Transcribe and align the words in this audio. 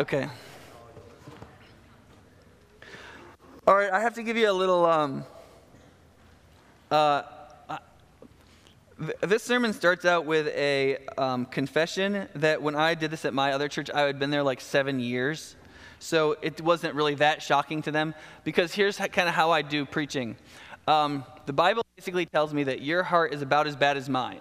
Okay. 0.00 0.26
All 3.66 3.76
right, 3.76 3.92
I 3.92 4.00
have 4.00 4.14
to 4.14 4.22
give 4.22 4.38
you 4.38 4.50
a 4.50 4.52
little. 4.52 4.86
Um, 4.86 5.24
uh, 6.90 7.24
this 9.20 9.42
sermon 9.42 9.74
starts 9.74 10.06
out 10.06 10.24
with 10.24 10.46
a 10.46 10.96
um, 11.18 11.44
confession 11.44 12.28
that 12.36 12.62
when 12.62 12.76
I 12.76 12.94
did 12.94 13.10
this 13.10 13.26
at 13.26 13.34
my 13.34 13.52
other 13.52 13.68
church, 13.68 13.90
I 13.90 14.00
had 14.00 14.18
been 14.18 14.30
there 14.30 14.42
like 14.42 14.62
seven 14.62 15.00
years. 15.00 15.54
So 15.98 16.38
it 16.40 16.62
wasn't 16.62 16.94
really 16.94 17.16
that 17.16 17.42
shocking 17.42 17.82
to 17.82 17.90
them 17.90 18.14
because 18.42 18.72
here's 18.72 18.96
kind 18.96 19.28
of 19.28 19.34
how 19.34 19.50
I 19.50 19.60
do 19.60 19.84
preaching. 19.84 20.34
Um, 20.88 21.24
the 21.44 21.52
Bible 21.52 21.82
basically 21.96 22.24
tells 22.24 22.54
me 22.54 22.64
that 22.64 22.80
your 22.80 23.02
heart 23.02 23.34
is 23.34 23.42
about 23.42 23.66
as 23.66 23.76
bad 23.76 23.98
as 23.98 24.08
mine. 24.08 24.40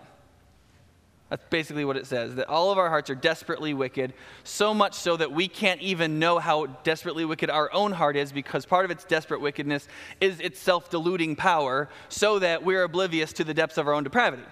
That's 1.29 1.43
basically 1.51 1.85
what 1.85 1.95
it 1.95 2.07
says 2.07 2.35
that 2.35 2.49
all 2.49 2.71
of 2.71 2.79
our 2.79 2.89
hearts 2.89 3.09
are 3.09 3.15
desperately 3.15 3.73
wicked, 3.73 4.13
so 4.43 4.73
much 4.73 4.95
so 4.95 5.15
that 5.15 5.31
we 5.31 5.47
can't 5.47 5.79
even 5.81 6.17
know 6.17 6.39
how 6.39 6.65
desperately 6.83 7.23
wicked 7.23 7.51
our 7.51 7.71
own 7.71 7.91
heart 7.91 8.15
is 8.15 8.31
because 8.31 8.65
part 8.65 8.83
of 8.83 8.91
its 8.91 9.03
desperate 9.03 9.39
wickedness 9.39 9.87
is 10.19 10.39
its 10.39 10.59
self 10.59 10.89
deluding 10.89 11.35
power, 11.35 11.87
so 12.09 12.39
that 12.39 12.63
we're 12.63 12.83
oblivious 12.83 13.31
to 13.33 13.43
the 13.43 13.53
depths 13.53 13.77
of 13.77 13.87
our 13.87 13.93
own 13.93 14.03
depravity. 14.03 14.43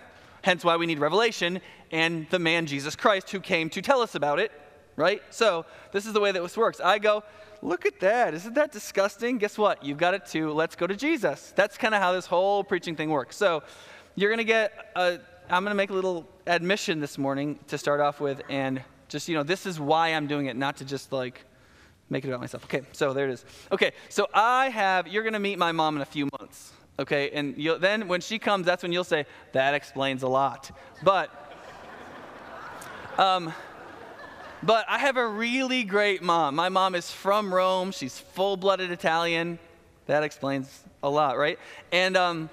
Hence 0.43 0.63
why 0.63 0.77
we 0.77 0.85
need 0.85 0.99
revelation 0.99 1.61
and 1.91 2.27
the 2.29 2.39
man 2.39 2.67
Jesus 2.67 2.95
Christ 2.95 3.31
who 3.31 3.39
came 3.39 3.69
to 3.71 3.81
tell 3.81 4.01
us 4.01 4.13
about 4.13 4.39
it, 4.39 4.51
right? 4.95 5.21
So, 5.31 5.65
this 5.91 6.05
is 6.05 6.13
the 6.13 6.19
way 6.19 6.31
that 6.31 6.41
this 6.41 6.55
works. 6.55 6.79
I 6.79 6.99
go, 6.99 7.23
Look 7.63 7.87
at 7.87 7.99
that. 8.01 8.35
Isn't 8.35 8.53
that 8.53 8.71
disgusting? 8.71 9.39
Guess 9.39 9.57
what? 9.57 9.83
You've 9.83 9.97
got 9.97 10.13
it 10.13 10.27
too. 10.27 10.51
Let's 10.51 10.75
go 10.75 10.85
to 10.85 10.95
Jesus. 10.95 11.53
That's 11.55 11.75
kind 11.75 11.95
of 11.95 12.01
how 12.01 12.11
this 12.11 12.27
whole 12.27 12.63
preaching 12.63 12.95
thing 12.95 13.09
works. 13.09 13.35
So, 13.35 13.63
you're 14.15 14.29
going 14.29 14.37
to 14.37 14.43
get 14.43 14.91
a 14.95 15.19
I'm 15.49 15.63
going 15.63 15.71
to 15.71 15.75
make 15.75 15.91
a 15.91 15.93
little 15.93 16.27
admission 16.45 16.99
this 16.99 17.17
morning 17.17 17.57
to 17.67 17.77
start 17.77 18.01
off 18.01 18.19
with, 18.19 18.41
and 18.49 18.83
just, 19.07 19.29
you 19.29 19.35
know, 19.35 19.43
this 19.43 19.65
is 19.65 19.79
why 19.79 20.09
I'm 20.09 20.27
doing 20.27 20.47
it, 20.47 20.57
not 20.57 20.77
to 20.77 20.85
just 20.85 21.13
like 21.13 21.45
make 22.09 22.25
it 22.25 22.27
about 22.27 22.41
myself. 22.41 22.65
Okay, 22.65 22.81
so 22.91 23.13
there 23.13 23.29
it 23.29 23.31
is. 23.31 23.45
Okay, 23.71 23.93
so 24.09 24.27
I 24.33 24.67
have, 24.67 25.07
you're 25.07 25.23
going 25.23 25.33
to 25.33 25.39
meet 25.39 25.57
my 25.57 25.71
mom 25.71 25.95
in 25.95 26.01
a 26.01 26.05
few 26.05 26.27
months. 26.37 26.73
Okay, 26.99 27.31
and 27.31 27.55
then 27.79 28.09
when 28.09 28.19
she 28.19 28.39
comes, 28.39 28.65
that's 28.65 28.83
when 28.83 28.91
you'll 28.91 29.05
say, 29.05 29.25
that 29.53 29.73
explains 29.73 30.23
a 30.23 30.27
lot. 30.27 30.69
But, 31.01 31.31
um, 33.17 33.53
but 34.63 34.83
I 34.89 34.97
have 34.97 35.15
a 35.15 35.27
really 35.27 35.85
great 35.85 36.21
mom. 36.21 36.55
My 36.55 36.67
mom 36.67 36.93
is 36.93 37.09
from 37.09 37.53
Rome. 37.53 37.93
She's 37.93 38.19
full 38.19 38.57
blooded 38.57 38.91
Italian. 38.91 39.59
That 40.07 40.23
explains 40.23 40.83
a 41.01 41.09
lot, 41.09 41.37
right? 41.37 41.57
And 41.93 42.17
um, 42.17 42.49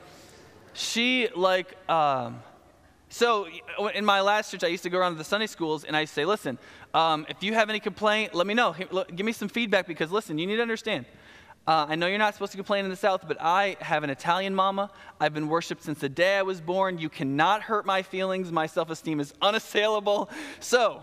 she, 0.74 1.28
like, 1.34 1.76
um, 1.90 2.40
so 3.14 3.46
in 3.94 4.04
my 4.04 4.20
last 4.22 4.50
church, 4.50 4.64
I 4.64 4.66
used 4.66 4.82
to 4.82 4.90
go 4.90 4.98
around 4.98 5.12
to 5.12 5.18
the 5.18 5.22
Sunday 5.22 5.46
schools 5.46 5.84
and 5.84 5.96
I 5.96 6.04
say, 6.04 6.24
listen, 6.24 6.58
um, 6.92 7.26
if 7.28 7.44
you 7.44 7.54
have 7.54 7.70
any 7.70 7.78
complaint, 7.78 8.34
let 8.34 8.44
me 8.44 8.54
know. 8.54 8.74
Give 9.14 9.24
me 9.24 9.30
some 9.30 9.46
feedback 9.46 9.86
because 9.86 10.10
listen, 10.10 10.36
you 10.36 10.48
need 10.48 10.56
to 10.56 10.62
understand. 10.62 11.06
Uh, 11.64 11.86
I 11.88 11.94
know 11.94 12.08
you're 12.08 12.18
not 12.18 12.34
supposed 12.34 12.50
to 12.50 12.58
complain 12.58 12.84
in 12.84 12.90
the 12.90 12.96
South, 12.96 13.28
but 13.28 13.36
I 13.40 13.76
have 13.78 14.02
an 14.02 14.10
Italian 14.10 14.52
mama. 14.52 14.90
I've 15.20 15.32
been 15.32 15.48
worshiped 15.48 15.84
since 15.84 16.00
the 16.00 16.08
day 16.08 16.38
I 16.38 16.42
was 16.42 16.60
born. 16.60 16.98
You 16.98 17.08
cannot 17.08 17.62
hurt 17.62 17.86
my 17.86 18.02
feelings. 18.02 18.50
My 18.50 18.66
self 18.66 18.90
esteem 18.90 19.20
is 19.20 19.32
unassailable. 19.40 20.28
So 20.58 21.00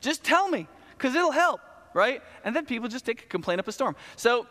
just 0.00 0.24
tell 0.24 0.48
me 0.48 0.66
because 0.96 1.14
it'll 1.14 1.32
help, 1.32 1.60
right? 1.92 2.22
And 2.46 2.56
then 2.56 2.64
people 2.64 2.88
just 2.88 3.04
take 3.04 3.24
a 3.24 3.26
complaint 3.26 3.60
up 3.60 3.68
a 3.68 3.72
storm. 3.72 3.94
So 4.16 4.46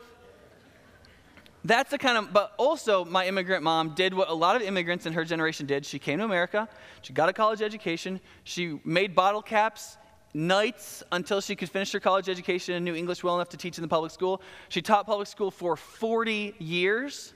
that's 1.66 1.92
the 1.92 1.98
kind 1.98 2.18
of, 2.18 2.32
but 2.32 2.54
also 2.58 3.04
my 3.04 3.28
immigrant 3.28 3.64
mom 3.64 3.90
did 3.90 4.14
what 4.14 4.30
a 4.30 4.34
lot 4.34 4.56
of 4.56 4.62
immigrants 4.62 5.06
in 5.06 5.14
her 5.14 5.26
generation 5.26 5.66
did. 5.66 5.86
She 5.86 6.00
came 6.00 6.20
to 6.20 6.26
America, 6.26 6.70
she 7.02 7.14
got 7.14 7.30
a 7.30 7.34
college 7.34 7.62
education, 7.62 8.20
she 8.44 8.80
made 8.86 9.14
bottle 9.16 9.42
caps 9.42 9.98
nights 10.34 11.04
until 11.12 11.42
she 11.42 11.56
could 11.56 11.70
finish 11.70 11.92
her 11.92 12.00
college 12.00 12.30
education 12.30 12.76
and 12.76 12.86
knew 12.86 12.96
English 12.96 13.24
well 13.24 13.36
enough 13.36 13.50
to 13.50 13.58
teach 13.58 13.78
in 13.78 13.82
the 13.82 13.88
public 13.88 14.12
school. 14.12 14.42
She 14.70 14.82
taught 14.82 15.06
public 15.06 15.28
school 15.28 15.52
for 15.52 15.76
40 15.76 16.56
years, 16.60 17.34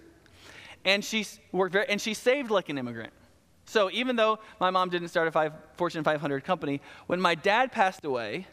and 0.86 1.04
she 1.04 1.26
worked 1.52 1.74
very, 1.74 1.90
and 1.90 2.00
she 2.00 2.14
saved 2.14 2.52
like 2.52 2.70
an 2.70 2.78
immigrant. 2.78 3.14
So 3.66 3.90
even 3.92 4.16
though 4.16 4.40
my 4.60 4.70
mom 4.70 4.90
didn't 4.90 5.08
start 5.08 5.28
a 5.28 5.32
five, 5.32 5.54
Fortune 5.76 6.04
500 6.04 6.44
company, 6.44 6.82
when 7.08 7.20
my 7.20 7.34
dad 7.36 7.72
passed 7.72 8.06
away, 8.06 8.48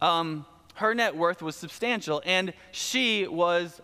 um, 0.00 0.44
her 0.74 0.94
net 0.94 1.16
worth 1.16 1.42
was 1.42 1.56
substantial, 1.56 2.22
and 2.24 2.52
she 2.72 3.26
was 3.26 3.80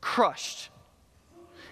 crushed. 0.00 0.70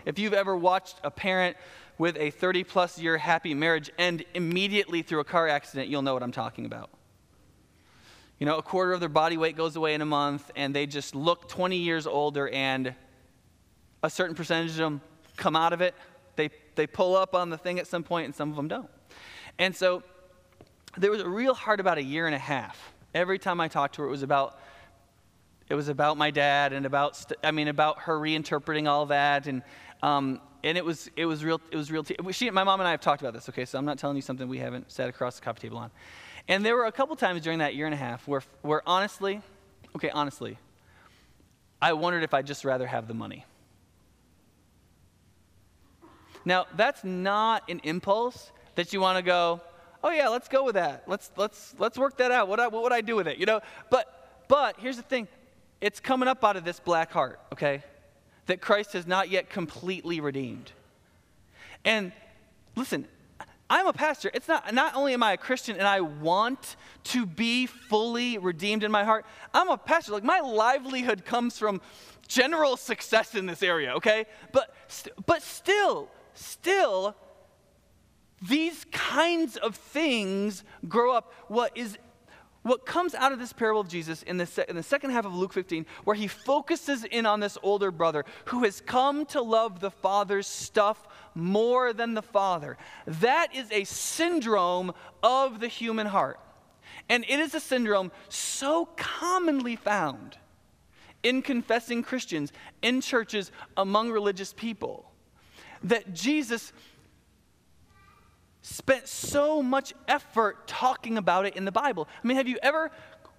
If 0.05 0.19
you've 0.19 0.35
ever 0.35 0.57
watched 0.57 0.97
a 1.03 1.11
parent 1.11 1.57
with 1.99 2.17
a 2.17 2.31
30 2.31 2.65
plus 2.65 2.99
year 2.99 3.19
happy 3.19 3.55
marriage 3.55 3.91
end 3.99 4.25
immediately 4.35 5.03
through 5.03 5.21
a 5.21 5.25
car 5.25 5.49
accident, 5.49 5.89
you'll 5.89 6.03
know 6.03 6.15
what 6.15 6.23
I'm 6.23 6.33
talking 6.33 6.67
about. 6.67 6.91
You 8.39 8.47
know, 8.47 8.59
a 8.59 8.63
quarter 8.63 8.93
of 8.93 9.01
their 9.01 9.09
body 9.09 9.37
weight 9.37 9.57
goes 9.57 9.77
away 9.77 9.95
in 9.95 10.03
a 10.03 10.07
month, 10.07 10.51
and 10.57 10.75
they 10.75 10.87
just 10.87 11.15
look 11.15 11.49
20 11.49 11.79
years 11.79 12.07
older, 12.07 12.49
and 12.49 12.95
a 14.03 14.11
certain 14.11 14.37
percentage 14.37 14.73
of 14.73 14.77
them 14.77 15.01
come 15.37 15.57
out 15.57 15.73
of 15.73 15.81
it. 15.81 15.95
They, 16.37 16.51
they 16.75 16.87
pull 16.87 17.17
up 17.17 17.35
on 17.35 17.49
the 17.49 17.57
thing 17.57 17.79
at 17.79 17.87
some 17.87 18.03
point, 18.03 18.27
and 18.27 18.35
some 18.35 18.51
of 18.51 18.57
them 18.57 18.69
don't. 18.69 18.91
And 19.59 19.75
so 19.75 20.03
there 20.99 21.11
was 21.11 21.23
a 21.23 21.29
real 21.29 21.55
hard 21.55 21.81
about 21.81 21.97
a 21.97 22.03
year 22.03 22.27
and 22.27 22.35
a 22.35 22.39
half. 22.39 22.93
Every 23.15 23.39
time 23.39 23.59
I 23.59 23.69
talked 23.69 23.95
to 23.95 24.03
her, 24.03 24.09
it 24.09 24.11
was 24.11 24.23
about 24.23 24.59
it 25.69 25.75
was 25.75 25.89
about 25.89 26.17
my 26.17 26.31
dad 26.31 26.73
and 26.73 26.87
about 26.87 27.17
st- 27.17 27.39
I 27.43 27.51
mean 27.51 27.69
about 27.69 28.01
her 28.03 28.19
reinterpreting 28.19 28.89
all 28.89 29.07
that 29.07 29.47
and 29.47 29.63
um, 30.03 30.41
and 30.63 30.77
it 30.77 30.85
was 30.85 31.11
it 31.17 31.27
was 31.27 31.45
real 31.45 31.61
it 31.71 31.77
was 31.77 31.91
real. 31.91 32.05
T- 32.05 32.17
she, 32.33 32.51
my 32.51 32.65
mom 32.65 32.81
and 32.81 32.89
I 32.89 32.91
have 32.91 33.01
talked 33.01 33.23
about 33.23 33.35
this. 33.35 33.49
Okay, 33.49 33.65
so 33.65 33.79
I'm 33.79 33.85
not 33.85 33.99
telling 33.99 34.17
you 34.17 34.23
something 34.23 34.49
we 34.49 34.59
haven't 34.59 34.91
sat 34.91 35.09
across 35.09 35.37
the 35.37 35.43
coffee 35.43 35.61
table 35.61 35.79
on. 35.79 35.91
And 36.49 36.65
there 36.65 36.77
were 36.77 36.87
a 36.87 36.93
couple 36.93 37.17
times 37.17 37.43
during 37.43 37.59
that 37.59 37.75
year 37.75 37.87
and 37.87 37.95
a 37.95 37.99
half 37.99 38.27
where 38.29 38.43
where 38.63 38.83
honestly, 38.87 39.41
okay, 39.97 40.11
honestly, 40.11 40.59
I 41.81 41.93
wondered 41.93 42.23
if 42.23 42.35
I'd 42.35 42.47
just 42.47 42.65
rather 42.65 42.87
have 42.87 43.09
the 43.09 43.15
money. 43.15 43.45
Now 46.45 46.67
that's 46.77 47.03
not 47.05 47.69
an 47.69 47.81
impulse 47.83 48.53
that 48.77 48.93
you 48.93 49.01
want 49.01 49.19
to 49.19 49.23
go. 49.23 49.61
Oh 50.03 50.11
yeah, 50.11 50.29
let's 50.29 50.49
go 50.49 50.65
with 50.65 50.75
that. 50.75 51.05
Let's 51.07 51.31
let's 51.37 51.75
let's 51.79 51.99
work 51.99 52.19
that 52.19 52.31
out. 52.31 52.49
What 52.49 52.61
I, 52.61 52.69
what 52.69 52.83
would 52.83 52.93
I 52.93 53.01
do 53.01 53.17
with 53.17 53.27
it? 53.27 53.39
You 53.39 53.47
know, 53.47 53.61
but 53.91 54.45
but 54.49 54.77
here's 54.79 54.97
the 54.97 55.03
thing 55.03 55.29
it's 55.81 56.01
coming 56.01 56.29
up 56.29 56.43
out 56.45 56.57
of 56.57 56.65
this 56.65 56.81
black 56.81 57.13
heart, 57.13 57.41
okay? 57.53 57.83
That 58.47 58.61
Christ 58.61 58.93
has 58.95 59.07
not 59.07 59.29
yet 59.29 59.51
completely 59.51 60.21
redeemed. 60.21 60.73
And 61.85 62.13
listen, 62.75 63.07
I'm 63.69 63.87
a 63.87 63.93
pastor. 63.93 64.31
It's 64.33 64.49
not 64.49 64.73
not 64.73 64.95
only 64.95 65.13
am 65.13 65.23
I 65.23 65.33
a 65.33 65.37
Christian 65.37 65.77
and 65.77 65.87
I 65.87 66.01
want 66.01 66.77
to 67.05 67.27
be 67.27 67.67
fully 67.67 68.39
redeemed 68.39 68.85
in 68.85 68.93
my 68.93 69.05
heart, 69.05 69.27
I'm 69.53 69.69
a 69.69 69.77
pastor. 69.77 70.13
Like 70.13 70.25
my 70.25 70.41
livelihood 70.41 71.25
comes 71.25 71.59
from 71.59 71.81
general 72.29 72.77
success 72.77 73.35
in 73.35 73.47
this 73.47 73.63
area, 73.63 73.95
okay? 73.95 74.27
But 74.53 74.75
but 75.27 75.43
still, 75.43 76.09
still 76.35 77.17
these 78.41 78.85
kinds 78.93 79.57
of 79.57 79.75
things 79.75 80.63
grow 80.89 81.13
up. 81.13 81.33
What 81.49 81.77
is 81.77 81.99
what 82.67 82.85
comes 82.85 83.15
out 83.15 83.33
of 83.33 83.39
this 83.39 83.53
parable 83.53 83.81
of 83.81 83.89
Jesus 83.89 84.23
in 84.23 84.37
the, 84.37 84.47
se- 84.47 84.67
in 84.69 84.77
the 84.77 84.83
second 84.83 85.11
half 85.11 85.25
of 85.25 85.35
Luke 85.35 85.53
15, 85.53 85.87
where 86.05 86.17
he 86.17 86.27
focuses 86.27 87.05
in 87.05 87.25
on 87.25 87.41
this 87.41 87.57
older 87.63 87.91
brother 87.91 88.25
who 88.47 88.65
has 88.65 88.81
come 88.81 89.25
to 89.27 89.41
love 89.41 89.81
the 89.81 89.91
father's 89.91 90.47
stuff 90.47 91.07
more 91.35 91.93
than 91.93 92.15
the 92.15 92.23
father. 92.23 92.77
That 93.07 93.55
is 93.55 93.71
a 93.71 93.85
syndrome 93.85 94.93
of 95.23 95.61
the 95.61 95.69
human 95.69 96.07
heart. 96.07 96.41
And 97.09 97.25
it 97.29 97.39
is 97.39 97.55
a 97.55 97.61
syndrome 97.61 98.11
so 98.29 98.87
commonly 98.97 99.77
found 99.77 100.39
in 101.23 101.43
confessing 101.43 102.03
Christians, 102.03 102.53
in 102.83 103.01
churches, 103.01 103.53
among 103.77 104.11
religious 104.11 104.53
people, 104.53 105.11
that 105.83 106.15
Jesus 106.15 106.73
spent 108.67 109.07
so 109.07 109.63
much 109.63 109.95
effort 110.09 110.67
talking 110.67 111.19
about 111.19 111.47
it 111.47 111.55
in 111.55 111.65
the 111.65 111.71
Bible. 111.71 112.09
I 112.23 112.27
mean, 112.27 112.37
have 112.37 112.49
you 112.49 112.59
ever 112.65 112.91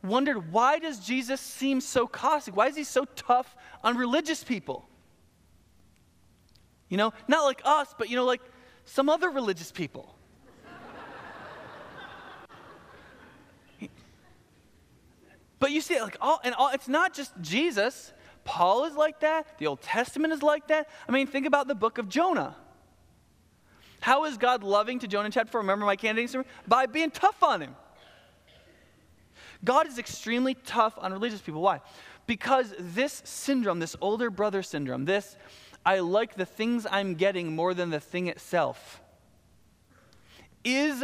wondered 0.02 0.54
why 0.54 0.80
does 0.80 1.00
Jesus 1.00 1.42
seem 1.42 1.82
so 1.82 2.08
caustic? 2.08 2.56
Why 2.56 2.68
is 2.68 2.78
he 2.78 2.86
so 2.86 3.04
tough 3.04 3.54
on 3.84 3.98
religious 3.98 4.42
people? 4.46 4.88
You 6.88 6.96
know, 6.96 7.12
not 7.28 7.44
like 7.44 7.62
us, 7.66 7.94
but 7.98 8.10
you 8.10 8.16
know, 8.16 8.24
like 8.24 8.40
some 8.86 9.10
other 9.10 9.30
religious 9.30 9.70
people. 9.70 10.16
but 15.60 15.72
you 15.72 15.82
see, 15.82 16.00
like 16.00 16.16
all 16.22 16.40
and 16.46 16.56
all, 16.56 16.70
it's 16.70 16.88
not 16.88 17.14
just 17.14 17.34
Jesus. 17.42 18.14
Paul 18.46 18.86
is 18.86 18.96
like 18.96 19.20
that. 19.20 19.46
The 19.58 19.68
Old 19.68 19.82
Testament 19.82 20.32
is 20.32 20.42
like 20.42 20.70
that. 20.70 20.88
I 21.06 21.12
mean, 21.12 21.28
think 21.28 21.46
about 21.46 21.68
the 21.68 21.76
book 21.76 21.98
of 21.98 22.08
Jonah. 22.08 22.56
How 24.00 24.26
is 24.26 24.38
God 24.38 24.64
loving 24.64 25.00
to 25.00 25.08
Jonah 25.08 25.30
chapter 25.30 25.52
4? 25.52 25.62
Remember 25.62 25.86
my 25.86 25.96
candidate 25.96 26.30
sermon? 26.30 26.48
By 26.68 26.86
being 26.86 27.12
tough 27.12 27.42
on 27.44 27.62
him. 27.62 27.76
God 29.64 29.88
is 29.88 29.98
extremely 29.98 30.54
tough 30.54 30.94
on 30.98 31.12
religious 31.12 31.42
people. 31.42 31.62
Why? 31.62 31.82
Because 32.28 32.74
this 32.78 33.22
syndrome, 33.26 33.80
this 33.80 33.96
older 34.02 34.30
brother 34.30 34.62
syndrome, 34.62 35.06
this 35.06 35.36
I 35.86 36.00
like 36.00 36.36
the 36.36 36.46
things 36.46 36.86
I'm 36.90 37.16
getting 37.16 37.56
more 37.56 37.74
than 37.74 37.90
the 37.90 38.00
thing 38.00 38.28
itself, 38.28 39.02
is 40.64 41.04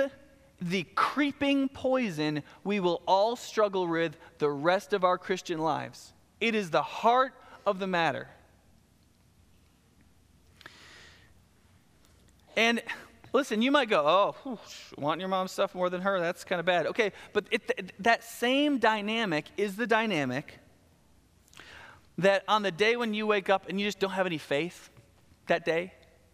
the 0.62 0.84
creeping 0.96 1.70
poison 1.70 2.44
we 2.64 2.80
will 2.80 3.02
all 3.08 3.36
struggle 3.36 3.88
with 3.88 4.18
the 4.40 4.50
rest 4.50 4.94
of 4.94 5.04
our 5.04 5.18
Christian 5.18 5.60
lives. 5.60 6.14
It 6.42 6.54
is 6.56 6.70
the 6.70 6.82
heart 6.82 7.34
of 7.66 7.80
the 7.80 7.88
matter. 7.88 8.28
And 12.56 12.82
listen, 13.34 13.62
you 13.62 13.72
might 13.72 13.90
go, 13.90 14.04
oh, 14.06 14.36
whew, 14.44 14.60
wanting 14.98 15.20
your 15.20 15.30
mom's 15.30 15.52
stuff 15.52 15.76
more 15.76 15.90
than 15.90 16.02
her, 16.02 16.20
that's 16.20 16.44
kind 16.44 16.60
of 16.60 16.66
bad. 16.66 16.88
Okay, 16.88 17.12
but 17.34 17.46
it, 17.52 17.94
that 18.00 18.24
same 18.24 18.78
dynamic 18.78 19.46
is 19.58 19.76
the 19.76 19.88
dynamic 19.88 20.60
that 22.18 22.44
on 22.48 22.62
the 22.62 22.72
day 22.72 22.96
when 22.96 23.14
you 23.14 23.26
wake 23.26 23.50
up 23.50 23.68
and 23.70 23.80
you 23.80 23.88
just 23.88 24.00
don't 24.00 24.12
have 24.12 24.28
any 24.28 24.38
faith 24.38 24.90
that 25.48 25.66
day, 25.66 25.92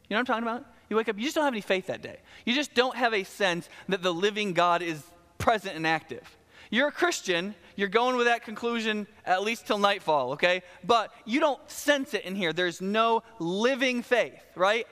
you 0.10 0.16
know 0.16 0.18
what 0.18 0.20
I'm 0.20 0.26
talking 0.26 0.44
about? 0.44 0.66
You 0.90 0.98
wake 0.98 1.08
up, 1.08 1.18
you 1.18 1.24
just 1.24 1.36
don't 1.36 1.46
have 1.46 1.54
any 1.54 1.62
faith 1.62 1.88
that 1.88 2.02
day. 2.02 2.18
You 2.46 2.54
just 2.54 2.74
don't 2.74 2.96
have 2.96 3.14
a 3.14 3.24
sense 3.24 3.70
that 3.88 4.02
the 4.02 4.14
living 4.14 4.54
God 4.54 4.82
is 4.82 5.04
present 5.38 5.76
and 5.76 5.88
active. 5.88 6.38
You're 6.72 6.90
a 6.90 6.92
Christian, 6.92 7.56
you're 7.76 7.88
going 7.88 8.16
with 8.16 8.28
that 8.28 8.44
conclusion 8.44 9.08
at 9.26 9.42
least 9.42 9.66
till 9.66 9.80
nightfall, 9.80 10.34
okay? 10.34 10.62
But 10.84 11.12
you 11.26 11.40
don't 11.40 11.60
sense 11.70 12.14
it 12.14 12.26
in 12.26 12.36
here. 12.36 12.54
There's 12.54 12.82
no 12.82 13.24
living 13.40 14.04
faith, 14.04 14.40
right? 14.56 14.86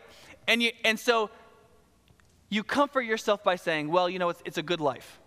And, 0.47 0.63
you, 0.63 0.71
and 0.85 0.99
so 0.99 1.29
you 2.49 2.63
comfort 2.63 3.01
yourself 3.01 3.43
by 3.43 3.55
saying, 3.55 3.89
well, 3.89 4.09
you 4.09 4.19
know, 4.19 4.29
it's, 4.29 4.41
it's 4.45 4.57
a 4.57 4.63
good 4.63 4.81
life. 4.81 5.19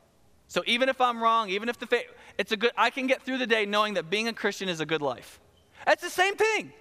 So 0.48 0.62
even 0.66 0.88
if 0.88 1.00
I'm 1.00 1.22
wrong, 1.22 1.50
even 1.50 1.68
if 1.68 1.78
the 1.78 1.86
faith, 1.86 2.06
it's 2.38 2.52
a 2.52 2.56
good, 2.56 2.72
I 2.76 2.90
can 2.90 3.06
get 3.06 3.22
through 3.22 3.38
the 3.38 3.46
day 3.46 3.66
knowing 3.66 3.94
that 3.94 4.10
being 4.10 4.26
a 4.26 4.32
Christian 4.32 4.68
is 4.68 4.80
a 4.80 4.86
good 4.86 5.02
life. 5.02 5.38
That's 5.86 6.02
the 6.02 6.10
same 6.10 6.36
thing. 6.36 6.72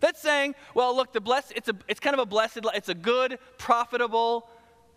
That's 0.00 0.20
saying, 0.20 0.54
well, 0.74 0.94
look, 0.94 1.12
the 1.12 1.20
blessed, 1.20 1.52
it's, 1.56 1.68
a, 1.68 1.74
it's 1.88 2.00
kind 2.00 2.14
of 2.14 2.20
a 2.20 2.26
blessed, 2.26 2.64
life. 2.64 2.76
it's 2.76 2.88
a 2.88 2.94
good, 2.94 3.38
profitable, 3.58 4.48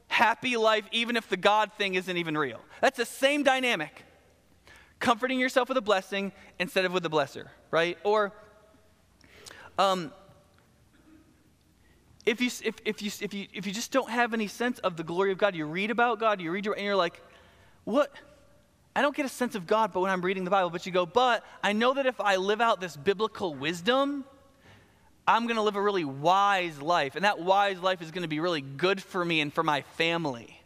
happy 0.07 0.57
life, 0.57 0.85
even 0.91 1.15
if 1.15 1.27
the 1.29 1.37
God 1.37 1.71
thing 1.77 1.95
isn't 1.95 2.17
even 2.17 2.37
real. 2.37 2.59
That's 2.81 2.97
the 2.97 3.05
same 3.05 3.43
dynamic. 3.43 4.03
Comforting 4.99 5.39
yourself 5.39 5.69
with 5.69 5.77
a 5.77 5.81
blessing 5.81 6.31
instead 6.59 6.85
of 6.85 6.93
with 6.93 7.03
the 7.03 7.09
blesser, 7.09 7.47
right? 7.71 7.97
Or, 8.03 8.33
um, 9.77 10.11
if 12.27 12.41
you, 12.41 12.47
if, 12.65 12.75
if, 12.83 13.01
you, 13.01 13.09
if, 13.21 13.33
you, 13.33 13.47
if 13.53 13.65
you 13.65 13.71
just 13.71 13.93
don't 13.93 14.09
have 14.09 14.33
any 14.33 14.47
sense 14.47 14.79
of 14.79 14.97
the 14.97 15.03
glory 15.03 15.31
of 15.31 15.37
God, 15.37 15.55
you 15.55 15.65
read 15.65 15.91
about 15.91 16.19
God, 16.19 16.41
you 16.41 16.51
read 16.51 16.67
and 16.67 16.81
you're 16.81 16.93
like, 16.93 17.21
what? 17.85 18.11
I 18.93 19.01
don't 19.01 19.15
get 19.15 19.25
a 19.25 19.29
sense 19.29 19.55
of 19.55 19.65
God 19.65 19.93
but 19.93 20.01
when 20.01 20.11
I'm 20.11 20.19
reading 20.21 20.43
the 20.43 20.51
Bible. 20.51 20.69
But 20.69 20.85
you 20.85 20.91
go, 20.91 21.05
but 21.05 21.45
I 21.63 21.71
know 21.71 21.93
that 21.93 22.05
if 22.05 22.19
I 22.19 22.35
live 22.35 22.59
out 22.59 22.81
this 22.81 22.97
biblical 22.97 23.55
wisdom, 23.55 24.25
I'm 25.25 25.43
going 25.43 25.55
to 25.55 25.61
live 25.61 25.77
a 25.77 25.81
really 25.81 26.03
wise 26.03 26.81
life. 26.81 27.15
And 27.15 27.23
that 27.23 27.39
wise 27.39 27.79
life 27.79 28.01
is 28.01 28.11
going 28.11 28.23
to 28.23 28.27
be 28.27 28.41
really 28.41 28.61
good 28.61 29.01
for 29.01 29.23
me 29.23 29.39
and 29.39 29.53
for 29.53 29.63
my 29.63 29.83
family. 29.95 30.61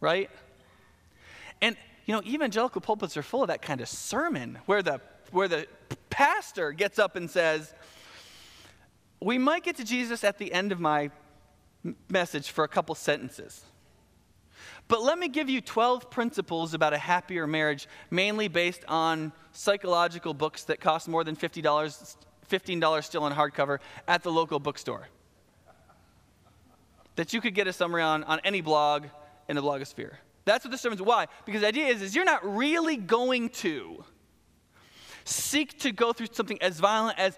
Right? 0.00 0.28
And, 1.62 1.78
you 2.04 2.12
know, 2.14 2.20
evangelical 2.26 2.82
pulpits 2.82 3.16
are 3.16 3.22
full 3.22 3.40
of 3.40 3.48
that 3.48 3.62
kind 3.62 3.80
of 3.80 3.88
sermon 3.88 4.58
where 4.66 4.82
the, 4.82 5.00
where 5.30 5.48
the 5.48 5.66
pastor 6.10 6.72
gets 6.72 6.98
up 6.98 7.16
and 7.16 7.30
says, 7.30 7.72
we 9.24 9.38
might 9.38 9.62
get 9.62 9.76
to 9.76 9.84
Jesus 9.84 10.24
at 10.24 10.38
the 10.38 10.52
end 10.52 10.72
of 10.72 10.80
my 10.80 11.10
message 12.08 12.50
for 12.50 12.64
a 12.64 12.68
couple 12.68 12.94
sentences. 12.94 13.64
But 14.88 15.02
let 15.02 15.18
me 15.18 15.28
give 15.28 15.48
you 15.48 15.60
12 15.60 16.10
principles 16.10 16.74
about 16.74 16.92
a 16.92 16.98
happier 16.98 17.46
marriage, 17.46 17.88
mainly 18.10 18.48
based 18.48 18.84
on 18.88 19.32
psychological 19.52 20.34
books 20.34 20.64
that 20.64 20.80
cost 20.80 21.08
more 21.08 21.24
than 21.24 21.36
$50, 21.36 21.62
$15 22.50 23.04
still 23.04 23.26
in 23.26 23.32
hardcover 23.32 23.78
at 24.06 24.22
the 24.22 24.30
local 24.30 24.60
bookstore. 24.60 25.08
That 27.16 27.32
you 27.32 27.40
could 27.40 27.54
get 27.54 27.66
a 27.66 27.72
summary 27.72 28.02
on 28.02 28.24
on 28.24 28.40
any 28.44 28.60
blog 28.60 29.06
in 29.48 29.56
the 29.56 29.62
blogosphere. 29.62 30.14
That's 30.44 30.64
what 30.64 30.70
the 30.70 30.78
sermon's 30.78 31.02
why? 31.02 31.26
Because 31.44 31.60
the 31.60 31.68
idea 31.68 31.86
is, 31.86 32.02
is 32.02 32.16
you're 32.16 32.24
not 32.24 32.56
really 32.56 32.96
going 32.96 33.50
to 33.50 34.04
seek 35.24 35.78
to 35.80 35.92
go 35.92 36.12
through 36.12 36.28
something 36.32 36.60
as 36.60 36.80
violent 36.80 37.18
as 37.18 37.36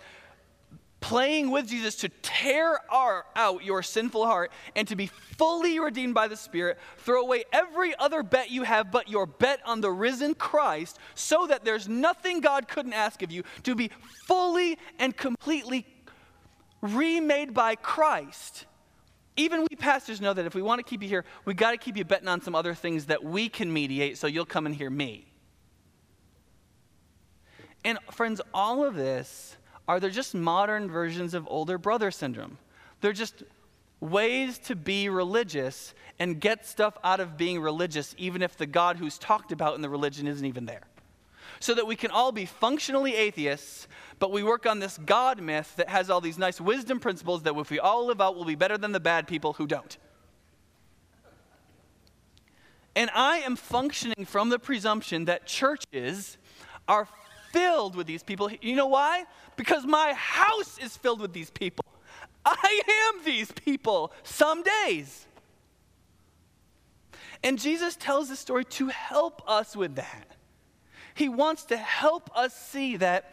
playing 1.05 1.51
with 1.51 1.69
Jesus 1.69 1.97
to 1.97 2.09
tear 2.23 2.81
our, 2.91 3.27
out 3.37 3.63
your 3.63 3.83
sinful 3.83 4.25
heart 4.25 4.51
and 4.75 4.89
to 4.89 4.97
be 4.97 5.11
fully 5.37 5.79
redeemed 5.79 6.15
by 6.15 6.29
the 6.29 6.37
Spirit, 6.37 6.79
throw 6.97 7.21
away 7.21 7.45
every 7.53 7.95
other 7.99 8.23
bet 8.23 8.51
you 8.51 8.63
have 8.63 8.91
but 8.91 9.07
your 9.07 9.27
bet 9.27 9.61
on 9.67 9.83
the 9.83 9.91
risen 9.91 10.35
Christ, 10.35 10.99
so 11.15 11.47
that 11.47 11.63
there's 11.63 11.91
nothing 11.91 12.41
God 12.41 12.69
couldn't 12.69 12.95
ask 12.95 13.21
of 13.21 13.31
you, 13.31 13.43
to 13.65 13.75
be 13.75 13.91
fully 14.27 14.79
and 14.99 15.15
completely 15.15 15.87
remade 16.81 17.53
by 17.53 17.75
Christ. 17.75 18.65
Even 19.37 19.67
we 19.69 19.77
pastors 19.77 20.23
know 20.23 20.33
that 20.33 20.47
if 20.47 20.55
we 20.55 20.63
want 20.63 20.79
to 20.79 20.89
keep 20.89 21.03
you 21.03 21.09
here, 21.11 21.27
we 21.45 21.53
got 21.53 21.73
to 21.73 21.77
keep 21.77 21.99
you 21.99 22.05
betting 22.07 22.29
on 22.29 22.41
some 22.41 22.55
other 22.55 22.73
things 22.73 23.07
that 23.07 23.23
we 23.23 23.51
can 23.51 23.71
mediate 23.71 24.17
so 24.17 24.27
you'll 24.27 24.47
come 24.47 24.65
and 24.65 24.75
hear 24.75 24.89
me. 24.89 25.27
And 27.85 27.99
friends, 28.11 28.41
all 28.55 28.83
of 28.83 28.95
this 28.95 29.59
are 29.87 30.01
they 30.01 30.11
just 30.11 30.35
modern 30.35 30.91
versions 30.91 31.35
of 31.35 31.47
older 31.51 31.79
brother 31.79 32.11
syndrome. 32.11 32.59
They're 33.01 33.13
just 33.13 33.43
ways 34.01 34.59
to 34.59 34.77
be 34.77 35.09
religious 35.09 35.95
and 36.19 36.41
get 36.41 36.67
stuff 36.67 36.97
out 37.03 37.21
of 37.21 37.37
being 37.37 37.61
religious, 37.61 38.15
even 38.19 38.43
if 38.43 38.57
the 38.57 38.67
God 38.67 38.97
who's 38.97 39.19
talked 39.19 39.53
about 39.53 39.75
in 39.75 39.83
the 39.83 39.89
religion 39.89 40.27
isn't 40.27 40.45
even 40.45 40.67
there. 40.67 40.83
So 41.61 41.75
that 41.75 41.87
we 41.87 41.97
can 41.97 42.11
all 42.11 42.33
be 42.33 42.47
functionally 42.47 43.15
atheists, 43.15 43.89
but 44.19 44.31
we 44.31 44.43
work 44.43 44.67
on 44.67 44.79
this 44.79 44.99
God 44.99 45.41
myth 45.41 45.75
that 45.77 45.89
has 45.89 46.11
all 46.11 46.21
these 46.21 46.39
nice 46.39 46.61
wisdom 46.61 47.01
principles 47.01 47.43
that 47.43 47.57
if 47.57 47.71
we 47.71 47.79
all 47.79 48.07
live 48.07 48.21
out, 48.21 48.37
we'll 48.37 48.45
be 48.45 48.55
better 48.55 48.79
than 48.79 48.93
the 48.93 49.01
bad 49.01 49.27
people 49.27 49.55
who 49.55 49.67
don't. 49.67 49.97
And 52.97 53.11
I 53.15 53.39
am 53.39 53.57
functioning 53.57 54.25
from 54.25 54.51
the 54.51 54.59
presumption 54.59 55.25
that 55.25 55.47
churches 55.47 56.39
are 56.87 57.09
filled 57.55 57.95
with 57.95 58.07
these 58.09 58.25
people. 58.25 58.51
You 58.61 58.75
know 58.75 58.89
why? 58.89 59.25
Because 59.57 59.87
my 59.87 60.13
house 60.15 60.77
is 60.79 60.97
filled 60.97 61.21
with 61.21 61.33
these 61.33 61.51
people. 61.51 61.85
I 62.45 62.81
am 63.15 63.25
these 63.25 63.51
people 63.53 64.13
some 64.25 64.63
days. 64.63 65.27
And 67.45 67.59
Jesus 67.59 67.95
tells 67.95 68.29
this 68.29 68.41
story 68.41 68.65
to 68.65 68.89
help 68.89 69.43
us 69.49 69.77
with 69.77 69.95
that. 69.95 70.27
He 71.15 71.29
wants 71.29 71.65
to 71.67 71.77
help 71.77 72.29
us 72.37 72.55
see 72.55 72.97
that 72.97 73.33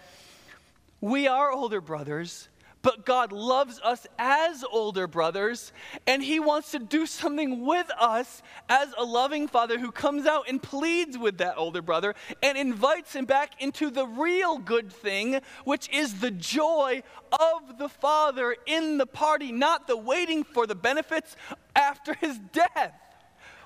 we 0.99 1.27
are 1.27 1.51
older 1.51 1.81
brothers 1.81 2.47
but 2.81 3.05
God 3.05 3.31
loves 3.31 3.79
us 3.83 4.07
as 4.17 4.63
older 4.71 5.07
brothers, 5.07 5.71
and 6.07 6.23
He 6.23 6.39
wants 6.39 6.71
to 6.71 6.79
do 6.79 7.05
something 7.05 7.65
with 7.65 7.89
us 7.99 8.41
as 8.69 8.93
a 8.97 9.03
loving 9.03 9.47
father 9.47 9.77
who 9.77 9.91
comes 9.91 10.25
out 10.25 10.49
and 10.49 10.61
pleads 10.61 11.17
with 11.17 11.37
that 11.37 11.57
older 11.57 11.81
brother 11.81 12.15
and 12.41 12.57
invites 12.57 13.13
him 13.13 13.25
back 13.25 13.61
into 13.61 13.89
the 13.89 14.05
real 14.05 14.57
good 14.57 14.91
thing, 14.91 15.41
which 15.63 15.89
is 15.89 16.19
the 16.19 16.31
joy 16.31 17.03
of 17.31 17.77
the 17.77 17.89
father 17.89 18.55
in 18.65 18.97
the 18.97 19.05
party, 19.05 19.51
not 19.51 19.87
the 19.87 19.97
waiting 19.97 20.43
for 20.43 20.65
the 20.65 20.75
benefits 20.75 21.35
after 21.75 22.13
his 22.15 22.39
death. 22.51 22.93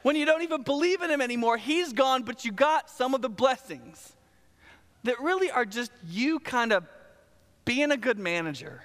When 0.02 0.16
you 0.16 0.26
don't 0.26 0.44
even 0.44 0.62
believe 0.62 1.02
in 1.02 1.10
him 1.10 1.22
anymore, 1.22 1.58
he's 1.58 1.94
gone, 1.94 2.24
but 2.24 2.46
you 2.46 2.52
got 2.52 2.90
some 2.90 3.16
of 3.16 3.22
the 3.22 3.30
blessings 3.30 4.14
that 5.04 5.20
really 5.20 5.50
are 5.50 5.66
just 5.66 5.92
you 6.08 6.40
kind 6.40 6.72
of 6.72 6.86
being 7.64 7.92
a 7.92 7.98
good 7.98 8.20
manager 8.20 8.84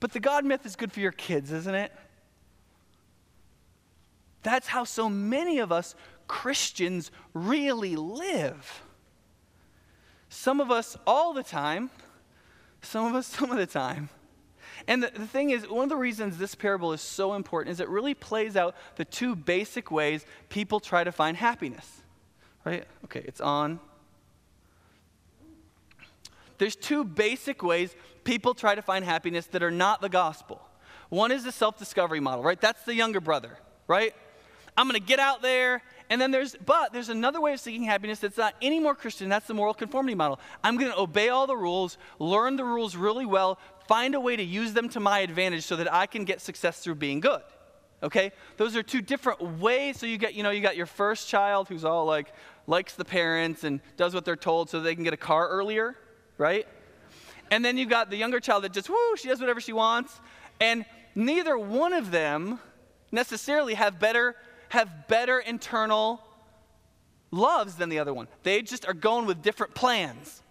but 0.00 0.12
the 0.12 0.20
God 0.20 0.44
myth 0.44 0.64
is 0.64 0.76
good 0.76 0.92
for 0.92 1.00
your 1.00 1.12
kids, 1.12 1.52
isn't 1.52 1.74
it? 1.74 1.92
That's 4.42 4.66
how 4.66 4.84
so 4.84 5.08
many 5.08 5.58
of 5.58 5.70
us 5.70 5.94
Christians 6.26 7.10
really 7.34 7.96
live. 7.96 8.82
Some 10.30 10.60
of 10.60 10.70
us 10.70 10.96
all 11.06 11.34
the 11.34 11.42
time, 11.42 11.90
some 12.82 13.06
of 13.06 13.14
us 13.14 13.26
some 13.38 13.50
of 13.50 13.58
the 13.58 13.66
time. 13.66 14.08
And 14.86 15.02
the, 15.02 15.10
the 15.10 15.26
thing 15.26 15.50
is, 15.50 15.68
one 15.68 15.82
of 15.82 15.88
the 15.90 15.96
reasons 15.96 16.38
this 16.38 16.54
parable 16.54 16.92
is 16.92 17.02
so 17.02 17.34
important 17.34 17.72
is 17.72 17.80
it 17.80 17.88
really 17.88 18.14
plays 18.14 18.56
out 18.56 18.74
the 18.96 19.04
two 19.04 19.36
basic 19.36 19.90
ways 19.90 20.24
people 20.48 20.80
try 20.80 21.04
to 21.04 21.12
find 21.12 21.36
happiness. 21.36 22.02
Right? 22.64 22.84
Okay, 23.04 23.22
it's 23.26 23.40
on. 23.40 23.80
There's 26.60 26.76
two 26.76 27.04
basic 27.04 27.62
ways 27.62 27.96
people 28.22 28.52
try 28.52 28.74
to 28.74 28.82
find 28.82 29.02
happiness 29.02 29.46
that 29.46 29.62
are 29.62 29.70
not 29.70 30.02
the 30.02 30.10
gospel. 30.10 30.60
One 31.08 31.32
is 31.32 31.42
the 31.42 31.52
self 31.52 31.78
discovery 31.78 32.20
model, 32.20 32.44
right? 32.44 32.60
That's 32.60 32.82
the 32.82 32.94
younger 32.94 33.18
brother, 33.18 33.56
right? 33.88 34.14
I'm 34.76 34.86
going 34.86 35.00
to 35.00 35.06
get 35.06 35.18
out 35.18 35.40
there. 35.40 35.82
And 36.10 36.20
then 36.20 36.30
there's, 36.32 36.56
but 36.66 36.92
there's 36.92 37.08
another 37.08 37.40
way 37.40 37.54
of 37.54 37.60
seeking 37.60 37.84
happiness 37.84 38.18
that's 38.18 38.36
not 38.36 38.54
any 38.60 38.78
more 38.78 38.94
Christian. 38.94 39.30
That's 39.30 39.46
the 39.46 39.54
moral 39.54 39.72
conformity 39.72 40.14
model. 40.14 40.38
I'm 40.62 40.76
going 40.76 40.92
to 40.92 40.98
obey 40.98 41.30
all 41.30 41.46
the 41.46 41.56
rules, 41.56 41.96
learn 42.18 42.56
the 42.56 42.64
rules 42.64 42.94
really 42.94 43.24
well, 43.24 43.58
find 43.88 44.14
a 44.14 44.20
way 44.20 44.36
to 44.36 44.42
use 44.42 44.74
them 44.74 44.90
to 44.90 45.00
my 45.00 45.20
advantage 45.20 45.64
so 45.64 45.76
that 45.76 45.90
I 45.90 46.04
can 46.04 46.26
get 46.26 46.42
success 46.42 46.80
through 46.80 46.96
being 46.96 47.20
good. 47.20 47.42
Okay? 48.02 48.32
Those 48.58 48.76
are 48.76 48.82
two 48.82 49.00
different 49.00 49.40
ways. 49.60 49.98
So 49.98 50.04
you 50.04 50.18
get, 50.18 50.34
you 50.34 50.42
know, 50.42 50.50
you 50.50 50.60
got 50.60 50.76
your 50.76 50.86
first 50.86 51.26
child 51.26 51.68
who's 51.68 51.86
all 51.86 52.04
like, 52.04 52.34
likes 52.66 52.96
the 52.96 53.04
parents 53.06 53.64
and 53.64 53.80
does 53.96 54.12
what 54.12 54.26
they're 54.26 54.36
told 54.36 54.68
so 54.68 54.80
they 54.80 54.94
can 54.94 55.04
get 55.04 55.14
a 55.14 55.18
car 55.18 55.48
earlier, 55.48 55.96
right? 56.40 56.66
And 57.50 57.64
then 57.64 57.76
you've 57.76 57.90
got 57.90 58.10
the 58.10 58.16
younger 58.16 58.40
child 58.40 58.64
that 58.64 58.72
just, 58.72 58.88
whoo, 58.88 59.16
she 59.16 59.28
does 59.28 59.40
whatever 59.40 59.60
she 59.60 59.74
wants. 59.74 60.18
And 60.58 60.86
neither 61.14 61.58
one 61.58 61.92
of 61.92 62.10
them 62.10 62.58
necessarily 63.12 63.74
have 63.74 64.00
better 64.00 64.34
have 64.70 65.08
better 65.08 65.40
internal 65.40 66.22
loves 67.32 67.74
than 67.74 67.88
the 67.88 67.98
other 67.98 68.14
one. 68.14 68.28
They 68.44 68.62
just 68.62 68.86
are 68.86 68.94
going 68.94 69.26
with 69.26 69.42
different 69.42 69.74
plans 69.74 70.42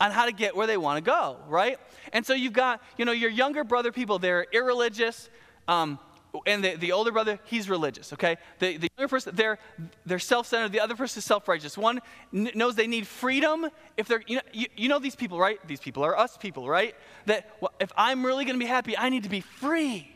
on 0.00 0.12
how 0.12 0.26
to 0.26 0.32
get 0.32 0.54
where 0.54 0.68
they 0.68 0.76
want 0.76 1.04
to 1.04 1.10
go, 1.10 1.36
right? 1.48 1.78
And 2.12 2.24
so 2.24 2.32
you've 2.32 2.52
got, 2.52 2.80
you 2.96 3.04
know, 3.04 3.10
your 3.10 3.30
younger 3.30 3.64
brother 3.64 3.90
people, 3.90 4.20
they're 4.20 4.46
irreligious. 4.52 5.28
Um, 5.66 5.98
and 6.46 6.62
the, 6.62 6.76
the 6.76 6.92
older 6.92 7.12
brother, 7.12 7.38
he's 7.44 7.68
religious, 7.68 8.12
okay? 8.12 8.36
The, 8.58 8.76
the 8.76 8.88
younger 8.96 9.08
person, 9.08 9.34
they're, 9.34 9.58
they're 10.04 10.18
self 10.18 10.46
centered. 10.46 10.72
The 10.72 10.80
other 10.80 10.94
person 10.94 11.18
is 11.18 11.24
self 11.24 11.48
righteous. 11.48 11.78
One 11.78 12.00
n- 12.34 12.50
knows 12.54 12.74
they 12.74 12.86
need 12.86 13.06
freedom. 13.06 13.68
If 13.96 14.08
they're, 14.08 14.22
you 14.26 14.36
know, 14.36 14.42
you, 14.52 14.66
you 14.76 14.88
know 14.88 14.98
these 14.98 15.16
people, 15.16 15.38
right? 15.38 15.58
These 15.66 15.80
people 15.80 16.04
are 16.04 16.18
us 16.18 16.36
people, 16.36 16.68
right? 16.68 16.94
That 17.26 17.50
well, 17.60 17.72
if 17.80 17.92
I'm 17.96 18.24
really 18.24 18.44
going 18.44 18.56
to 18.56 18.64
be 18.64 18.68
happy, 18.68 18.96
I 18.96 19.08
need 19.08 19.22
to 19.22 19.28
be 19.28 19.40
free. 19.40 20.10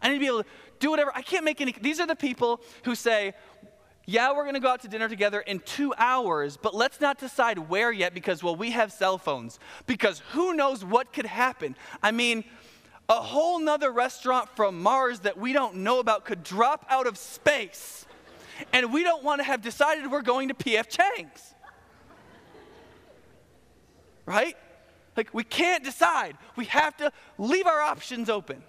I 0.00 0.08
need 0.08 0.14
to 0.14 0.20
be 0.20 0.26
able 0.26 0.42
to 0.42 0.48
do 0.78 0.90
whatever. 0.90 1.12
I 1.14 1.22
can't 1.22 1.44
make 1.44 1.60
any. 1.60 1.72
These 1.72 2.00
are 2.00 2.06
the 2.06 2.16
people 2.16 2.60
who 2.84 2.94
say, 2.94 3.34
yeah, 4.06 4.32
we're 4.32 4.44
going 4.44 4.54
to 4.54 4.60
go 4.60 4.68
out 4.68 4.82
to 4.82 4.88
dinner 4.88 5.08
together 5.08 5.40
in 5.40 5.58
two 5.60 5.92
hours, 5.98 6.56
but 6.56 6.74
let's 6.74 7.00
not 7.00 7.18
decide 7.18 7.58
where 7.58 7.90
yet 7.90 8.14
because, 8.14 8.42
well, 8.42 8.54
we 8.54 8.70
have 8.70 8.92
cell 8.92 9.18
phones. 9.18 9.58
Because 9.86 10.22
who 10.30 10.54
knows 10.54 10.84
what 10.84 11.12
could 11.12 11.26
happen? 11.26 11.76
I 12.02 12.12
mean, 12.12 12.44
a 13.08 13.14
whole 13.14 13.58
nother 13.58 13.90
restaurant 13.90 14.48
from 14.56 14.82
Mars 14.82 15.20
that 15.20 15.38
we 15.38 15.52
don't 15.52 15.76
know 15.76 16.00
about 16.00 16.24
could 16.24 16.42
drop 16.42 16.84
out 16.88 17.06
of 17.06 17.16
space. 17.18 18.06
And 18.72 18.92
we 18.92 19.04
don't 19.04 19.22
want 19.22 19.40
to 19.40 19.44
have 19.44 19.62
decided 19.62 20.10
we're 20.10 20.22
going 20.22 20.48
to 20.48 20.54
PF 20.54 20.88
Chang's. 20.88 21.54
Right? 24.24 24.56
Like, 25.16 25.32
we 25.32 25.44
can't 25.44 25.84
decide. 25.84 26.36
We 26.56 26.64
have 26.66 26.96
to 26.96 27.12
leave 27.38 27.66
our 27.66 27.80
options 27.80 28.28
open. 28.28 28.62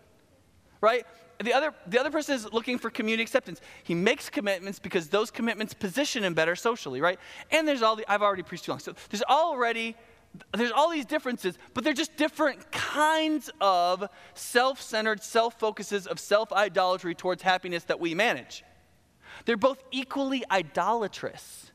Right? 0.81 1.05
the 1.43 1.53
other, 1.53 1.73
the 1.85 1.99
other 1.99 2.09
person 2.09 2.35
is 2.35 2.51
looking 2.51 2.77
for 2.77 2.89
community 2.89 3.21
acceptance. 3.21 3.61
He 3.83 3.93
makes 3.93 4.29
commitments 4.29 4.79
because 4.79 5.09
those 5.09 5.29
commitments 5.29 5.73
position 5.73 6.23
him 6.23 6.33
better 6.33 6.55
socially, 6.55 6.99
right? 6.99 7.19
And 7.51 7.67
there's 7.67 7.81
all 7.81 7.95
the, 7.95 8.11
I've 8.11 8.21
already 8.21 8.43
preached 8.43 8.65
too 8.65 8.71
long. 8.71 8.79
So 8.79 8.93
there's 9.09 9.23
already, 9.23 9.95
there's 10.53 10.71
all 10.71 10.89
these 10.89 11.05
differences, 11.05 11.57
but 11.73 11.83
they're 11.83 11.93
just 11.93 12.15
different 12.15 12.71
kinds 12.71 13.49
of 13.59 14.07
self 14.33 14.81
centered, 14.81 15.23
self 15.23 15.59
focuses 15.59 16.07
of 16.07 16.19
self 16.19 16.51
idolatry 16.53 17.15
towards 17.15 17.41
happiness 17.41 17.83
that 17.85 17.99
we 17.99 18.13
manage. 18.13 18.63
They're 19.45 19.57
both 19.57 19.83
equally 19.91 20.43
idolatrous. 20.49 21.71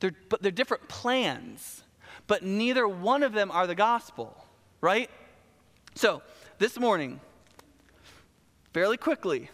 They're, 0.00 0.12
but 0.28 0.42
they're 0.42 0.52
different 0.52 0.88
plans, 0.88 1.82
but 2.26 2.44
neither 2.44 2.86
one 2.86 3.22
of 3.22 3.32
them 3.32 3.50
are 3.50 3.66
the 3.66 3.74
gospel, 3.74 4.44
right? 4.80 5.10
So, 5.94 6.22
this 6.58 6.78
morning, 6.78 7.20
fairly 8.72 8.96
quickly. 8.96 9.50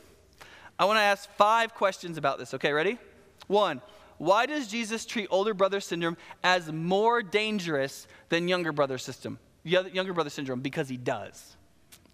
I 0.79 0.85
want 0.87 0.97
to 0.97 1.03
ask 1.03 1.31
five 1.37 1.75
questions 1.75 2.19
about 2.19 2.39
this. 2.39 2.53
Okay, 2.53 2.73
ready? 2.73 2.99
One, 3.47 3.81
why 4.19 4.47
does 4.47 4.69
Jesus 4.69 5.05
treat 5.07 5.27
older 5.31 5.55
brother 5.55 5.81
syndrome 5.81 6.17
as 6.43 6.71
more 6.73 7.23
dangerous 7.23 8.07
than 8.29 8.49
younger 8.49 8.73
brother 8.73 8.99
system? 8.99 9.39
Younger 9.65 10.13
brother 10.13 10.31
syndrome 10.31 10.61
because 10.61 10.89
he 10.89 10.97
does. 10.97 11.57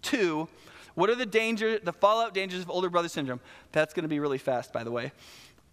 Two, 0.01 0.47
what 0.95 1.09
are 1.09 1.15
the 1.15 1.25
danger, 1.25 1.79
the 1.79 1.93
fallout 1.93 2.33
dangers 2.33 2.61
of 2.61 2.69
older 2.69 2.89
brother 2.89 3.09
syndrome? 3.09 3.39
That's 3.71 3.93
going 3.93 4.03
to 4.03 4.09
be 4.09 4.19
really 4.19 4.37
fast, 4.37 4.73
by 4.73 4.83
the 4.83 4.91
way. 4.91 5.11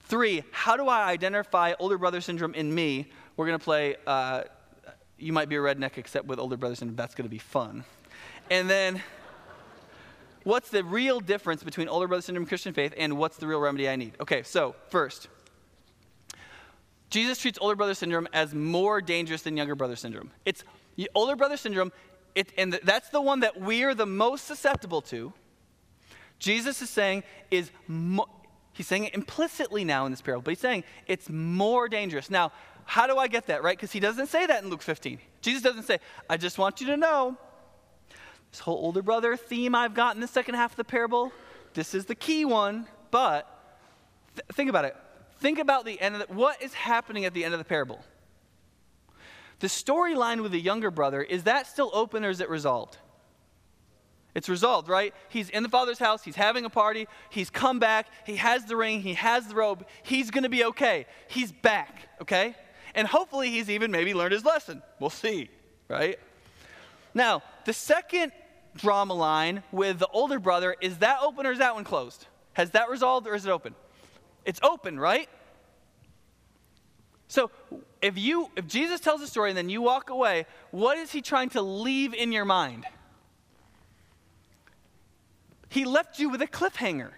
Three, 0.03 0.43
how 0.53 0.77
do 0.77 0.89
I 0.89 1.09
identify 1.09 1.75
older 1.79 1.99
brother 1.99 2.21
syndrome 2.21 2.55
in 2.55 2.75
me? 2.75 3.07
We're 3.37 3.47
going 3.47 3.59
to 3.59 3.65
play. 3.65 3.97
Uh, 4.07 4.43
you 5.19 5.33
might 5.33 5.49
be 5.49 5.57
a 5.57 5.61
redneck, 5.61 5.99
except 5.99 6.27
with 6.27 6.39
older 6.39 6.57
brother 6.57 6.75
syndrome. 6.75 6.97
That's 6.97 7.15
going 7.15 7.27
to 7.27 7.31
be 7.31 7.39
fun. 7.39 7.85
And 8.51 8.71
then 8.71 9.03
what's 10.45 10.71
the 10.71 10.83
real 10.83 11.21
difference 11.21 11.63
between 11.63 11.89
older 11.89 12.09
brother 12.09 12.23
syndrome 12.23 12.43
and 12.43 12.49
Christian 12.49 12.73
faith, 12.73 12.95
and 12.97 13.19
what's 13.19 13.37
the 13.37 13.47
real 13.47 13.61
remedy 13.61 13.89
I 13.89 13.97
need? 13.97 14.15
Okay, 14.21 14.43
so 14.43 14.75
first, 14.89 15.29
Jesus 17.11 17.39
treats 17.39 17.59
older 17.61 17.77
brother 17.77 17.95
syndrome 17.95 18.29
as 18.33 18.55
more 18.55 19.01
dangerous 19.01 19.43
than 19.43 19.57
younger 19.57 19.75
brother 19.75 19.97
syndrome. 19.97 20.31
It's 20.45 20.65
older 21.15 21.37
brother 21.37 21.57
syndrome, 21.57 21.93
it, 22.35 22.53
and 22.59 22.79
that's 22.83 23.09
the 23.09 23.21
one 23.21 23.41
that 23.41 23.61
we're 23.61 23.95
the 23.95 24.07
most 24.07 24.47
susceptible 24.47 25.01
to. 25.03 25.33
Jesus 26.39 26.83
is 26.83 26.91
saying 26.91 27.25
is 27.51 27.71
mo- 27.87 28.29
he's 28.73 28.87
saying 28.87 29.05
it 29.05 29.15
implicitly 29.15 29.85
now 29.85 30.05
in 30.05 30.13
this 30.13 30.21
parable, 30.21 30.43
but 30.43 30.51
he's 30.51 30.61
saying 30.61 30.85
it's 31.07 31.29
more 31.29 31.89
dangerous. 31.89 32.31
Now, 32.31 32.53
how 32.85 33.07
do 33.07 33.17
I 33.17 33.29
get 33.29 33.47
that 33.47 33.63
right? 33.63 33.77
Because 33.77 33.93
he 33.93 34.01
doesn't 34.01 34.29
say 34.29 34.47
that 34.47 34.63
in 34.63 34.71
Luke 34.71 34.83
15. 34.83 35.19
Jesus 35.41 35.63
doesn't 35.63 35.85
say, 35.85 35.99
"I 36.29 36.37
just 36.37 36.59
want 36.59 36.81
you 36.81 36.87
to 36.89 36.97
know 36.97 37.37
this 38.51 38.61
whole 38.61 38.77
older 38.77 39.03
brother 39.03 39.37
theme 39.37 39.75
I've 39.75 39.95
got 39.95 40.15
in 40.15 40.21
the 40.21 40.29
second 40.29 40.55
half 40.55 40.73
of 40.73 40.77
the 40.77 40.85
parable, 40.85 41.33
this 41.75 41.95
is 41.95 42.07
the 42.07 42.15
key 42.15 42.45
one, 42.45 42.87
but 43.11 43.47
th- 44.35 44.47
think 44.55 44.71
about 44.71 44.85
it. 44.85 44.97
Think 45.39 45.59
about 45.59 45.85
the 45.85 46.01
end 46.01 46.17
of 46.17 46.27
the, 46.27 46.35
what 46.35 46.61
is 46.63 46.75
happening 46.75 47.25
at 47.25 47.35
the 47.35 47.45
end 47.45 47.55
of 47.55 47.59
the 47.59 47.65
parable. 47.65 48.01
The 49.61 49.69
storyline 49.69 50.43
with 50.43 50.53
the 50.53 50.61
younger 50.61 50.91
brother, 50.91 51.23
is 51.23 51.45
that 51.45 51.67
still 51.67 51.91
open 51.93 52.25
or 52.25 52.31
is 52.31 52.41
it 52.41 52.49
resolved? 52.49 52.97
It's 54.35 54.49
resolved, 54.49 54.89
right? 54.89 55.15
He's 55.29 55.49
in 55.51 55.63
the 55.63 55.69
father's 55.69 55.99
house, 55.99 56.23
he's 56.23 56.37
having 56.37 56.65
a 56.65 56.71
party, 56.71 57.09
he's 57.31 57.51
come 57.51 57.79
back, 57.79 58.07
he 58.25 58.37
has 58.37 58.67
the 58.67 58.77
ring, 58.77 59.01
he 59.01 59.15
has 59.15 59.49
the 59.49 59.55
robe, 59.55 59.85
he's 60.03 60.31
gonna 60.31 60.49
be 60.49 60.65
okay. 60.67 61.07
He's 61.27 61.51
back, 61.51 62.09
okay? 62.21 62.55
And 62.95 63.09
hopefully 63.09 63.51
he's 63.51 63.69
even 63.69 63.91
maybe 63.91 64.15
learned 64.15 64.33
his 64.33 64.45
lesson. 64.45 64.83
We'll 65.01 65.11
see, 65.11 65.51
right? 65.89 66.19
Now, 67.15 67.43
the 67.65 67.73
second 67.73 68.33
drama 68.77 69.15
line 69.15 69.63
with 69.73 69.99
the 69.99 70.09
older 70.09 70.39
brother, 70.39 70.77
is 70.81 70.99
that 70.99 71.19
open 71.23 71.47
or 71.47 71.53
is 71.53 71.59
that 71.59 71.75
one 71.75 71.85
closed? 71.85 72.27
Has 72.53 72.71
that 72.73 72.91
resolved 72.91 73.27
or 73.27 73.35
is 73.35 73.45
it 73.45 73.51
open? 73.51 73.75
It's 74.45 74.61
open, 74.63 74.99
right? 74.99 75.29
So 77.29 77.51
if 78.01 78.17
you 78.17 78.51
if 78.57 78.67
Jesus 78.67 79.01
tells 79.01 79.21
a 79.21 79.27
story 79.27 79.51
and 79.51 79.59
then 79.59 79.69
you 79.69 79.83
walk 79.83 80.11
away, 80.11 80.47
what 80.71 80.99
is 80.99 81.13
he 81.13 81.21
trying 81.21 81.51
to 81.51 81.63
leave 81.63 82.15
in 82.15 82.33
your 82.33 82.45
mind? 82.45 82.87
He 85.69 85.85
left 85.85 86.19
you 86.19 86.31
with 86.31 86.41
a 86.41 86.47
cliffhanger. 86.47 87.11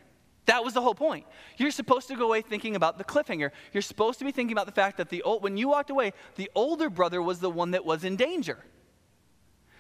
That 0.46 0.64
was 0.64 0.74
the 0.74 0.80
whole 0.80 0.96
point. 0.96 1.26
You're 1.58 1.70
supposed 1.70 2.08
to 2.08 2.16
go 2.16 2.26
away 2.26 2.42
thinking 2.42 2.74
about 2.74 2.98
the 2.98 3.04
cliffhanger. 3.04 3.52
You're 3.72 3.82
supposed 3.82 4.18
to 4.18 4.24
be 4.24 4.32
thinking 4.32 4.52
about 4.52 4.66
the 4.66 4.72
fact 4.72 4.96
that 4.96 5.08
the 5.08 5.22
old, 5.22 5.44
when 5.44 5.56
you 5.56 5.68
walked 5.68 5.90
away, 5.90 6.12
the 6.34 6.50
older 6.56 6.90
brother 6.90 7.22
was 7.22 7.38
the 7.38 7.50
one 7.50 7.70
that 7.70 7.84
was 7.84 8.02
in 8.02 8.16
danger. 8.16 8.58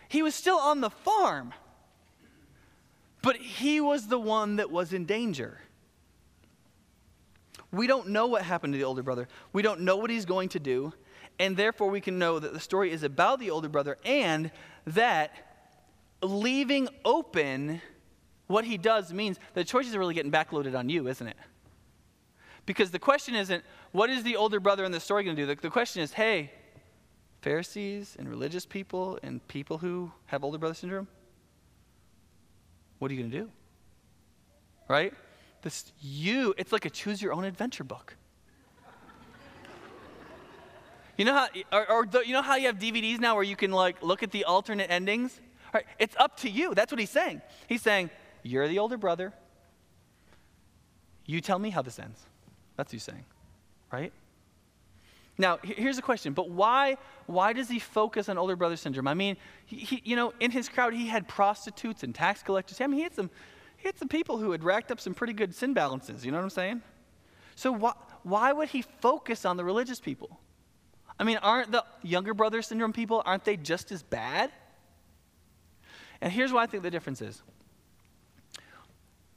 He 0.08 0.22
was 0.22 0.34
still 0.34 0.58
on 0.58 0.80
the 0.80 0.90
farm, 0.90 1.52
but 3.22 3.36
he 3.36 3.80
was 3.80 4.06
the 4.06 4.18
one 4.18 4.56
that 4.56 4.70
was 4.70 4.92
in 4.92 5.06
danger. 5.06 5.60
We 7.72 7.86
don't 7.86 8.08
know 8.08 8.26
what 8.26 8.42
happened 8.42 8.72
to 8.72 8.78
the 8.78 8.84
older 8.84 9.02
brother. 9.02 9.28
We 9.52 9.62
don't 9.62 9.80
know 9.80 9.96
what 9.96 10.10
he's 10.10 10.24
going 10.24 10.48
to 10.50 10.60
do. 10.60 10.92
And 11.38 11.56
therefore, 11.56 11.88
we 11.88 12.00
can 12.00 12.18
know 12.18 12.38
that 12.38 12.52
the 12.52 12.60
story 12.60 12.90
is 12.90 13.02
about 13.02 13.40
the 13.40 13.50
older 13.50 13.68
brother 13.68 13.96
and 14.04 14.50
that 14.86 15.32
leaving 16.22 16.88
open 17.04 17.80
what 18.46 18.64
he 18.64 18.76
does 18.76 19.12
means 19.12 19.38
the 19.54 19.64
choices 19.64 19.94
are 19.94 19.98
really 19.98 20.14
getting 20.14 20.32
backloaded 20.32 20.76
on 20.76 20.88
you, 20.88 21.06
isn't 21.06 21.26
it? 21.26 21.36
Because 22.66 22.90
the 22.90 22.98
question 22.98 23.34
isn't, 23.34 23.64
what 23.92 24.10
is 24.10 24.22
the 24.22 24.36
older 24.36 24.60
brother 24.60 24.84
in 24.84 24.92
the 24.92 25.00
story 25.00 25.24
going 25.24 25.36
to 25.36 25.42
do? 25.42 25.46
The, 25.46 25.54
the 25.54 25.70
question 25.70 26.02
is, 26.02 26.12
hey, 26.12 26.50
Pharisees 27.42 28.16
and 28.18 28.28
religious 28.28 28.66
people 28.66 29.18
and 29.22 29.46
people 29.48 29.78
who 29.78 30.12
have 30.26 30.44
older 30.44 30.58
brother 30.58 30.74
syndrome, 30.74 31.08
what 32.98 33.10
are 33.10 33.14
you 33.14 33.20
going 33.20 33.30
to 33.30 33.38
do? 33.38 33.50
Right? 34.88 35.14
This 35.62 35.92
you, 36.00 36.54
it's 36.56 36.72
like 36.72 36.84
a 36.84 36.90
choose 36.90 37.20
your 37.20 37.32
own 37.32 37.44
adventure 37.44 37.84
book. 37.84 38.16
You 41.16 41.26
know 41.26 41.34
how, 41.34 41.48
or, 41.70 41.90
or 41.90 42.06
the, 42.06 42.20
you 42.20 42.32
know 42.32 42.40
how 42.40 42.56
you 42.56 42.66
have 42.68 42.78
DVDs 42.78 43.20
now 43.20 43.34
where 43.34 43.44
you 43.44 43.56
can 43.56 43.72
like 43.72 44.02
look 44.02 44.22
at 44.22 44.30
the 44.30 44.44
alternate 44.44 44.90
endings? 44.90 45.38
It's 45.98 46.16
up 46.16 46.38
to 46.38 46.50
you. 46.50 46.74
That's 46.74 46.90
what 46.90 46.98
he's 46.98 47.10
saying. 47.10 47.42
He's 47.68 47.82
saying, 47.82 48.08
you're 48.42 48.66
the 48.68 48.78
older 48.78 48.96
brother. 48.96 49.34
You 51.26 51.42
tell 51.42 51.58
me 51.58 51.68
how 51.68 51.82
this 51.82 51.98
ends. 51.98 52.18
That's 52.76 52.88
what 52.88 52.92
he's 52.92 53.02
saying, 53.02 53.24
right? 53.92 54.12
Now, 55.36 55.58
here's 55.62 55.98
a 55.98 56.02
question, 56.02 56.32
but 56.32 56.50
why, 56.50 56.96
why 57.26 57.52
does 57.52 57.68
he 57.68 57.78
focus 57.78 58.28
on 58.28 58.36
older 58.36 58.56
brother 58.56 58.76
syndrome? 58.76 59.06
I 59.06 59.14
mean, 59.14 59.36
he, 59.64 59.76
he, 59.76 60.02
you 60.04 60.16
know, 60.16 60.32
in 60.40 60.50
his 60.50 60.68
crowd, 60.68 60.92
he 60.94 61.06
had 61.06 61.28
prostitutes 61.28 62.02
and 62.02 62.14
tax 62.14 62.42
collectors. 62.42 62.80
I 62.80 62.86
mean, 62.86 62.96
he 62.96 63.02
had, 63.02 63.14
some, 63.14 63.30
he 63.80 63.88
had 63.88 63.98
some 63.98 64.08
people 64.08 64.36
who 64.36 64.52
had 64.52 64.62
racked 64.62 64.90
up 64.90 65.00
some 65.00 65.14
pretty 65.14 65.32
good 65.32 65.54
sin 65.54 65.72
balances. 65.72 66.24
You 66.24 66.32
know 66.32 66.38
what 66.38 66.44
I'm 66.44 66.50
saying? 66.50 66.82
So 67.56 67.72
why, 67.72 67.92
why 68.22 68.52
would 68.52 68.68
he 68.68 68.82
focus 68.82 69.46
on 69.46 69.56
the 69.56 69.64
religious 69.64 70.00
people? 70.00 70.38
I 71.18 71.24
mean, 71.24 71.38
aren't 71.38 71.72
the 71.72 71.84
younger 72.02 72.34
brother 72.34 72.60
syndrome 72.60 72.92
people, 72.92 73.22
aren't 73.24 73.44
they 73.44 73.56
just 73.56 73.90
as 73.90 74.02
bad? 74.02 74.50
And 76.20 76.30
here's 76.30 76.52
why 76.52 76.62
I 76.62 76.66
think 76.66 76.82
the 76.82 76.90
difference 76.90 77.22
is. 77.22 77.42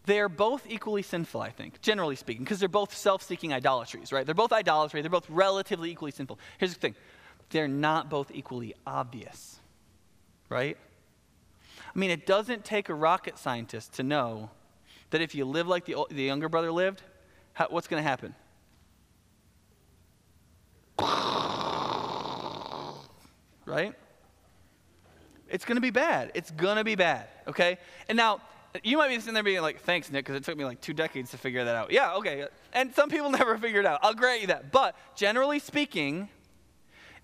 They 0.05 0.19
are 0.19 0.27
both 0.27 0.65
equally 0.67 1.03
sinful, 1.03 1.39
I 1.39 1.49
think, 1.49 1.79
generally 1.81 2.17
speaking, 2.17 2.43
because 2.43 2.59
they're 2.59 2.67
both 2.67 2.93
self 2.93 3.23
seeking 3.23 3.53
idolatries, 3.53 4.11
right? 4.11 4.25
They're 4.25 4.35
both 4.35 4.51
idolatry, 4.51 5.01
they're 5.01 5.09
both 5.09 5.29
relatively 5.29 5.89
equally 5.89 6.11
sinful. 6.11 6.37
Here's 6.57 6.73
the 6.73 6.79
thing 6.79 6.95
they're 7.49 7.69
not 7.69 8.09
both 8.09 8.29
equally 8.33 8.75
obvious, 8.85 9.59
right? 10.49 10.77
I 11.95 11.99
mean, 11.99 12.09
it 12.09 12.25
doesn't 12.25 12.65
take 12.65 12.89
a 12.89 12.93
rocket 12.93 13.37
scientist 13.37 13.93
to 13.93 14.03
know 14.03 14.49
that 15.11 15.21
if 15.21 15.35
you 15.35 15.45
live 15.45 15.67
like 15.67 15.85
the, 15.85 15.95
the 16.09 16.23
younger 16.23 16.49
brother 16.49 16.71
lived, 16.71 17.03
how, 17.53 17.67
what's 17.69 17.87
going 17.87 18.03
to 18.03 18.09
happen? 18.09 18.33
Right? 23.65 23.93
It's 25.49 25.65
going 25.65 25.75
to 25.75 25.81
be 25.81 25.91
bad. 25.91 26.31
It's 26.33 26.49
going 26.49 26.77
to 26.77 26.83
be 26.83 26.95
bad, 26.95 27.27
okay? 27.47 27.77
And 28.09 28.17
now, 28.17 28.41
you 28.83 28.97
might 28.97 29.09
be 29.09 29.19
sitting 29.19 29.35
there 29.35 29.43
being 29.43 29.61
like, 29.61 29.81
thanks, 29.81 30.11
Nick, 30.11 30.25
because 30.25 30.35
it 30.35 30.43
took 30.43 30.57
me 30.57 30.65
like 30.65 30.81
two 30.81 30.93
decades 30.93 31.29
to 31.31 31.37
figure 31.37 31.63
that 31.63 31.75
out. 31.75 31.91
Yeah, 31.91 32.15
okay. 32.15 32.47
And 32.73 32.93
some 32.95 33.09
people 33.09 33.29
never 33.31 33.55
figure 33.57 33.81
it 33.81 33.85
out. 33.85 33.99
I'll 34.01 34.15
grant 34.15 34.41
you 34.41 34.47
that. 34.47 34.71
But 34.71 34.95
generally 35.15 35.59
speaking, 35.59 36.29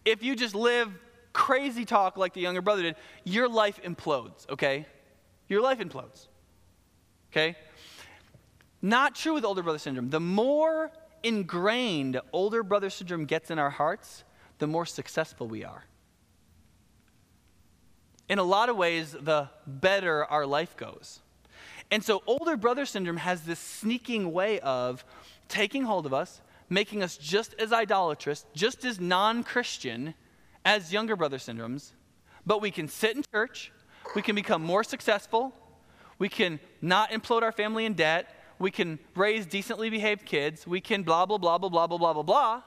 if 0.06 0.22
you 0.22 0.36
just 0.36 0.54
live 0.54 0.92
crazy 1.40 1.86
talk 1.86 2.18
like 2.18 2.34
the 2.34 2.42
younger 2.42 2.62
brother 2.62 2.82
did, 2.82 2.96
your 3.24 3.48
life 3.48 3.80
implodes, 3.82 4.48
okay? 4.50 4.86
Your 5.48 5.62
life 5.62 5.80
implodes, 5.80 6.28
okay? 7.32 7.56
Not 8.82 9.16
true 9.16 9.34
with 9.34 9.46
older 9.46 9.64
brother 9.64 9.80
syndrome. 9.80 10.10
The 10.10 10.20
more 10.20 10.92
ingrained 11.24 12.20
older 12.34 12.62
brother 12.62 12.90
syndrome 12.90 13.24
gets 13.24 13.50
in 13.50 13.58
our 13.58 13.70
hearts, 13.70 14.26
the 14.58 14.68
more 14.68 14.86
successful 14.86 15.48
we 15.48 15.64
are. 15.64 15.86
In 18.28 18.38
a 18.38 18.44
lot 18.44 18.68
of 18.68 18.76
ways, 18.76 19.16
the 19.20 19.50
better 19.66 20.26
our 20.26 20.46
life 20.46 20.76
goes. 20.76 21.22
And 21.90 22.04
so, 22.04 22.22
older 22.28 22.58
brother 22.58 22.86
syndrome 22.86 23.18
has 23.18 23.44
this 23.44 23.60
sneaking 23.60 24.34
way 24.34 24.60
of 24.60 25.06
taking 25.48 25.84
hold 25.84 26.06
of 26.06 26.14
us, 26.14 26.42
making 26.70 27.02
us 27.02 27.16
just 27.18 27.56
as 27.56 27.72
idolatrous, 27.72 28.46
just 28.54 28.84
as 28.84 29.00
non 29.00 29.44
Christian 29.44 30.14
as 30.66 30.92
younger 30.94 31.16
brother 31.16 31.38
syndromes. 31.38 31.92
But 32.46 32.62
we 32.62 32.72
can 32.72 32.88
sit 32.88 33.16
in 33.16 33.24
church, 33.32 33.72
we 34.16 34.22
can 34.22 34.36
become 34.36 34.64
more 34.64 34.84
successful, 34.84 35.54
we 36.18 36.30
can 36.30 36.60
not 36.82 37.12
implode 37.12 37.44
our 37.44 37.52
family 37.52 37.86
in 37.86 37.94
debt, 37.94 38.36
we 38.60 38.72
can 38.72 39.00
raise 39.16 39.46
decently 39.46 39.90
behaved 39.90 40.26
kids, 40.26 40.68
we 40.68 40.82
can 40.82 41.04
blah, 41.04 41.26
blah, 41.26 41.38
blah, 41.38 41.58
blah, 41.58 41.70
blah, 41.70 41.88
blah, 41.88 41.98
blah, 41.98 42.14
blah, 42.14 42.24
blah. 42.24 42.62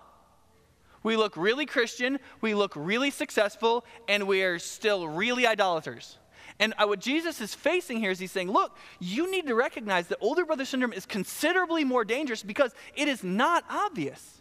We 1.02 1.16
look 1.16 1.36
really 1.36 1.66
Christian, 1.66 2.18
we 2.40 2.54
look 2.54 2.72
really 2.76 3.10
successful, 3.10 3.84
and 4.08 4.26
we 4.26 4.42
are 4.42 4.58
still 4.58 5.08
really 5.08 5.46
idolaters. 5.46 6.18
And 6.58 6.74
uh, 6.78 6.86
what 6.86 7.00
Jesus 7.00 7.40
is 7.40 7.54
facing 7.54 7.98
here 7.98 8.10
is 8.10 8.18
he's 8.18 8.30
saying, 8.30 8.50
look, 8.50 8.76
you 9.00 9.30
need 9.30 9.46
to 9.48 9.54
recognize 9.54 10.08
that 10.08 10.18
older 10.20 10.44
brother 10.44 10.64
syndrome 10.64 10.92
is 10.92 11.06
considerably 11.06 11.82
more 11.84 12.04
dangerous 12.04 12.42
because 12.42 12.72
it 12.94 13.08
is 13.08 13.24
not 13.24 13.64
obvious, 13.68 14.40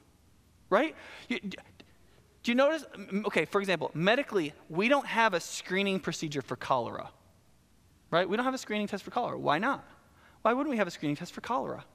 right? 0.69 0.95
Do 2.43 2.51
you 2.51 2.55
notice? 2.55 2.85
Okay, 3.25 3.45
for 3.45 3.61
example, 3.61 3.91
medically, 3.93 4.53
we 4.69 4.87
don't 4.87 5.05
have 5.05 5.33
a 5.33 5.39
screening 5.39 5.99
procedure 5.99 6.41
for 6.41 6.55
cholera, 6.55 7.09
right? 8.09 8.27
We 8.27 8.35
don't 8.35 8.45
have 8.45 8.53
a 8.53 8.59
screening 8.59 8.87
test 8.87 9.03
for 9.03 9.11
cholera. 9.11 9.37
Why 9.37 9.59
not? 9.59 9.85
Why 10.41 10.53
wouldn't 10.53 10.71
we 10.71 10.77
have 10.77 10.87
a 10.87 10.91
screening 10.91 11.15
test 11.15 11.33
for 11.33 11.41
cholera? 11.41 11.85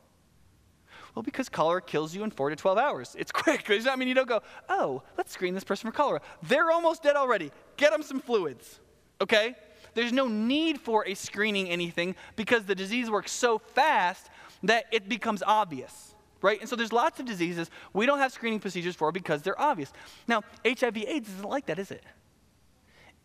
Well, 1.16 1.22
because 1.22 1.48
cholera 1.48 1.80
kills 1.80 2.14
you 2.14 2.22
in 2.24 2.30
four 2.30 2.50
to 2.50 2.56
12 2.56 2.78
hours. 2.78 3.16
It's 3.18 3.32
quick. 3.42 3.64
Does 3.64 3.84
that 3.84 3.98
mean 3.98 4.06
you 4.06 4.14
don't 4.14 4.28
go, 4.28 4.42
oh, 4.68 5.02
let's 5.16 5.32
screen 5.32 5.54
this 5.54 5.64
person 5.64 5.90
for 5.90 5.96
cholera? 5.96 6.20
They're 6.42 6.70
almost 6.70 7.02
dead 7.02 7.16
already. 7.16 7.50
Get 7.76 7.90
them 7.90 8.02
some 8.02 8.20
fluids, 8.20 8.80
okay? 9.20 9.56
There's 9.94 10.12
no 10.12 10.28
need 10.28 10.78
for 10.78 11.06
a 11.06 11.14
screening 11.14 11.70
anything 11.70 12.14
because 12.36 12.64
the 12.64 12.74
disease 12.74 13.10
works 13.10 13.32
so 13.32 13.58
fast 13.58 14.28
that 14.62 14.84
it 14.92 15.08
becomes 15.08 15.42
obvious, 15.42 16.14
right? 16.46 16.60
And 16.60 16.68
so 16.68 16.76
there's 16.76 16.92
lots 16.92 17.18
of 17.18 17.26
diseases 17.26 17.70
we 17.92 18.06
don't 18.06 18.20
have 18.20 18.32
screening 18.32 18.60
procedures 18.60 18.94
for 18.94 19.10
because 19.10 19.42
they're 19.42 19.60
obvious. 19.60 19.92
Now, 20.28 20.42
HIV 20.64 20.98
AIDS 20.98 21.28
isn't 21.28 21.48
like 21.48 21.66
that, 21.66 21.80
is 21.80 21.90
it? 21.90 22.04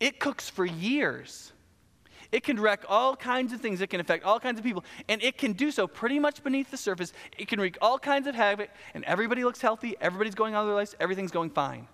It 0.00 0.18
cooks 0.18 0.50
for 0.50 0.64
years. 0.66 1.52
It 2.32 2.42
can 2.42 2.58
wreck 2.58 2.84
all 2.88 3.14
kinds 3.14 3.52
of 3.52 3.60
things. 3.60 3.80
It 3.80 3.90
can 3.90 4.00
affect 4.00 4.24
all 4.24 4.40
kinds 4.40 4.58
of 4.58 4.64
people. 4.64 4.84
And 5.08 5.22
it 5.22 5.38
can 5.38 5.52
do 5.52 5.70
so 5.70 5.86
pretty 5.86 6.18
much 6.18 6.42
beneath 6.42 6.72
the 6.72 6.76
surface. 6.76 7.12
It 7.38 7.46
can 7.46 7.60
wreak 7.60 7.78
all 7.80 7.96
kinds 7.96 8.26
of 8.26 8.34
havoc, 8.34 8.70
and 8.92 9.04
everybody 9.04 9.44
looks 9.44 9.60
healthy. 9.60 9.94
Everybody's 10.00 10.34
going 10.34 10.56
on 10.56 10.66
their 10.66 10.74
lives. 10.74 10.96
Everything's 10.98 11.30
going 11.30 11.50
fine. 11.50 11.86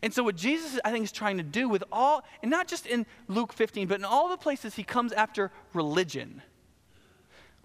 And 0.00 0.14
so, 0.14 0.22
what 0.22 0.36
Jesus, 0.36 0.80
I 0.84 0.90
think, 0.90 1.04
is 1.04 1.12
trying 1.12 1.36
to 1.36 1.42
do 1.42 1.68
with 1.68 1.84
all, 1.92 2.24
and 2.40 2.50
not 2.50 2.66
just 2.66 2.86
in 2.86 3.04
Luke 3.28 3.52
15, 3.52 3.88
but 3.88 3.98
in 3.98 4.04
all 4.04 4.30
the 4.30 4.38
places 4.38 4.74
he 4.74 4.84
comes 4.84 5.12
after 5.12 5.52
religion, 5.74 6.42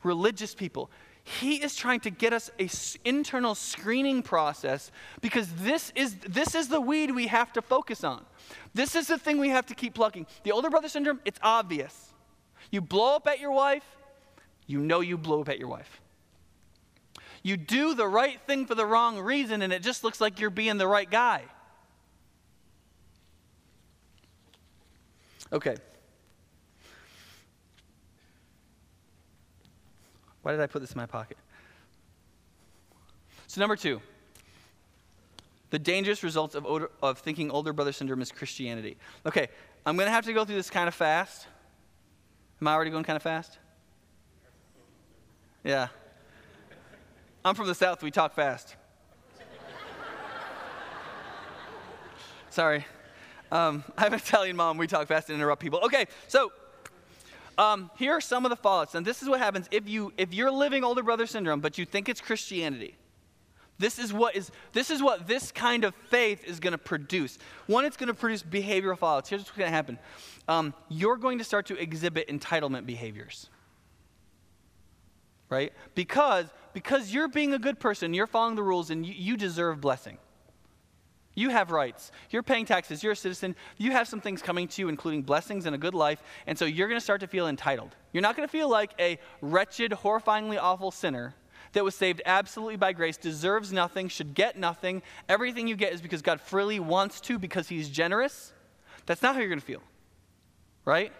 religious 0.03 0.55
people, 0.55 0.89
he 1.23 1.55
is 1.55 1.75
trying 1.75 1.99
to 2.01 2.09
get 2.09 2.31
us 2.31 2.49
a 2.57 2.69
internal 3.07 3.53
screening 3.53 4.23
process 4.23 4.91
because 5.19 5.51
this 5.55 5.91
is, 5.93 6.15
this 6.27 6.55
is 6.55 6.69
the 6.69 6.79
weed 6.79 7.11
we 7.11 7.27
have 7.27 7.51
to 7.53 7.61
focus 7.61 8.03
on. 8.05 8.25
This 8.73 8.95
is 8.95 9.07
the 9.07 9.17
thing 9.17 9.37
we 9.37 9.49
have 9.49 9.65
to 9.65 9.75
keep 9.75 9.93
plucking. 9.93 10.25
The 10.43 10.53
older 10.53 10.69
brother 10.69 10.87
syndrome, 10.87 11.19
it's 11.25 11.39
obvious. 11.43 12.13
You 12.71 12.79
blow 12.79 13.17
up 13.17 13.27
at 13.27 13.41
your 13.41 13.51
wife, 13.51 13.83
you 14.67 14.79
know 14.79 15.01
you 15.01 15.17
blow 15.17 15.41
up 15.41 15.49
at 15.49 15.59
your 15.59 15.67
wife. 15.67 16.01
You 17.43 17.57
do 17.57 17.93
the 17.93 18.07
right 18.07 18.39
thing 18.47 18.65
for 18.65 18.75
the 18.75 18.85
wrong 18.85 19.19
reason, 19.19 19.61
and 19.61 19.71
it 19.71 19.81
just 19.81 20.03
looks 20.03 20.19
like 20.19 20.39
you're 20.39 20.49
being 20.49 20.77
the 20.77 20.87
right 20.87 21.09
guy. 21.09 21.43
Okay. 25.51 25.77
Why 30.47 30.53
did 30.53 30.61
I 30.61 30.67
put 30.67 30.79
this 30.79 30.93
in 30.93 30.97
my 30.97 31.05
pocket? 31.05 31.35
So, 33.47 33.59
number 33.59 33.75
two, 33.75 33.99
the 35.71 35.77
dangerous 35.77 36.23
results 36.23 36.55
of, 36.55 36.65
older, 36.65 36.89
of 37.03 37.19
thinking 37.19 37.51
older 37.51 37.73
brother 37.73 37.91
syndrome 37.91 38.21
is 38.21 38.31
Christianity. 38.31 38.95
Okay, 39.25 39.49
I'm 39.85 39.97
going 39.97 40.07
to 40.07 40.11
have 40.11 40.23
to 40.23 40.31
go 40.31 40.45
through 40.45 40.55
this 40.55 40.69
kind 40.69 40.87
of 40.87 40.95
fast. 40.95 41.47
Am 42.61 42.67
I 42.69 42.71
already 42.71 42.91
going 42.91 43.03
kind 43.03 43.17
of 43.17 43.23
fast? 43.23 43.57
Yeah. 45.65 45.89
I'm 47.43 47.53
from 47.53 47.67
the 47.67 47.75
South, 47.75 48.01
we 48.01 48.09
talk 48.09 48.33
fast. 48.33 48.77
Sorry. 52.51 52.85
Um, 53.51 53.83
I 53.97 54.03
have 54.03 54.13
an 54.13 54.19
Italian 54.19 54.55
mom, 54.55 54.77
we 54.77 54.87
talk 54.87 55.09
fast 55.09 55.27
and 55.27 55.37
interrupt 55.37 55.61
people. 55.61 55.81
Okay, 55.83 56.05
so 56.29 56.53
um, 57.57 57.89
here 57.97 58.13
are 58.13 58.21
some 58.21 58.45
of 58.45 58.49
the 58.49 58.57
fallouts, 58.57 58.93
and 58.93 59.05
this 59.05 59.21
is 59.21 59.29
what 59.29 59.39
happens 59.39 59.67
if 59.71 59.89
you 59.89 60.13
if 60.17 60.33
you're 60.33 60.51
living 60.51 60.83
older 60.83 61.03
brother 61.03 61.25
syndrome, 61.25 61.59
but 61.59 61.77
you 61.77 61.85
think 61.85 62.07
it's 62.07 62.21
Christianity. 62.21 62.95
This 63.79 63.99
is 63.99 64.11
what 64.11 64.35
is 64.35 64.51
this 64.73 64.89
is 64.89 65.01
what 65.01 65.27
this 65.27 65.51
kind 65.51 65.83
of 65.83 65.93
faith 66.09 66.43
is 66.45 66.59
going 66.59 66.71
to 66.71 66.77
produce. 66.77 67.37
One, 67.67 67.85
it's 67.85 67.97
going 67.97 68.07
to 68.07 68.13
produce 68.13 68.43
behavioral 68.43 68.97
fallouts. 68.97 69.27
Here's 69.27 69.41
what's 69.41 69.51
going 69.51 69.67
to 69.67 69.75
happen: 69.75 69.99
um, 70.47 70.73
you're 70.89 71.17
going 71.17 71.39
to 71.39 71.43
start 71.43 71.65
to 71.67 71.77
exhibit 71.77 72.27
entitlement 72.27 72.85
behaviors, 72.85 73.49
right? 75.49 75.73
Because 75.95 76.45
because 76.73 77.11
you're 77.11 77.27
being 77.27 77.53
a 77.53 77.59
good 77.59 77.79
person, 77.79 78.13
you're 78.13 78.27
following 78.27 78.55
the 78.55 78.63
rules, 78.63 78.91
and 78.91 79.05
you, 79.05 79.13
you 79.13 79.37
deserve 79.37 79.81
blessing. 79.81 80.17
You 81.37 81.51
have 81.51 81.69
rights. 81.69 82.11
You're 82.31 82.41
paying 82.41 82.65
taxes. 82.65 83.03
You're 83.03 83.11
a 83.11 83.15
citizen. 83.15 83.55
You 83.77 83.91
have 83.91 84.07
some 84.07 84.19
things 84.19 84.41
coming 84.41 84.67
to 84.69 84.81
you, 84.81 84.89
including 84.89 85.21
blessings 85.21 85.67
and 85.67 85.75
a 85.75 85.77
good 85.77 85.93
life. 85.93 86.23
And 86.47 86.57
so 86.57 86.65
you're 86.65 86.87
going 86.87 86.99
to 86.99 87.03
start 87.03 87.21
to 87.21 87.27
feel 87.27 87.47
entitled. 87.47 87.95
You're 88.11 88.23
not 88.23 88.35
going 88.35 88.47
to 88.47 88.51
feel 88.51 88.67
like 88.67 88.93
a 88.97 89.19
wretched, 89.39 89.91
horrifyingly 89.91 90.57
awful 90.59 90.89
sinner 90.89 91.35
that 91.73 91.83
was 91.83 91.93
saved 91.93 92.23
absolutely 92.25 92.75
by 92.75 92.91
grace, 92.91 93.17
deserves 93.17 93.71
nothing, 93.71 94.07
should 94.07 94.33
get 94.33 94.57
nothing. 94.57 95.03
Everything 95.29 95.67
you 95.67 95.75
get 95.75 95.93
is 95.93 96.01
because 96.01 96.23
God 96.23 96.41
freely 96.41 96.79
wants 96.79 97.21
to, 97.21 97.37
because 97.37 97.69
He's 97.69 97.87
generous. 97.87 98.51
That's 99.05 99.21
not 99.21 99.35
how 99.35 99.41
you're 99.41 99.49
going 99.49 99.59
to 99.59 99.65
feel, 99.65 99.83
right? 100.85 101.13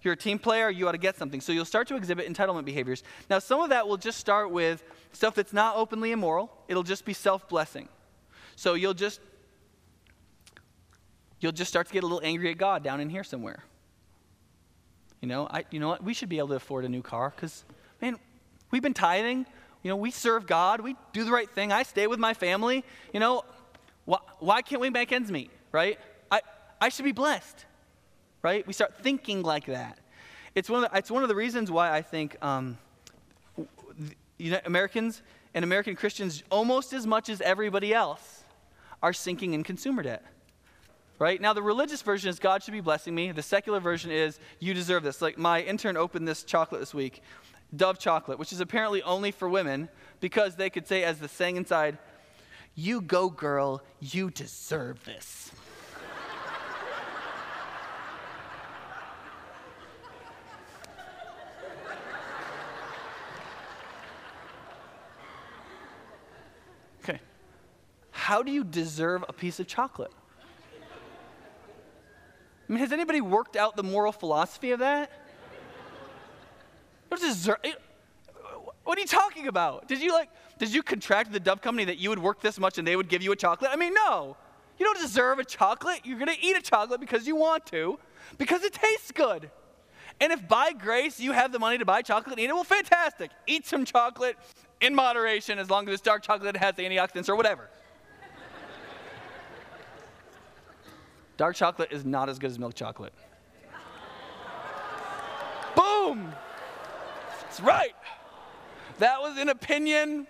You're 0.00 0.14
a 0.14 0.16
team 0.16 0.38
player, 0.38 0.70
you 0.70 0.88
ought 0.88 0.92
to 0.92 0.98
get 0.98 1.18
something. 1.18 1.42
So 1.42 1.52
you'll 1.52 1.66
start 1.66 1.88
to 1.88 1.96
exhibit 1.96 2.26
entitlement 2.26 2.64
behaviors. 2.64 3.02
Now, 3.28 3.38
some 3.38 3.60
of 3.60 3.68
that 3.68 3.86
will 3.86 3.98
just 3.98 4.18
start 4.18 4.50
with 4.50 4.82
stuff 5.12 5.34
that's 5.34 5.52
not 5.52 5.76
openly 5.76 6.12
immoral, 6.12 6.50
it'll 6.68 6.82
just 6.82 7.04
be 7.04 7.12
self 7.12 7.46
blessing. 7.50 7.90
So 8.56 8.72
you'll 8.72 8.94
just 8.94 9.20
you'll 11.40 11.52
just 11.52 11.70
start 11.70 11.86
to 11.86 11.92
get 11.92 12.02
a 12.02 12.06
little 12.06 12.20
angry 12.22 12.50
at 12.50 12.58
God 12.58 12.82
down 12.82 13.00
in 13.00 13.10
here 13.10 13.24
somewhere. 13.24 13.62
You 15.20 15.28
know, 15.28 15.48
I, 15.50 15.64
you 15.70 15.80
know 15.80 15.88
what? 15.88 16.02
We 16.02 16.14
should 16.14 16.28
be 16.28 16.38
able 16.38 16.48
to 16.48 16.54
afford 16.54 16.84
a 16.84 16.88
new 16.88 17.02
car 17.02 17.32
because, 17.34 17.64
man, 18.00 18.16
we've 18.70 18.82
been 18.82 18.94
tithing. 18.94 19.46
You 19.82 19.90
know, 19.90 19.96
we 19.96 20.10
serve 20.10 20.46
God. 20.46 20.80
We 20.80 20.96
do 21.12 21.24
the 21.24 21.32
right 21.32 21.50
thing. 21.50 21.72
I 21.72 21.82
stay 21.82 22.06
with 22.06 22.18
my 22.18 22.34
family. 22.34 22.84
You 23.12 23.20
know, 23.20 23.42
why, 24.04 24.18
why 24.38 24.62
can't 24.62 24.80
we 24.80 24.90
make 24.90 25.12
ends 25.12 25.30
meet, 25.30 25.50
right? 25.72 25.98
I, 26.30 26.40
I 26.80 26.88
should 26.88 27.04
be 27.04 27.12
blessed, 27.12 27.64
right? 28.42 28.66
We 28.66 28.72
start 28.72 28.98
thinking 29.00 29.42
like 29.42 29.66
that. 29.66 29.98
It's 30.54 30.70
one 30.70 30.84
of 30.84 30.90
the, 30.90 30.98
it's 30.98 31.10
one 31.10 31.22
of 31.22 31.28
the 31.28 31.34
reasons 31.34 31.70
why 31.70 31.94
I 31.94 32.02
think 32.02 32.42
um, 32.42 32.78
you 34.38 34.52
know, 34.52 34.60
Americans 34.64 35.22
and 35.54 35.64
American 35.64 35.96
Christians, 35.96 36.42
almost 36.50 36.92
as 36.92 37.06
much 37.06 37.28
as 37.28 37.40
everybody 37.40 37.92
else, 37.92 38.44
are 39.02 39.12
sinking 39.12 39.54
in 39.54 39.62
consumer 39.62 40.02
debt 40.02 40.24
right? 41.18 41.40
Now, 41.40 41.52
the 41.52 41.62
religious 41.62 42.02
version 42.02 42.30
is 42.30 42.38
God 42.38 42.62
should 42.62 42.72
be 42.72 42.80
blessing 42.80 43.14
me. 43.14 43.32
The 43.32 43.42
secular 43.42 43.80
version 43.80 44.10
is 44.10 44.38
you 44.60 44.74
deserve 44.74 45.02
this. 45.02 45.20
Like 45.20 45.38
my 45.38 45.62
intern 45.62 45.96
opened 45.96 46.28
this 46.28 46.44
chocolate 46.44 46.80
this 46.80 46.94
week, 46.94 47.22
Dove 47.76 47.98
chocolate, 47.98 48.38
which 48.38 48.52
is 48.52 48.60
apparently 48.60 49.02
only 49.02 49.30
for 49.30 49.48
women 49.48 49.88
because 50.20 50.56
they 50.56 50.70
could 50.70 50.86
say, 50.86 51.04
as 51.04 51.18
the 51.18 51.28
sang 51.28 51.56
inside, 51.56 51.98
you 52.74 53.02
go, 53.02 53.28
girl, 53.28 53.82
you 54.00 54.30
deserve 54.30 55.04
this. 55.04 55.50
okay. 67.04 67.20
How 68.12 68.42
do 68.42 68.50
you 68.50 68.64
deserve 68.64 69.26
a 69.28 69.34
piece 69.34 69.60
of 69.60 69.66
chocolate? 69.66 70.12
I 72.68 72.72
mean, 72.72 72.80
has 72.80 72.92
anybody 72.92 73.20
worked 73.20 73.56
out 73.56 73.76
the 73.76 73.82
moral 73.82 74.12
philosophy 74.12 74.72
of 74.72 74.80
that? 74.80 75.10
What, 77.08 78.98
are 78.98 79.00
you 79.00 79.06
talking 79.06 79.48
about? 79.48 79.88
Did 79.88 80.02
you 80.02 80.12
like, 80.12 80.28
did 80.58 80.72
you 80.72 80.82
contract 80.82 81.32
the 81.32 81.40
Dove 81.40 81.62
Company 81.62 81.84
that 81.86 81.98
you 81.98 82.10
would 82.10 82.18
work 82.18 82.40
this 82.40 82.58
much 82.58 82.78
and 82.78 82.86
they 82.86 82.96
would 82.96 83.08
give 83.08 83.22
you 83.22 83.32
a 83.32 83.36
chocolate? 83.36 83.70
I 83.72 83.76
mean, 83.76 83.94
no. 83.94 84.36
You 84.78 84.84
don't 84.84 84.98
deserve 85.00 85.38
a 85.38 85.44
chocolate. 85.44 86.00
You're 86.04 86.18
going 86.18 86.34
to 86.34 86.40
eat 86.44 86.56
a 86.56 86.62
chocolate 86.62 87.00
because 87.00 87.26
you 87.26 87.36
want 87.36 87.66
to, 87.66 87.98
because 88.36 88.62
it 88.62 88.74
tastes 88.74 89.12
good. 89.12 89.50
And 90.20 90.32
if 90.32 90.46
by 90.46 90.72
grace 90.72 91.18
you 91.18 91.32
have 91.32 91.52
the 91.52 91.58
money 91.58 91.78
to 91.78 91.84
buy 91.84 92.02
chocolate 92.02 92.34
and 92.34 92.40
eat 92.40 92.50
it, 92.50 92.54
well, 92.54 92.64
fantastic. 92.64 93.30
Eat 93.46 93.66
some 93.66 93.84
chocolate 93.84 94.36
in 94.80 94.94
moderation 94.94 95.58
as 95.58 95.70
long 95.70 95.88
as 95.88 95.94
it's 95.94 96.02
dark 96.02 96.22
chocolate 96.22 96.56
has 96.56 96.74
antioxidants 96.74 97.28
or 97.28 97.36
whatever. 97.36 97.70
Dark 101.38 101.56
chocolate 101.56 101.90
is 101.90 102.04
not 102.04 102.28
as 102.28 102.38
good 102.38 102.50
as 102.50 102.58
milk 102.58 102.74
chocolate. 102.74 103.14
Boom! 105.74 106.34
That's 107.40 107.60
right. 107.60 107.94
That 108.98 109.22
was 109.22 109.38
an 109.38 109.48
opinion. 109.48 110.26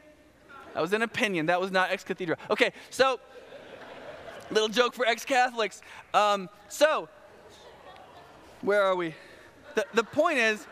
That 0.75 0.83
was 0.83 0.93
an 0.93 1.03
opinion. 1.03 1.47
That 1.47 1.61
was 1.61 1.73
not 1.73 1.91
ex 1.91 2.05
cathedra. 2.05 2.37
Okay, 2.51 2.73
so, 2.91 3.19
little 4.51 4.69
joke 4.69 4.95
for 4.95 5.07
ex 5.07 5.25
Catholics. 5.25 5.81
Um, 6.15 6.49
so, 6.69 7.09
where 8.61 8.83
are 8.83 8.95
we? 8.95 9.15
The, 9.75 9.87
the 9.95 10.05
point 10.05 10.39
is, 10.39 10.67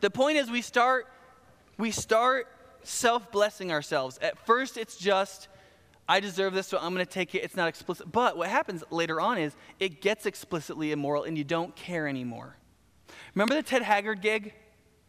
the 0.00 0.10
point 0.10 0.36
is 0.36 0.50
we 0.50 0.62
start, 0.62 1.06
we 1.78 1.90
start 1.90 2.46
self-blessing 2.82 3.72
ourselves. 3.72 4.18
At 4.20 4.38
first 4.46 4.76
it's 4.76 4.96
just, 4.96 5.48
I 6.08 6.20
deserve 6.20 6.54
this, 6.54 6.66
so 6.66 6.78
I'm 6.78 6.94
going 6.94 7.04
to 7.04 7.12
take 7.12 7.34
it. 7.34 7.40
It's 7.44 7.54
not 7.54 7.68
explicit. 7.68 8.10
But 8.10 8.38
what 8.38 8.48
happens 8.48 8.82
later 8.90 9.20
on 9.20 9.36
is 9.36 9.54
it 9.78 10.00
gets 10.00 10.24
explicitly 10.24 10.90
immoral 10.90 11.24
and 11.24 11.36
you 11.36 11.44
don't 11.44 11.76
care 11.76 12.08
anymore. 12.08 12.56
Remember 13.34 13.54
the 13.54 13.62
Ted 13.62 13.82
Haggard 13.82 14.22
gig? 14.22 14.54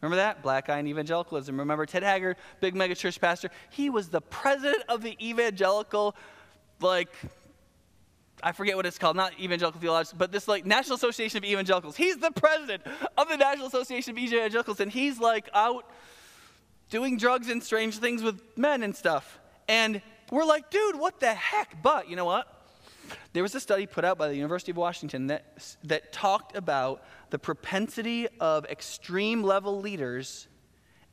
Remember 0.00 0.16
that? 0.16 0.42
Black 0.42 0.68
eye 0.68 0.78
and 0.78 0.88
evangelicalism. 0.88 1.58
Remember 1.58 1.86
Ted 1.86 2.02
Haggard, 2.02 2.36
big 2.60 2.74
megachurch 2.74 3.20
pastor? 3.20 3.50
He 3.70 3.90
was 3.90 4.08
the 4.08 4.20
president 4.20 4.82
of 4.88 5.02
the 5.02 5.16
evangelical, 5.26 6.14
like, 6.80 7.10
I 8.42 8.52
forget 8.52 8.76
what 8.76 8.86
it's 8.86 8.98
called, 8.98 9.16
not 9.16 9.38
evangelical 9.38 9.80
theologians, 9.80 10.14
but 10.16 10.32
this 10.32 10.48
like 10.48 10.64
National 10.64 10.96
Association 10.96 11.38
of 11.38 11.44
Evangelicals. 11.44 11.96
He's 11.96 12.16
the 12.16 12.30
president 12.30 12.82
of 13.18 13.28
the 13.28 13.36
National 13.36 13.66
Association 13.66 14.12
of 14.12 14.18
Evangelicals, 14.18 14.80
and 14.80 14.90
he's 14.90 15.18
like 15.18 15.48
out 15.52 15.90
doing 16.88 17.18
drugs 17.18 17.48
and 17.48 17.62
strange 17.62 17.98
things 17.98 18.22
with 18.22 18.40
men 18.56 18.82
and 18.82 18.96
stuff. 18.96 19.38
And 19.68 20.00
we're 20.30 20.44
like, 20.44 20.70
dude, 20.70 20.98
what 20.98 21.20
the 21.20 21.34
heck? 21.34 21.82
But 21.82 22.08
you 22.08 22.16
know 22.16 22.24
what? 22.24 22.56
There 23.32 23.42
was 23.42 23.54
a 23.54 23.60
study 23.60 23.86
put 23.86 24.04
out 24.04 24.18
by 24.18 24.28
the 24.28 24.36
University 24.36 24.70
of 24.70 24.76
Washington 24.76 25.28
that, 25.28 25.76
that 25.84 26.12
talked 26.12 26.56
about 26.56 27.02
the 27.30 27.38
propensity 27.38 28.28
of 28.38 28.64
extreme 28.66 29.42
level 29.42 29.80
leaders 29.80 30.46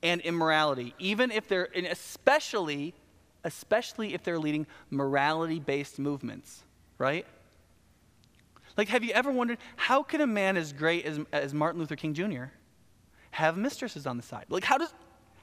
and 0.03 0.21
immorality, 0.21 0.93
even 0.99 1.32
if 1.32 1.47
they're, 1.47 1.69
and 1.75 1.88
especially, 1.88 2.93
especially 3.43 4.13
if 4.13 4.23
they're 4.23 4.39
leading 4.39 4.67
morality 4.91 5.60
based 5.60 5.97
movements 5.97 6.63
right? 6.97 7.25
Like, 8.75 8.89
have 8.89 9.03
you 9.03 9.12
ever 9.12 9.32
wondered 9.32 9.58
how 9.75 10.03
can 10.03 10.21
a 10.21 10.27
man 10.27 10.58
as 10.58 10.73
great 10.73 11.06
as, 11.06 11.19
as 11.32 11.53
Martin 11.53 11.80
Luther 11.80 11.95
King 11.95 12.13
Jr. 12.13 12.45
have 13.32 13.58
mistresses 13.58 14.06
on 14.06 14.17
the 14.17 14.23
side? 14.23 14.45
Like, 14.49 14.63
how 14.63 14.77
does, 14.77 14.93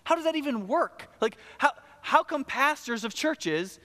how 0.05 0.15
does 0.15 0.25
that 0.25 0.37
even 0.37 0.69
work? 0.69 1.09
Like, 1.21 1.37
how, 1.59 1.73
how 2.15 2.23
come 2.23 2.45
pastors 2.45 3.03
of 3.03 3.13
churches 3.13 3.81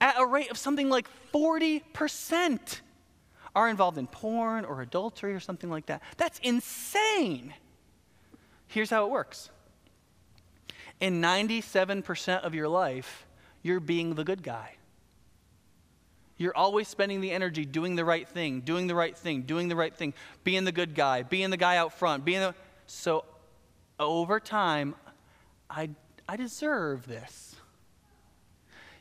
at 0.00 0.18
a 0.18 0.24
rate 0.24 0.50
of 0.50 0.56
something 0.56 0.88
like 0.88 1.06
40% 1.30 2.80
are 3.54 3.68
involved 3.68 3.98
in 3.98 4.06
porn 4.06 4.64
or 4.64 4.80
adultery 4.80 5.34
or 5.34 5.40
something 5.40 5.68
like 5.68 5.84
that? 5.84 6.02
That's 6.16 6.38
insane. 6.38 7.52
Here's 8.66 8.88
how 8.88 9.04
it 9.04 9.10
works 9.10 9.50
in 11.00 11.20
97% 11.20 12.44
of 12.44 12.54
your 12.54 12.66
life, 12.66 13.26
you're 13.62 13.78
being 13.78 14.14
the 14.14 14.24
good 14.24 14.42
guy. 14.42 14.76
You're 16.38 16.56
always 16.56 16.88
spending 16.88 17.20
the 17.20 17.30
energy 17.30 17.66
doing 17.66 17.94
the 17.94 18.06
right 18.06 18.26
thing, 18.26 18.62
doing 18.62 18.86
the 18.86 18.94
right 18.94 19.14
thing, 19.14 19.42
doing 19.42 19.68
the 19.68 19.76
right 19.76 19.94
thing, 19.94 20.14
being 20.44 20.64
the 20.64 20.72
good 20.72 20.94
guy, 20.94 21.24
being 21.24 21.50
the 21.50 21.58
guy 21.58 21.76
out 21.76 21.92
front, 21.92 22.24
being 22.24 22.40
the. 22.40 22.54
So 22.86 23.26
over 23.98 24.40
time, 24.40 24.94
I, 25.68 25.90
I 26.26 26.36
deserve 26.36 27.06
this. 27.06 27.49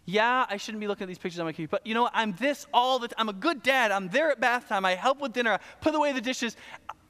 Yeah, 0.09 0.47
I 0.49 0.57
shouldn't 0.57 0.81
be 0.81 0.87
looking 0.87 1.03
at 1.03 1.07
these 1.07 1.19
pictures 1.19 1.39
on 1.39 1.45
my 1.45 1.51
computer, 1.51 1.69
but 1.69 1.85
you 1.85 1.93
know 1.93 2.01
what? 2.01 2.13
I'm 2.15 2.33
this 2.33 2.65
all 2.73 2.97
the 2.97 3.09
time. 3.09 3.15
I'm 3.19 3.29
a 3.29 3.33
good 3.33 3.61
dad. 3.61 3.91
I'm 3.91 4.09
there 4.09 4.31
at 4.31 4.39
bath 4.39 4.67
time. 4.67 4.83
I 4.83 4.95
help 4.95 5.21
with 5.21 5.33
dinner. 5.33 5.53
I 5.53 5.59
put 5.81 5.93
away 5.93 6.13
the 6.13 6.21
dishes. 6.21 6.57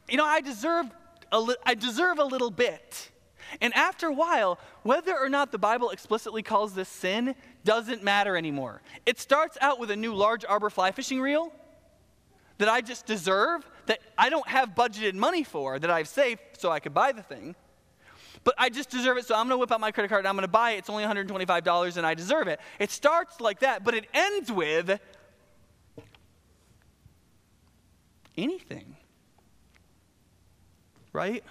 You 0.09 0.17
know, 0.17 0.25
I 0.25 0.41
deserve 0.41 0.88
a 1.31 1.39
li- 1.39 1.55
I 1.65 1.75
deserve 1.75 2.19
a 2.19 2.25
little 2.25 2.51
bit. 2.51 3.09
And 3.62 3.73
after 3.73 4.07
a 4.07 4.13
while, 4.13 4.59
whether 4.83 5.17
or 5.17 5.29
not 5.29 5.53
the 5.53 5.57
Bible 5.57 5.91
explicitly 5.91 6.43
calls 6.43 6.73
this 6.73 6.89
sin 6.89 7.35
doesn't 7.63 8.03
matter 8.03 8.35
anymore. 8.35 8.81
It 9.05 9.17
starts 9.17 9.57
out 9.62 9.79
with 9.79 9.91
a 9.91 9.95
new 9.95 10.13
large 10.13 10.43
arbor 10.43 10.69
fly 10.69 10.91
fishing 10.91 11.21
reel 11.21 11.53
that 12.57 12.67
I 12.67 12.81
just 12.81 13.05
deserve, 13.05 13.65
that 13.85 13.99
I 14.17 14.29
don't 14.29 14.47
have 14.49 14.75
budgeted 14.75 15.13
money 15.13 15.45
for, 15.45 15.79
that 15.79 15.89
I've 15.89 16.09
saved 16.09 16.41
so 16.57 16.69
I 16.69 16.81
could 16.81 16.93
buy 16.93 17.13
the 17.13 17.23
thing. 17.23 17.55
But 18.49 18.55
I 18.57 18.69
just 18.69 18.89
deserve 18.89 19.19
it, 19.19 19.27
so 19.27 19.35
I'm 19.35 19.47
gonna 19.47 19.59
whip 19.59 19.71
out 19.71 19.79
my 19.79 19.91
credit 19.91 20.07
card 20.07 20.21
and 20.21 20.27
I'm 20.27 20.33
gonna 20.33 20.47
buy 20.47 20.71
it. 20.71 20.79
It's 20.79 20.89
only 20.89 21.03
$125 21.03 21.97
and 21.97 22.03
I 22.03 22.15
deserve 22.15 22.47
it. 22.47 22.59
It 22.79 22.89
starts 22.89 23.39
like 23.39 23.59
that, 23.59 23.83
but 23.83 23.93
it 23.93 24.07
ends 24.12 24.51
with 24.51 24.99
anything. 28.35 28.95
Right? 31.13 31.43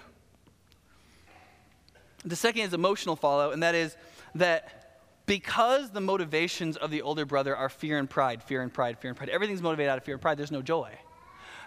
The 2.25 2.35
second 2.35 2.63
is 2.63 2.73
emotional 2.73 3.15
fallout, 3.15 3.53
and 3.53 3.63
that 3.63 3.75
is 3.75 3.95
that 4.35 4.99
because 5.25 5.91
the 5.91 6.01
motivations 6.01 6.75
of 6.75 6.91
the 6.91 7.01
older 7.01 7.23
brother 7.23 7.55
are 7.55 7.69
fear 7.69 7.97
and 7.97 8.09
pride, 8.09 8.43
fear 8.43 8.61
and 8.61 8.73
pride, 8.73 8.99
fear 8.99 9.07
and 9.07 9.17
pride, 9.17 9.29
everything's 9.29 9.61
motivated 9.61 9.89
out 9.89 9.99
of 9.99 10.03
fear 10.03 10.15
and 10.15 10.21
pride, 10.21 10.37
there's 10.37 10.51
no 10.51 10.61
joy. 10.61 10.91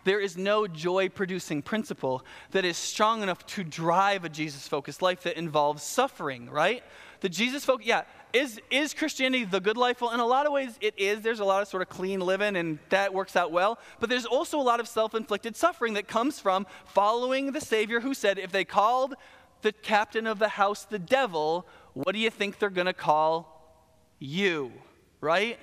There 0.05 0.21
is 0.21 0.37
no 0.37 0.67
joy 0.67 1.09
producing 1.09 1.63
principle 1.63 2.25
that 2.51 2.65
is 2.65 2.77
strong 2.77 3.23
enough 3.23 3.47
to 3.47 3.63
drive 3.63 4.25
a 4.25 4.29
Jesus 4.29 4.67
focused 4.67 5.01
life 5.03 5.23
that 5.23 5.37
involves 5.37 5.83
suffering, 5.83 6.51
right? 6.51 6.83
The 7.21 7.29
Jesus 7.29 7.65
focus, 7.65 7.87
yeah, 7.87 8.03
is, 8.33 8.61
is 8.71 8.95
Christianity 8.95 9.45
the 9.45 9.61
good 9.61 9.77
life? 9.77 10.01
Well, 10.01 10.11
in 10.11 10.19
a 10.19 10.27
lot 10.27 10.47
of 10.47 10.53
ways, 10.53 10.77
it 10.81 10.95
is. 10.99 11.21
There's 11.21 11.41
a 11.41 11.45
lot 11.45 11.63
of 11.63 11.69
sort 11.69 11.83
of 11.83 11.89
clean 11.89 12.21
living, 12.21 12.57
and 12.57 12.79
that 12.89 13.15
works 13.15 13.37
out 13.37 13.53
well. 13.53 13.79
But 14.01 14.11
there's 14.11 14.27
also 14.27 14.59
a 14.59 14.63
lot 14.63 14.81
of 14.81 14.89
self 14.89 15.15
inflicted 15.15 15.55
suffering 15.55 15.95
that 15.95 16.09
comes 16.09 16.41
from 16.41 16.67
following 16.87 17.53
the 17.53 17.61
Savior 17.61 18.01
who 18.01 18.15
said, 18.15 18.39
if 18.39 18.51
they 18.51 18.65
called 18.65 19.15
the 19.61 19.73
captain 19.73 20.27
of 20.27 20.39
the 20.41 20.49
house 20.49 20.85
the 20.85 20.99
devil, 20.99 21.67
what 21.95 22.13
do 22.13 22.19
you 22.19 22.31
think 22.31 22.59
they're 22.59 22.71
going 22.71 22.87
to 22.87 22.93
call 22.93 23.79
you? 24.19 24.73
Right? 25.21 25.59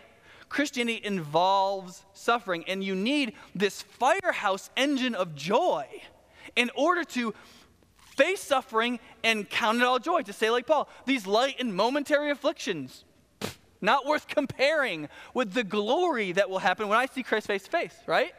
Christianity 0.49 0.99
involves 1.03 2.03
suffering, 2.13 2.65
and 2.67 2.83
you 2.83 2.95
need 2.95 3.33
this 3.55 3.83
firehouse 3.83 4.69
engine 4.75 5.15
of 5.15 5.35
joy 5.35 5.85
in 6.55 6.71
order 6.75 7.03
to 7.03 7.33
face 8.17 8.41
suffering 8.41 8.99
and 9.23 9.49
count 9.49 9.79
it 9.79 9.83
all 9.83 9.99
joy. 9.99 10.23
To 10.23 10.33
say, 10.33 10.49
like 10.49 10.67
Paul, 10.67 10.89
these 11.05 11.25
light 11.25 11.55
and 11.59 11.73
momentary 11.73 12.31
afflictions, 12.31 13.05
not 13.79 14.05
worth 14.05 14.27
comparing 14.27 15.07
with 15.33 15.53
the 15.53 15.63
glory 15.63 16.31
that 16.33 16.49
will 16.49 16.59
happen 16.59 16.89
when 16.89 16.97
I 16.97 17.05
see 17.05 17.23
Christ 17.23 17.47
face 17.47 17.63
to 17.63 17.69
face, 17.69 17.95
right? 18.07 18.33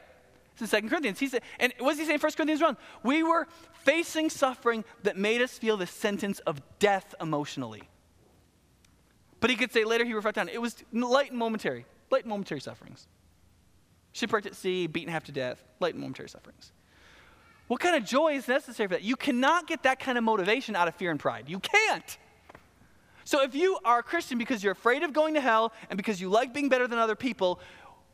It's 0.58 0.74
in 0.74 0.82
2 0.82 0.88
Corinthians. 0.88 1.18
He 1.18 1.28
said, 1.28 1.42
and 1.58 1.72
what 1.78 1.92
does 1.92 2.00
he 2.00 2.04
say 2.04 2.14
in 2.14 2.20
1 2.20 2.32
Corinthians 2.32 2.60
1? 2.60 2.76
We 3.02 3.22
were 3.22 3.46
facing 3.84 4.28
suffering 4.28 4.84
that 5.04 5.16
made 5.16 5.40
us 5.40 5.56
feel 5.56 5.76
the 5.76 5.86
sentence 5.86 6.40
of 6.40 6.60
death 6.78 7.14
emotionally. 7.20 7.88
But 9.38 9.48
he 9.48 9.56
could 9.56 9.72
say 9.72 9.84
later, 9.84 10.04
he 10.04 10.12
reflected 10.12 10.40
on 10.40 10.48
it, 10.48 10.56
it 10.56 10.60
was 10.60 10.84
light 10.92 11.30
and 11.30 11.38
momentary, 11.38 11.86
light 12.10 12.22
and 12.22 12.30
momentary 12.30 12.60
sufferings. 12.60 13.06
Shipwrecked 14.12 14.46
at 14.46 14.56
sea, 14.56 14.86
beaten 14.86 15.12
half 15.12 15.24
to 15.24 15.32
death, 15.32 15.62
light 15.78 15.94
and 15.94 16.00
momentary 16.00 16.28
sufferings. 16.28 16.72
What 17.68 17.80
kind 17.80 17.94
of 17.94 18.04
joy 18.04 18.34
is 18.34 18.48
necessary 18.48 18.88
for 18.88 18.94
that? 18.94 19.02
You 19.02 19.14
cannot 19.14 19.68
get 19.68 19.84
that 19.84 20.00
kind 20.00 20.18
of 20.18 20.24
motivation 20.24 20.74
out 20.74 20.88
of 20.88 20.96
fear 20.96 21.12
and 21.12 21.20
pride. 21.20 21.44
You 21.48 21.60
can't. 21.60 22.18
So 23.24 23.42
if 23.44 23.54
you 23.54 23.78
are 23.84 24.00
a 24.00 24.02
Christian 24.02 24.38
because 24.38 24.64
you're 24.64 24.72
afraid 24.72 25.04
of 25.04 25.12
going 25.12 25.34
to 25.34 25.40
hell 25.40 25.72
and 25.88 25.96
because 25.96 26.20
you 26.20 26.28
like 26.28 26.52
being 26.52 26.68
better 26.68 26.88
than 26.88 26.98
other 26.98 27.14
people, 27.14 27.60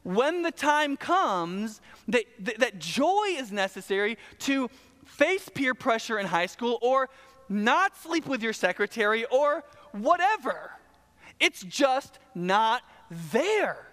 when 0.03 0.43
the 0.43 0.53
time 0.53 0.97
comes 0.97 1.81
that, 2.09 2.25
that, 2.41 2.59
that 2.59 2.79
joy 2.79 3.29
is 3.31 3.51
necessary 3.51 4.19
to 4.41 4.69
face 5.05 5.49
peer 5.49 5.75
pressure 5.75 6.19
in 6.19 6.27
high 6.27 6.47
school 6.47 6.79
or 6.83 7.09
not 7.49 7.97
sleep 7.97 8.27
with 8.27 8.43
your 8.43 8.53
secretary 8.53 9.25
or 9.25 9.65
whatever. 9.93 10.73
It's 11.41 11.63
just 11.63 12.19
not 12.35 12.83
there. 13.11 13.87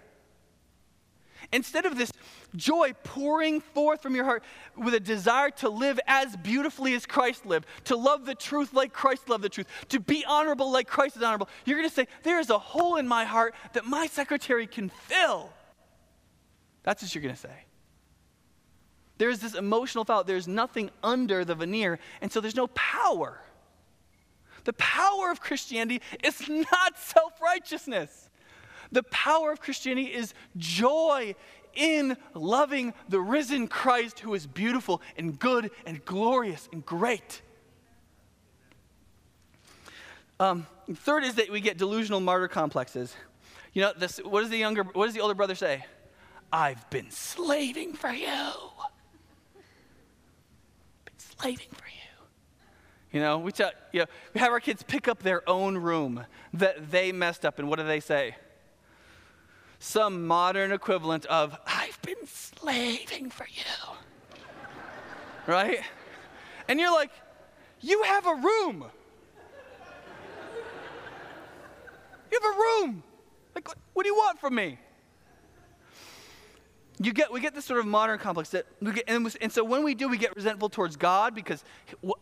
Instead 1.52 1.86
of 1.86 1.96
this 1.96 2.10
joy 2.56 2.92
pouring 3.04 3.60
forth 3.60 4.02
from 4.02 4.14
your 4.14 4.24
heart 4.24 4.42
with 4.76 4.94
a 4.94 5.00
desire 5.00 5.50
to 5.50 5.68
live 5.68 6.00
as 6.06 6.36
beautifully 6.36 6.94
as 6.94 7.06
Christ 7.06 7.46
lived, 7.46 7.66
to 7.84 7.96
love 7.96 8.26
the 8.26 8.34
truth 8.34 8.72
like 8.72 8.92
Christ 8.92 9.28
loved 9.28 9.44
the 9.44 9.48
truth, 9.48 9.66
to 9.90 10.00
be 10.00 10.24
honorable 10.26 10.70
like 10.70 10.86
Christ 10.86 11.16
is 11.16 11.22
honorable, 11.22 11.48
you're 11.64 11.76
going 11.76 11.88
to 11.88 11.94
say, 11.94 12.08
There 12.22 12.40
is 12.40 12.50
a 12.50 12.58
hole 12.58 12.96
in 12.96 13.06
my 13.06 13.24
heart 13.24 13.54
that 13.72 13.84
my 13.84 14.06
secretary 14.06 14.66
can 14.66 14.88
fill. 14.88 15.50
That's 16.82 17.02
what 17.02 17.14
you're 17.14 17.22
going 17.22 17.34
to 17.34 17.40
say. 17.40 17.64
There's 19.18 19.38
this 19.38 19.54
emotional 19.54 20.04
fallout. 20.04 20.26
There's 20.26 20.48
nothing 20.48 20.90
under 21.02 21.44
the 21.44 21.54
veneer, 21.54 21.98
and 22.20 22.32
so 22.32 22.40
there's 22.40 22.56
no 22.56 22.66
power. 22.68 23.40
The 24.64 24.72
power 24.74 25.30
of 25.30 25.40
Christianity 25.40 26.02
is 26.22 26.48
not 26.48 26.98
self 26.98 27.40
righteousness. 27.40 28.30
The 28.94 29.02
power 29.02 29.50
of 29.50 29.60
Christianity 29.60 30.06
is 30.06 30.34
joy 30.56 31.34
in 31.74 32.16
loving 32.32 32.94
the 33.08 33.18
risen 33.18 33.66
Christ 33.66 34.20
who 34.20 34.34
is 34.34 34.46
beautiful 34.46 35.02
and 35.16 35.36
good 35.36 35.72
and 35.84 36.04
glorious 36.04 36.68
and 36.72 36.86
great. 36.86 37.42
Um, 40.38 40.68
third 40.94 41.24
is 41.24 41.34
that 41.34 41.50
we 41.50 41.60
get 41.60 41.76
delusional 41.76 42.20
martyr 42.20 42.46
complexes. 42.46 43.16
You 43.72 43.82
know, 43.82 43.92
this, 43.98 44.18
what 44.18 44.42
does 44.42 44.50
the 44.50 44.58
younger, 44.58 44.84
what 44.84 45.06
does 45.06 45.14
the 45.14 45.20
older 45.20 45.34
brother 45.34 45.56
say? 45.56 45.84
I've 46.52 46.88
been 46.90 47.10
slaving 47.10 47.94
for 47.94 48.12
you. 48.12 48.28
Been 51.04 51.18
slaving 51.18 51.66
for 51.72 51.88
you. 51.88 52.28
You 53.10 53.20
know, 53.20 53.38
we, 53.38 53.50
tell, 53.50 53.72
you 53.90 54.00
know, 54.02 54.06
we 54.34 54.40
have 54.40 54.52
our 54.52 54.60
kids 54.60 54.84
pick 54.84 55.08
up 55.08 55.24
their 55.24 55.48
own 55.50 55.76
room 55.76 56.24
that 56.52 56.92
they 56.92 57.10
messed 57.10 57.44
up, 57.44 57.58
and 57.58 57.68
what 57.68 57.80
do 57.80 57.84
they 57.84 57.98
say? 57.98 58.36
Some 59.84 60.26
modern 60.26 60.72
equivalent 60.72 61.26
of, 61.26 61.58
I've 61.66 62.00
been 62.00 62.26
slaving 62.26 63.28
for 63.28 63.46
you. 63.46 63.92
right? 65.46 65.80
And 66.68 66.80
you're 66.80 66.90
like, 66.90 67.10
you 67.82 68.02
have 68.04 68.26
a 68.26 68.34
room. 68.34 68.86
You 72.32 72.40
have 72.42 72.56
a 72.56 72.58
room. 72.58 73.02
Like, 73.54 73.68
what 73.92 74.04
do 74.04 74.08
you 74.08 74.14
want 74.14 74.40
from 74.40 74.54
me? 74.54 74.78
you 76.98 77.12
get, 77.12 77.30
we 77.30 77.40
get 77.40 77.54
this 77.54 77.66
sort 77.66 77.78
of 77.78 77.86
modern 77.86 78.18
complex 78.18 78.48
that 78.50 78.64
we 78.80 78.92
get, 78.92 79.04
and, 79.06 79.36
and, 79.42 79.52
so 79.52 79.62
when 79.62 79.84
we 79.84 79.94
do, 79.94 80.08
we 80.08 80.16
get 80.16 80.34
resentful 80.34 80.70
towards 80.70 80.96
God 80.96 81.34
because 81.34 81.62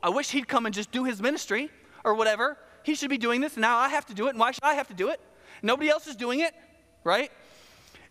I 0.03 0.09
wish 0.09 0.31
He'd 0.31 0.49
come 0.49 0.67
and 0.67 0.75
just 0.75 0.91
do 0.91 1.05
His 1.05 1.23
ministry 1.23 1.71
or 2.03 2.15
whatever. 2.15 2.59
He 2.83 2.97
should 2.97 3.11
be 3.11 3.19
doing 3.19 3.41
this, 3.41 3.55
and 3.55 3.63
now 3.63 3.79
I 3.79 3.89
have 3.89 4.07
to 4.07 4.15
do 4.15 4.27
it, 4.27 4.31
and 4.31 4.41
why 4.41 4.51
should 4.51 4.65
I 4.65 4.75
have 4.75 4.89
to 4.89 4.95
do 4.95 5.11
it? 5.11 5.21
Nobody 5.63 5.89
else 5.89 6.09
is 6.09 6.17
doing 6.17 6.41
it, 6.41 6.53
right? 7.05 7.31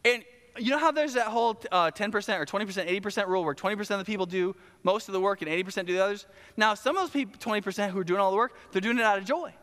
And 0.03 0.23
you 0.57 0.71
know 0.71 0.77
how 0.77 0.91
there's 0.91 1.13
that 1.13 1.27
whole 1.27 1.61
uh, 1.71 1.91
10% 1.91 2.13
or 2.39 2.45
20%, 2.45 3.01
80% 3.01 3.27
rule 3.27 3.45
where 3.45 3.55
20% 3.55 3.79
of 3.91 3.99
the 3.99 4.05
people 4.05 4.25
do 4.25 4.55
most 4.83 5.07
of 5.07 5.13
the 5.13 5.21
work 5.21 5.41
and 5.41 5.49
80% 5.49 5.85
do 5.85 5.93
the 5.93 6.03
others? 6.03 6.25
Now, 6.57 6.73
some 6.73 6.97
of 6.97 7.03
those 7.03 7.11
people, 7.11 7.39
20% 7.39 7.89
who 7.91 7.99
are 7.99 8.03
doing 8.03 8.19
all 8.19 8.31
the 8.31 8.37
work, 8.37 8.55
they're 8.71 8.81
doing 8.81 8.97
it 8.97 9.03
out 9.03 9.17
of 9.17 9.25
joy. 9.25 9.53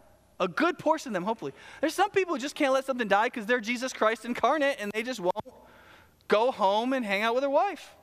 A 0.41 0.49
good 0.49 0.79
portion 0.79 1.11
of 1.11 1.15
them, 1.15 1.25
hopefully. 1.25 1.53
There's 1.81 1.95
some 1.95 2.11
people 2.11 2.35
who 2.35 2.41
just 2.41 2.55
can't 2.55 2.73
let 2.73 2.85
something 2.85 3.09
die 3.09 3.27
because 3.27 3.45
they're 3.47 3.61
Jesus 3.61 3.93
Christ 3.93 4.25
incarnate 4.25 4.77
and 4.81 4.93
they 4.93 5.03
just 5.03 5.21
won't 5.21 5.35
go 6.29 6.53
home 6.53 6.93
and 6.93 7.05
hang 7.05 7.23
out 7.23 7.35
with 7.35 7.43
their 7.43 7.51
wife. 7.51 7.95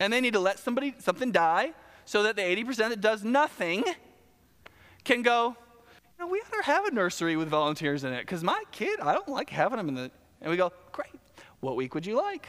And 0.00 0.12
they 0.12 0.20
need 0.20 0.32
to 0.32 0.40
let 0.40 0.58
somebody 0.58 0.94
something 0.98 1.30
die 1.30 1.72
so 2.06 2.22
that 2.24 2.34
the 2.34 2.42
80% 2.42 2.76
that 2.76 3.00
does 3.00 3.22
nothing 3.22 3.84
can 5.04 5.22
go, 5.22 5.56
know, 6.20 6.26
we 6.26 6.40
ought 6.40 6.62
to 6.62 6.62
have 6.62 6.84
a 6.84 6.90
nursery 6.90 7.36
with 7.36 7.48
volunteers 7.48 8.04
in 8.04 8.12
it 8.12 8.20
because 8.20 8.44
my 8.44 8.62
kid, 8.70 9.00
I 9.00 9.12
don't 9.12 9.28
like 9.28 9.50
having 9.50 9.78
them 9.78 9.88
in 9.88 9.94
the. 9.94 10.10
And 10.40 10.50
we 10.50 10.56
go, 10.56 10.72
great. 10.92 11.10
What 11.60 11.76
week 11.76 11.94
would 11.94 12.06
you 12.06 12.16
like? 12.16 12.48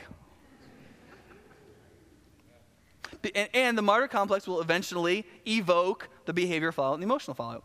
And, 3.36 3.50
and, 3.54 3.78
the 3.78 3.82
martyr 3.82 4.08
complex 4.08 4.48
will 4.48 4.62
eventually 4.62 5.26
evoke 5.46 6.10
the 6.26 6.34
behavior 6.34 6.72
fallout 6.72 6.96
and 6.96 7.04
the 7.04 7.06
emotional 7.06 7.36
fallout. 7.36 7.64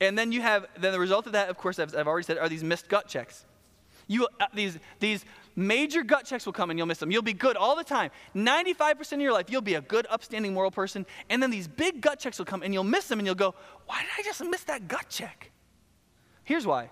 And 0.00 0.16
then 0.16 0.30
you 0.30 0.40
have, 0.40 0.66
then 0.78 0.92
the 0.92 1.00
result 1.00 1.26
of 1.26 1.32
that, 1.32 1.48
of 1.48 1.56
course, 1.56 1.78
I've 1.78 1.94
already 1.94 2.24
said, 2.24 2.38
are 2.38 2.48
these 2.48 2.62
missed 2.62 2.88
gut 2.88 3.08
checks. 3.08 3.44
You, 4.06 4.28
uh, 4.40 4.46
these, 4.54 4.78
these 5.00 5.24
major 5.56 6.02
gut 6.02 6.24
checks 6.24 6.46
will 6.46 6.52
come 6.52 6.70
and 6.70 6.78
you'll 6.78 6.86
miss 6.86 6.98
them. 6.98 7.10
You'll 7.10 7.22
be 7.22 7.32
good 7.32 7.56
all 7.56 7.76
the 7.76 7.84
time. 7.84 8.10
95% 8.34 9.12
of 9.12 9.20
your 9.20 9.32
life, 9.32 9.46
you'll 9.50 9.60
be 9.60 9.74
a 9.74 9.80
good, 9.80 10.06
upstanding, 10.10 10.52
moral 10.52 10.70
person. 10.70 11.06
And 11.30 11.42
then 11.42 11.50
these 11.50 11.68
big 11.68 12.00
gut 12.00 12.18
checks 12.18 12.38
will 12.38 12.46
come 12.46 12.62
and 12.62 12.74
you'll 12.74 12.84
miss 12.84 13.08
them 13.08 13.18
and 13.18 13.26
you'll 13.26 13.34
go, 13.34 13.54
why 13.86 14.00
did 14.00 14.10
I 14.18 14.22
just 14.22 14.42
miss 14.44 14.64
that 14.64 14.88
gut 14.88 15.08
check? 15.08 15.50
Here's 16.44 16.66
why 16.66 16.90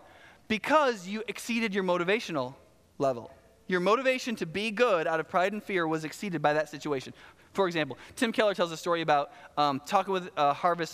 because 0.49 1.07
you 1.09 1.23
exceeded 1.29 1.75
your 1.75 1.83
motivational 1.83 2.55
level. 2.99 3.31
Your 3.69 3.81
motivation 3.81 4.37
to 4.37 4.45
be 4.45 4.71
good 4.71 5.07
out 5.07 5.19
of 5.19 5.27
pride 5.27 5.55
and 5.55 5.63
fear 5.63 5.87
was 5.87 6.05
exceeded 6.05 6.43
by 6.43 6.53
that 6.53 6.69
situation. 6.69 7.15
For 7.55 7.67
example, 7.67 7.97
Tim 8.17 8.33
Keller 8.33 8.53
tells 8.53 8.71
a 8.71 8.77
story 8.77 9.01
about 9.01 9.33
um, 9.57 9.81
talking 9.87 10.13
with 10.13 10.29
a 10.37 10.53
Harvard, 10.53 10.91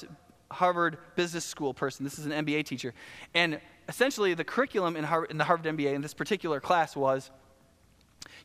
Harvard 0.52 0.98
Business 1.16 1.44
School 1.44 1.74
person. 1.74 2.04
This 2.04 2.20
is 2.20 2.26
an 2.26 2.32
MBA 2.32 2.66
teacher. 2.66 2.94
And 3.34 3.60
essentially 3.88 4.34
the 4.34 4.44
curriculum 4.44 4.96
in, 4.96 5.04
Harvard, 5.04 5.30
in 5.30 5.38
the 5.38 5.44
Harvard 5.44 5.66
MBA 5.76 5.94
in 5.94 6.02
this 6.02 6.14
particular 6.14 6.60
class 6.60 6.94
was 6.94 7.30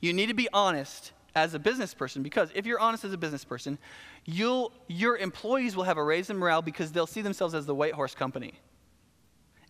you 0.02 0.14
need 0.14 0.28
to 0.28 0.34
be 0.34 0.48
honest 0.54 1.12
as 1.36 1.54
a 1.54 1.60
business 1.60 1.94
person 1.94 2.24
because 2.24 2.50
if 2.54 2.66
you're 2.66 2.80
honest 2.80 3.04
as 3.04 3.14
a 3.14 3.18
business 3.18 3.44
person, 3.44 3.78
you'll, 4.26 4.72
your 4.88 5.18
employees 5.18 5.76
will 5.76 5.84
have 5.84 5.98
a 5.98 6.04
raise 6.04 6.30
in 6.30 6.38
morale 6.38 6.62
because 6.62 6.92
they'll 6.92 7.08
see 7.08 7.22
themselves 7.22 7.54
as 7.54 7.66
the 7.66 7.76
white 7.76 7.94
horse 7.94 8.16
company. 8.16 8.54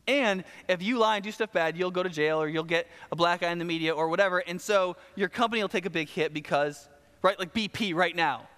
And 0.05 0.43
if 0.67 0.83
you 0.83 0.97
lie 0.97 1.15
and 1.15 1.23
do 1.23 1.31
stuff 1.31 1.53
bad, 1.53 1.77
you'll 1.77 1.91
go 1.91 2.03
to 2.03 2.09
jail 2.09 2.41
or 2.41 2.49
you'll 2.49 2.63
get 2.63 2.87
a 3.11 3.15
black 3.15 3.41
eye 3.41 3.51
in 3.51 3.57
the 3.57 3.65
media 3.65 3.93
or 3.93 4.09
whatever. 4.09 4.39
And 4.39 4.59
so 4.59 4.97
your 5.15 5.29
company 5.29 5.61
will 5.61 5.69
take 5.69 5.85
a 5.85 5.89
big 5.89 6.09
hit 6.09 6.33
because, 6.33 6.89
right, 7.21 7.39
like 7.39 7.53
BP 7.53 7.95
right 7.95 8.15
now, 8.15 8.49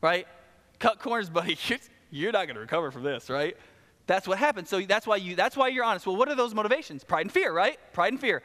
right? 0.00 0.26
Cut 0.78 1.00
corners, 1.00 1.28
buddy. 1.30 1.58
You're 2.10 2.32
not 2.32 2.46
going 2.46 2.54
to 2.54 2.60
recover 2.60 2.92
from 2.92 3.02
this, 3.02 3.28
right? 3.28 3.56
That's 4.06 4.26
what 4.26 4.38
happens. 4.38 4.68
So 4.68 4.80
that's 4.80 5.06
why 5.06 5.16
you 5.16 5.36
that's 5.36 5.56
why 5.56 5.68
you're 5.68 5.84
honest. 5.84 6.06
Well, 6.06 6.16
what 6.16 6.28
are 6.28 6.34
those 6.34 6.54
motivations? 6.54 7.04
Pride 7.04 7.22
and 7.22 7.32
fear, 7.32 7.52
right? 7.52 7.78
Pride 7.92 8.12
and 8.12 8.20
fear. 8.20 8.42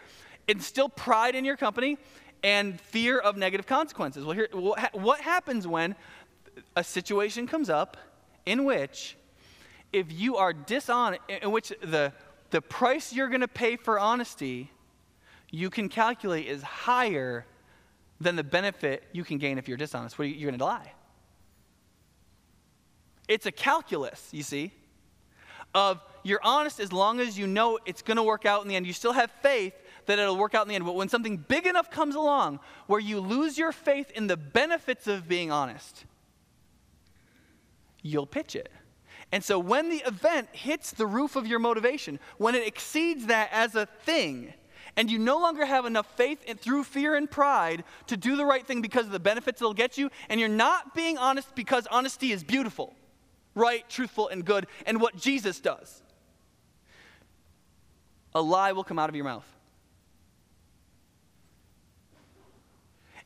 Instill 0.47 0.89
pride 0.89 1.35
in 1.35 1.45
your 1.45 1.57
company 1.57 1.97
and 2.43 2.79
fear 2.79 3.17
of 3.17 3.37
negative 3.37 3.65
consequences. 3.65 4.23
Well, 4.23 4.35
here 4.35 4.47
what 4.93 5.21
happens 5.21 5.67
when 5.67 5.95
a 6.75 6.83
situation 6.83 7.47
comes 7.47 7.69
up 7.69 7.97
in 8.45 8.65
which 8.65 9.17
if 9.91 10.11
you 10.11 10.37
are 10.37 10.53
dishonest 10.53 11.21
in 11.27 11.51
which 11.51 11.69
the 11.81 12.13
the 12.49 12.61
price 12.61 13.11
you're 13.11 13.27
going 13.27 13.41
to 13.41 13.47
pay 13.47 13.75
for 13.75 13.99
honesty 13.99 14.71
you 15.49 15.69
can 15.69 15.89
calculate 15.89 16.45
is 16.45 16.61
higher 16.61 17.45
than 18.19 18.35
the 18.35 18.43
benefit 18.43 19.03
you 19.11 19.23
can 19.23 19.37
gain 19.37 19.57
if 19.57 19.67
you're 19.67 19.77
dishonest. 19.77 20.17
What 20.17 20.25
are 20.25 20.27
you, 20.27 20.35
you're 20.35 20.51
going 20.51 20.59
to 20.59 20.65
lie. 20.65 20.91
It's 23.27 23.45
a 23.45 23.51
calculus, 23.51 24.29
you 24.31 24.43
see 24.43 24.71
of 25.73 26.01
you're 26.23 26.41
honest 26.43 26.79
as 26.79 26.91
long 26.91 27.19
as 27.19 27.37
you 27.37 27.47
know 27.47 27.79
it's 27.85 28.01
going 28.01 28.17
to 28.17 28.23
work 28.23 28.45
out 28.45 28.61
in 28.61 28.67
the 28.67 28.75
end. 28.75 28.85
You 28.85 28.93
still 28.93 29.13
have 29.13 29.31
faith 29.41 29.73
that 30.05 30.19
it'll 30.19 30.37
work 30.37 30.55
out 30.55 30.63
in 30.63 30.69
the 30.69 30.75
end. 30.75 30.85
But 30.85 30.95
when 30.95 31.09
something 31.09 31.37
big 31.37 31.65
enough 31.65 31.89
comes 31.89 32.15
along 32.15 32.59
where 32.87 32.99
you 32.99 33.19
lose 33.19 33.57
your 33.57 33.71
faith 33.71 34.11
in 34.11 34.27
the 34.27 34.37
benefits 34.37 35.07
of 35.07 35.27
being 35.27 35.51
honest, 35.51 36.05
you'll 38.01 38.25
pitch 38.25 38.55
it. 38.55 38.71
And 39.31 39.43
so 39.43 39.59
when 39.59 39.89
the 39.89 40.03
event 40.05 40.49
hits 40.53 40.91
the 40.91 41.05
roof 41.05 41.35
of 41.35 41.45
your 41.45 41.59
motivation, 41.59 42.19
when 42.37 42.55
it 42.55 42.65
exceeds 42.65 43.25
that 43.27 43.49
as 43.51 43.75
a 43.75 43.85
thing, 43.85 44.53
and 44.95 45.11
you 45.11 45.19
no 45.19 45.37
longer 45.37 45.65
have 45.65 45.85
enough 45.85 46.07
faith 46.15 46.43
in, 46.45 46.57
through 46.57 46.83
fear 46.83 47.15
and 47.15 47.29
pride 47.29 47.83
to 48.07 48.17
do 48.17 48.35
the 48.35 48.45
right 48.45 48.65
thing 48.65 48.81
because 48.81 49.05
of 49.05 49.11
the 49.11 49.19
benefits 49.19 49.61
it'll 49.61 49.73
get 49.73 49.97
you, 49.97 50.09
and 50.29 50.39
you're 50.39 50.49
not 50.49 50.95
being 50.95 51.17
honest 51.17 51.53
because 51.55 51.85
honesty 51.87 52.31
is 52.31 52.43
beautiful 52.43 52.95
right, 53.57 53.87
truthful, 53.89 54.27
and 54.29 54.45
good, 54.45 54.67
and 54.85 55.01
what 55.01 55.17
Jesus 55.17 55.59
does. 55.59 56.01
A 58.35 58.41
lie 58.41 58.71
will 58.71 58.83
come 58.83 58.99
out 58.99 59.09
of 59.09 59.15
your 59.15 59.25
mouth. 59.25 59.47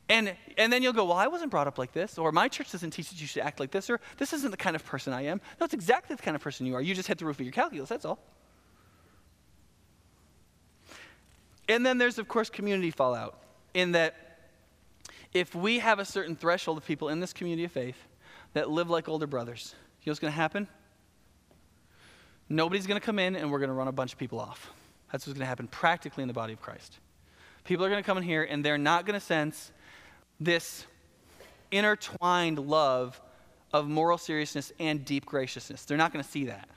And, 0.08 0.34
and 0.58 0.72
then 0.72 0.82
you'll 0.82 0.92
go, 0.92 1.04
Well, 1.04 1.16
I 1.16 1.28
wasn't 1.28 1.50
brought 1.50 1.66
up 1.66 1.78
like 1.78 1.92
this, 1.92 2.18
or 2.18 2.32
my 2.32 2.48
church 2.48 2.72
doesn't 2.72 2.90
teach 2.90 3.08
that 3.10 3.20
you 3.20 3.26
should 3.26 3.42
act 3.42 3.60
like 3.60 3.70
this, 3.70 3.88
or 3.88 4.00
this 4.18 4.32
isn't 4.32 4.50
the 4.50 4.56
kind 4.56 4.76
of 4.76 4.84
person 4.84 5.12
I 5.12 5.22
am. 5.22 5.40
No, 5.60 5.64
it's 5.64 5.74
exactly 5.74 6.16
the 6.16 6.22
kind 6.22 6.34
of 6.34 6.42
person 6.42 6.66
you 6.66 6.74
are. 6.74 6.82
You 6.82 6.94
just 6.94 7.08
hit 7.08 7.18
the 7.18 7.24
roof 7.24 7.38
of 7.38 7.46
your 7.46 7.52
calculus, 7.52 7.88
that's 7.88 8.04
all. 8.04 8.18
And 11.68 11.86
then 11.86 11.98
there's, 11.98 12.18
of 12.18 12.28
course, 12.28 12.50
community 12.50 12.90
fallout, 12.90 13.38
in 13.72 13.92
that 13.92 14.14
if 15.32 15.54
we 15.54 15.78
have 15.78 15.98
a 15.98 16.04
certain 16.04 16.36
threshold 16.36 16.76
of 16.76 16.84
people 16.84 17.08
in 17.08 17.20
this 17.20 17.32
community 17.32 17.64
of 17.64 17.72
faith 17.72 17.96
that 18.52 18.70
live 18.70 18.90
like 18.90 19.08
older 19.08 19.26
brothers, 19.26 19.74
you 20.02 20.10
know 20.10 20.12
what's 20.12 20.20
going 20.20 20.32
to 20.32 20.36
happen? 20.36 20.66
Nobody's 22.48 22.86
going 22.86 23.00
to 23.00 23.04
come 23.04 23.18
in 23.18 23.36
and 23.36 23.52
we're 23.52 23.60
going 23.60 23.68
to 23.68 23.74
run 23.74 23.88
a 23.88 23.92
bunch 23.92 24.12
of 24.12 24.18
people 24.18 24.40
off. 24.40 24.72
That's 25.12 25.26
what's 25.26 25.38
going 25.38 25.44
to 25.44 25.48
happen 25.48 25.68
practically 25.68 26.22
in 26.22 26.28
the 26.28 26.34
body 26.34 26.52
of 26.52 26.60
Christ. 26.60 26.98
People 27.64 27.84
are 27.84 27.88
going 27.88 28.02
to 28.02 28.06
come 28.06 28.18
in 28.18 28.24
here 28.24 28.42
and 28.42 28.64
they're 28.64 28.78
not 28.78 29.06
going 29.06 29.14
to 29.14 29.24
sense 29.24 29.70
this 30.40 30.86
intertwined 31.70 32.58
love 32.58 33.20
of 33.72 33.88
moral 33.88 34.18
seriousness 34.18 34.72
and 34.80 35.04
deep 35.04 35.24
graciousness. 35.24 35.84
They're 35.84 35.96
not 35.96 36.12
going 36.12 36.24
to 36.24 36.30
see 36.30 36.46
that. 36.46 36.68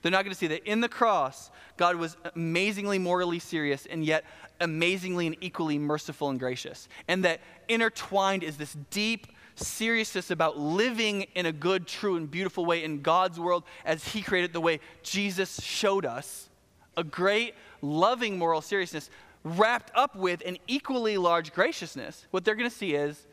They're 0.00 0.12
not 0.12 0.24
going 0.24 0.32
to 0.32 0.38
see 0.38 0.46
that 0.46 0.64
in 0.64 0.80
the 0.80 0.88
cross, 0.88 1.50
God 1.76 1.96
was 1.96 2.16
amazingly 2.36 3.00
morally 3.00 3.40
serious 3.40 3.86
and 3.86 4.04
yet 4.04 4.24
amazingly 4.60 5.26
and 5.26 5.36
equally 5.40 5.78
merciful 5.78 6.30
and 6.30 6.38
gracious. 6.38 6.88
And 7.08 7.24
that 7.24 7.40
intertwined 7.68 8.44
is 8.44 8.56
this 8.56 8.76
deep 8.90 9.26
seriousness 9.58 10.30
about 10.30 10.58
living 10.58 11.22
in 11.34 11.46
a 11.46 11.52
good, 11.52 11.86
true, 11.86 12.16
and 12.16 12.30
beautiful 12.30 12.64
way 12.64 12.84
in 12.84 13.02
God's 13.02 13.38
world 13.38 13.64
as 13.84 14.06
He 14.08 14.22
created 14.22 14.52
the 14.52 14.60
way 14.60 14.80
Jesus 15.02 15.62
showed 15.62 16.04
us. 16.06 16.48
A 16.96 17.04
great, 17.04 17.54
loving 17.80 18.38
moral 18.38 18.60
seriousness 18.60 19.10
wrapped 19.44 19.92
up 19.94 20.16
with 20.16 20.42
an 20.44 20.58
equally 20.66 21.16
large 21.16 21.52
graciousness. 21.52 22.26
What 22.30 22.44
they're 22.44 22.54
going 22.54 22.70
to 22.70 22.76
see 22.76 22.94
is 22.94 23.26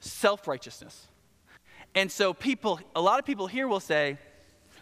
self 0.00 0.48
righteousness. 0.48 1.06
And 1.94 2.10
so, 2.10 2.32
people, 2.32 2.80
a 2.96 3.00
lot 3.00 3.18
of 3.18 3.26
people 3.26 3.46
here 3.46 3.68
will 3.68 3.80
say, 3.80 4.18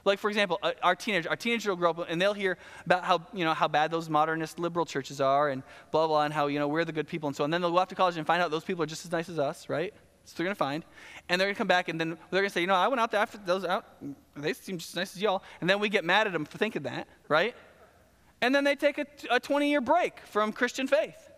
like, 0.04 0.18
for 0.18 0.30
example, 0.30 0.58
uh, 0.62 0.72
our 0.82 0.94
teenager, 0.94 1.28
our 1.28 1.36
teenager 1.36 1.70
will 1.70 1.76
grow 1.76 1.90
up 1.90 2.06
and 2.08 2.20
they'll 2.20 2.34
hear 2.34 2.56
about 2.86 3.04
how, 3.04 3.26
you 3.32 3.44
know, 3.44 3.52
how 3.52 3.68
bad 3.68 3.90
those 3.90 4.08
modernist 4.08 4.58
liberal 4.58 4.86
churches 4.86 5.20
are 5.20 5.50
and 5.50 5.62
blah, 5.90 6.06
blah, 6.06 6.24
and 6.24 6.32
how, 6.32 6.46
you 6.46 6.58
know, 6.58 6.68
we're 6.68 6.84
the 6.84 6.92
good 6.92 7.06
people 7.06 7.26
and 7.26 7.36
so 7.36 7.44
on. 7.44 7.48
And 7.48 7.54
then 7.54 7.60
they'll 7.60 7.70
go 7.70 7.78
off 7.78 7.88
to 7.88 7.94
college 7.94 8.16
and 8.16 8.26
find 8.26 8.42
out 8.42 8.50
those 8.50 8.64
people 8.64 8.82
are 8.82 8.86
just 8.86 9.04
as 9.04 9.12
nice 9.12 9.28
as 9.28 9.38
us, 9.38 9.68
right? 9.68 9.92
So 10.24 10.34
they're 10.36 10.44
going 10.44 10.54
to 10.54 10.58
find. 10.58 10.84
And 11.28 11.40
they're 11.40 11.46
going 11.46 11.54
to 11.54 11.58
come 11.58 11.66
back 11.66 11.88
and 11.88 12.00
then 12.00 12.10
they're 12.30 12.40
going 12.40 12.50
to 12.50 12.50
say, 12.50 12.60
you 12.60 12.66
know, 12.66 12.74
I 12.74 12.88
went 12.88 13.00
out 13.00 13.10
there 13.10 13.20
after 13.20 13.38
those 13.38 13.64
out. 13.64 13.84
They 14.36 14.52
seem 14.52 14.78
just 14.78 14.90
as 14.90 14.96
nice 14.96 15.16
as 15.16 15.22
y'all. 15.22 15.42
And 15.60 15.68
then 15.68 15.80
we 15.80 15.88
get 15.88 16.04
mad 16.04 16.26
at 16.26 16.32
them 16.32 16.44
for 16.44 16.58
thinking 16.58 16.82
that, 16.82 17.08
right? 17.28 17.54
And 18.40 18.54
then 18.54 18.64
they 18.64 18.74
take 18.74 18.98
a, 18.98 19.06
a 19.30 19.40
20 19.40 19.68
year 19.68 19.80
break 19.80 20.20
from 20.20 20.52
Christian 20.52 20.86
faith. 20.86 21.30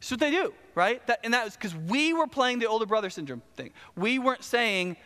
That's 0.00 0.10
what 0.12 0.20
they 0.20 0.30
do, 0.30 0.54
right? 0.74 1.04
That, 1.08 1.20
and 1.24 1.34
that 1.34 1.44
was 1.44 1.54
because 1.54 1.74
we 1.74 2.12
were 2.12 2.28
playing 2.28 2.60
the 2.60 2.66
older 2.66 2.86
brother 2.86 3.10
syndrome 3.10 3.42
thing. 3.56 3.72
We 3.96 4.18
weren't 4.18 4.44
saying, 4.44 4.96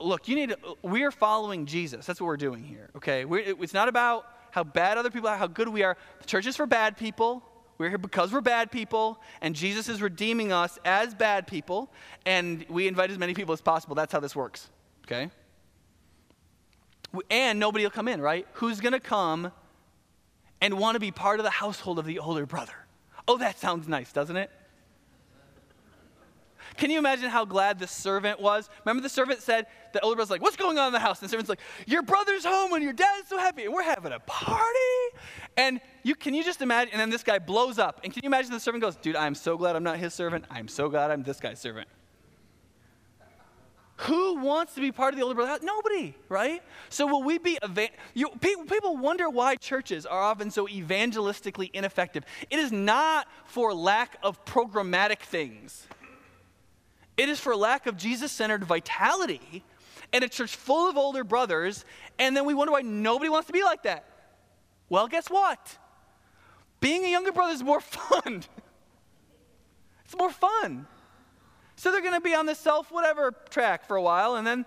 look, 0.00 0.28
you 0.28 0.34
need 0.34 0.50
to, 0.50 0.58
we're 0.82 1.10
following 1.10 1.66
Jesus. 1.66 2.06
That's 2.06 2.20
what 2.20 2.26
we're 2.26 2.38
doing 2.38 2.64
here, 2.64 2.88
okay? 2.96 3.26
We're, 3.26 3.54
it's 3.62 3.74
not 3.74 3.88
about 3.88 4.26
how 4.50 4.64
bad 4.64 4.96
other 4.96 5.10
people 5.10 5.28
are, 5.28 5.36
how 5.36 5.46
good 5.46 5.68
we 5.68 5.82
are. 5.82 5.96
The 6.20 6.26
church 6.26 6.46
is 6.46 6.56
for 6.56 6.66
bad 6.66 6.96
people. 6.96 7.42
We're 7.78 7.90
here 7.90 7.98
because 7.98 8.32
we're 8.32 8.40
bad 8.40 8.72
people, 8.72 9.20
and 9.40 9.54
Jesus 9.54 9.88
is 9.88 10.02
redeeming 10.02 10.50
us 10.50 10.78
as 10.84 11.14
bad 11.14 11.46
people, 11.46 11.92
and 12.26 12.66
we 12.68 12.88
invite 12.88 13.10
as 13.10 13.18
many 13.18 13.34
people 13.34 13.52
as 13.52 13.60
possible. 13.60 13.94
That's 13.94 14.12
how 14.12 14.18
this 14.18 14.34
works, 14.34 14.68
okay? 15.06 15.30
And 17.30 17.60
nobody 17.60 17.84
will 17.84 17.90
come 17.90 18.08
in, 18.08 18.20
right? 18.20 18.46
Who's 18.54 18.80
going 18.80 18.92
to 18.92 19.00
come 19.00 19.52
and 20.60 20.76
want 20.76 20.96
to 20.96 21.00
be 21.00 21.12
part 21.12 21.38
of 21.38 21.44
the 21.44 21.50
household 21.50 22.00
of 22.00 22.04
the 22.04 22.18
older 22.18 22.46
brother? 22.46 22.74
Oh, 23.28 23.38
that 23.38 23.60
sounds 23.60 23.86
nice, 23.86 24.12
doesn't 24.12 24.36
it? 24.36 24.50
Can 26.76 26.90
you 26.90 26.98
imagine 26.98 27.28
how 27.28 27.44
glad 27.44 27.78
the 27.78 27.86
servant 27.86 28.40
was? 28.40 28.68
Remember, 28.84 29.02
the 29.02 29.08
servant 29.08 29.42
said, 29.42 29.66
the 29.92 30.00
older 30.00 30.16
brother's 30.16 30.30
like, 30.30 30.42
What's 30.42 30.56
going 30.56 30.78
on 30.78 30.88
in 30.88 30.92
the 30.92 30.98
house? 30.98 31.20
And 31.20 31.28
the 31.28 31.30
servant's 31.30 31.48
like, 31.48 31.60
Your 31.86 32.02
brother's 32.02 32.44
home 32.44 32.72
and 32.72 32.84
your 32.84 32.92
dad's 32.92 33.28
so 33.28 33.38
happy 33.38 33.64
and 33.64 33.72
we're 33.72 33.82
having 33.82 34.12
a 34.12 34.20
party. 34.20 34.62
And 35.58 35.80
you 36.04 36.14
can 36.14 36.34
you 36.34 36.44
just 36.44 36.62
imagine? 36.62 36.92
And 36.92 37.00
then 37.00 37.10
this 37.10 37.24
guy 37.24 37.40
blows 37.40 37.80
up. 37.80 38.00
And 38.04 38.12
can 38.12 38.22
you 38.22 38.28
imagine 38.28 38.52
the 38.52 38.60
servant 38.60 38.80
goes, 38.80 38.94
Dude, 38.96 39.16
I'm 39.16 39.34
so 39.34 39.58
glad 39.58 39.74
I'm 39.74 39.82
not 39.82 39.98
his 39.98 40.14
servant. 40.14 40.44
I'm 40.50 40.68
so 40.68 40.88
glad 40.88 41.10
I'm 41.10 41.24
this 41.24 41.40
guy's 41.40 41.60
servant. 41.60 41.88
Who 44.02 44.36
wants 44.36 44.74
to 44.76 44.80
be 44.80 44.92
part 44.92 45.12
of 45.12 45.18
the 45.18 45.24
older 45.24 45.34
brother? 45.34 45.58
Nobody, 45.64 46.14
right? 46.28 46.62
So 46.88 47.08
will 47.08 47.24
we 47.24 47.38
be 47.38 47.58
evan- 47.60 47.88
you, 48.14 48.28
people, 48.40 48.64
people 48.66 48.96
wonder 48.96 49.28
why 49.28 49.56
churches 49.56 50.06
are 50.06 50.20
often 50.20 50.52
so 50.52 50.68
evangelistically 50.68 51.70
ineffective. 51.72 52.22
It 52.48 52.60
is 52.60 52.70
not 52.70 53.26
for 53.46 53.74
lack 53.74 54.16
of 54.22 54.44
programmatic 54.44 55.18
things. 55.18 55.88
It 57.16 57.28
is 57.28 57.40
for 57.40 57.56
lack 57.56 57.88
of 57.88 57.96
Jesus-centered 57.96 58.62
vitality 58.62 59.64
and 60.12 60.22
a 60.22 60.28
church 60.28 60.54
full 60.54 60.88
of 60.88 60.96
older 60.96 61.24
brothers, 61.24 61.84
and 62.20 62.36
then 62.36 62.44
we 62.44 62.54
wonder 62.54 62.72
why 62.72 62.82
nobody 62.82 63.28
wants 63.28 63.48
to 63.48 63.52
be 63.52 63.64
like 63.64 63.82
that. 63.82 64.04
Well, 64.88 65.08
guess 65.08 65.28
what? 65.28 65.78
Being 66.80 67.04
a 67.04 67.08
younger 67.08 67.32
brother 67.32 67.52
is 67.52 67.62
more 67.62 67.80
fun. 67.80 68.44
it's 70.04 70.16
more 70.16 70.30
fun. 70.30 70.86
So 71.76 71.92
they're 71.92 72.00
going 72.00 72.14
to 72.14 72.20
be 72.20 72.34
on 72.34 72.46
the 72.46 72.54
self 72.54 72.90
whatever 72.90 73.32
track 73.50 73.86
for 73.86 73.96
a 73.96 74.02
while, 74.02 74.36
and 74.36 74.46
then 74.46 74.64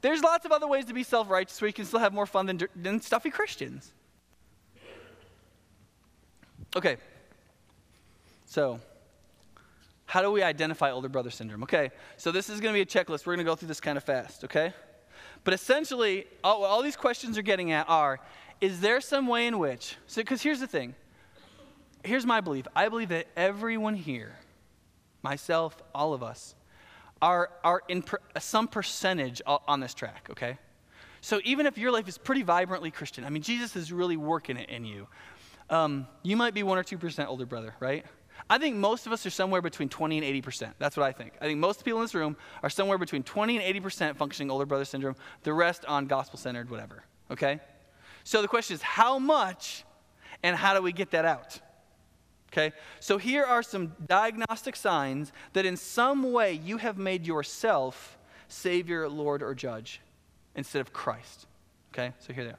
there's 0.00 0.22
lots 0.22 0.44
of 0.44 0.52
other 0.52 0.66
ways 0.66 0.84
to 0.86 0.94
be 0.94 1.02
self 1.02 1.30
righteous 1.30 1.60
where 1.60 1.68
you 1.68 1.72
can 1.72 1.84
still 1.84 2.00
have 2.00 2.12
more 2.12 2.26
fun 2.26 2.46
than, 2.46 2.60
than 2.74 3.00
stuffy 3.00 3.30
Christians. 3.30 3.92
Okay. 6.76 6.96
So, 8.46 8.80
how 10.06 10.22
do 10.22 10.30
we 10.30 10.42
identify 10.42 10.90
older 10.90 11.08
brother 11.08 11.30
syndrome? 11.30 11.62
Okay, 11.64 11.90
so 12.16 12.32
this 12.32 12.48
is 12.48 12.60
going 12.60 12.72
to 12.72 12.76
be 12.76 12.80
a 12.80 12.86
checklist. 12.86 13.26
We're 13.26 13.34
going 13.34 13.44
to 13.44 13.50
go 13.50 13.54
through 13.54 13.68
this 13.68 13.80
kind 13.80 13.98
of 13.98 14.04
fast, 14.04 14.42
okay? 14.44 14.72
But 15.44 15.52
essentially, 15.52 16.26
all, 16.42 16.64
all 16.64 16.82
these 16.82 16.96
questions 16.96 17.36
are 17.36 17.42
getting 17.42 17.72
at 17.72 17.88
are 17.88 18.20
is 18.60 18.80
there 18.80 19.00
some 19.00 19.26
way 19.26 19.46
in 19.46 19.58
which, 19.58 19.96
so 20.06 20.20
because 20.20 20.42
here's 20.42 20.60
the 20.60 20.66
thing, 20.66 20.94
here's 22.04 22.26
my 22.26 22.40
belief. 22.40 22.66
I 22.74 22.88
believe 22.88 23.10
that 23.10 23.26
everyone 23.36 23.94
here, 23.94 24.36
myself, 25.22 25.80
all 25.94 26.12
of 26.12 26.22
us, 26.22 26.54
are, 27.20 27.50
are 27.64 27.82
in 27.88 28.02
per, 28.02 28.18
some 28.38 28.68
percentage 28.68 29.42
on 29.46 29.80
this 29.80 29.94
track, 29.94 30.28
okay? 30.30 30.58
So 31.20 31.40
even 31.44 31.66
if 31.66 31.78
your 31.78 31.90
life 31.90 32.08
is 32.08 32.16
pretty 32.16 32.42
vibrantly 32.42 32.90
Christian, 32.90 33.24
I 33.24 33.30
mean, 33.30 33.42
Jesus 33.42 33.74
is 33.76 33.92
really 33.92 34.16
working 34.16 34.56
it 34.56 34.70
in 34.70 34.84
you. 34.84 35.08
Um, 35.70 36.06
you 36.22 36.36
might 36.36 36.54
be 36.54 36.62
one 36.62 36.78
or 36.78 36.82
two 36.82 36.96
percent 36.96 37.28
older 37.28 37.44
brother, 37.44 37.74
right? 37.80 38.04
I 38.48 38.58
think 38.58 38.76
most 38.76 39.06
of 39.06 39.12
us 39.12 39.26
are 39.26 39.30
somewhere 39.30 39.60
between 39.60 39.88
20 39.88 40.18
and 40.18 40.24
80 40.24 40.42
percent. 40.42 40.74
That's 40.78 40.96
what 40.96 41.04
I 41.04 41.12
think. 41.12 41.32
I 41.40 41.46
think 41.46 41.58
most 41.58 41.84
people 41.84 41.98
in 41.98 42.04
this 42.04 42.14
room 42.14 42.36
are 42.62 42.70
somewhere 42.70 42.98
between 42.98 43.22
20 43.22 43.56
and 43.56 43.64
80 43.64 43.80
percent 43.80 44.16
functioning 44.16 44.50
older 44.50 44.64
brother 44.64 44.84
syndrome. 44.84 45.16
The 45.42 45.52
rest 45.52 45.84
on 45.86 46.06
gospel 46.06 46.38
centered, 46.38 46.70
whatever. 46.70 47.04
Okay. 47.30 47.60
So 48.24 48.42
the 48.42 48.48
question 48.48 48.74
is, 48.74 48.82
how 48.82 49.18
much, 49.18 49.84
and 50.42 50.56
how 50.56 50.74
do 50.74 50.82
we 50.82 50.92
get 50.92 51.10
that 51.12 51.24
out? 51.24 51.60
Okay, 52.52 52.72
so 53.00 53.18
here 53.18 53.44
are 53.44 53.62
some 53.62 53.92
diagnostic 54.06 54.74
signs 54.74 55.32
that 55.52 55.66
in 55.66 55.76
some 55.76 56.32
way 56.32 56.54
you 56.54 56.78
have 56.78 56.96
made 56.96 57.26
yourself 57.26 58.18
Savior, 58.48 59.08
Lord, 59.08 59.42
or 59.42 59.54
Judge 59.54 60.00
instead 60.56 60.80
of 60.80 60.92
Christ. 60.92 61.46
Okay, 61.92 62.12
so 62.20 62.32
here 62.32 62.44
they 62.44 62.50
are. 62.50 62.58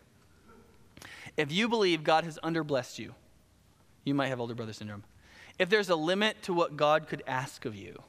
If 1.38 1.52
you 1.52 1.68
believe 1.70 2.04
God 2.04 2.24
has 2.24 2.38
underblessed 2.44 3.00
you, 3.00 3.16
you 4.04 4.14
might 4.14 4.28
have 4.28 4.40
older 4.40 4.56
brother 4.56 4.74
syndrome. 4.74 5.04
If 5.58 5.70
there's 5.70 5.90
a 5.90 5.96
limit 5.96 6.42
to 6.44 6.54
what 6.54 6.78
God 6.78 7.08
could 7.08 7.24
ask 7.28 7.66
of 7.66 7.76
you, 7.76 8.02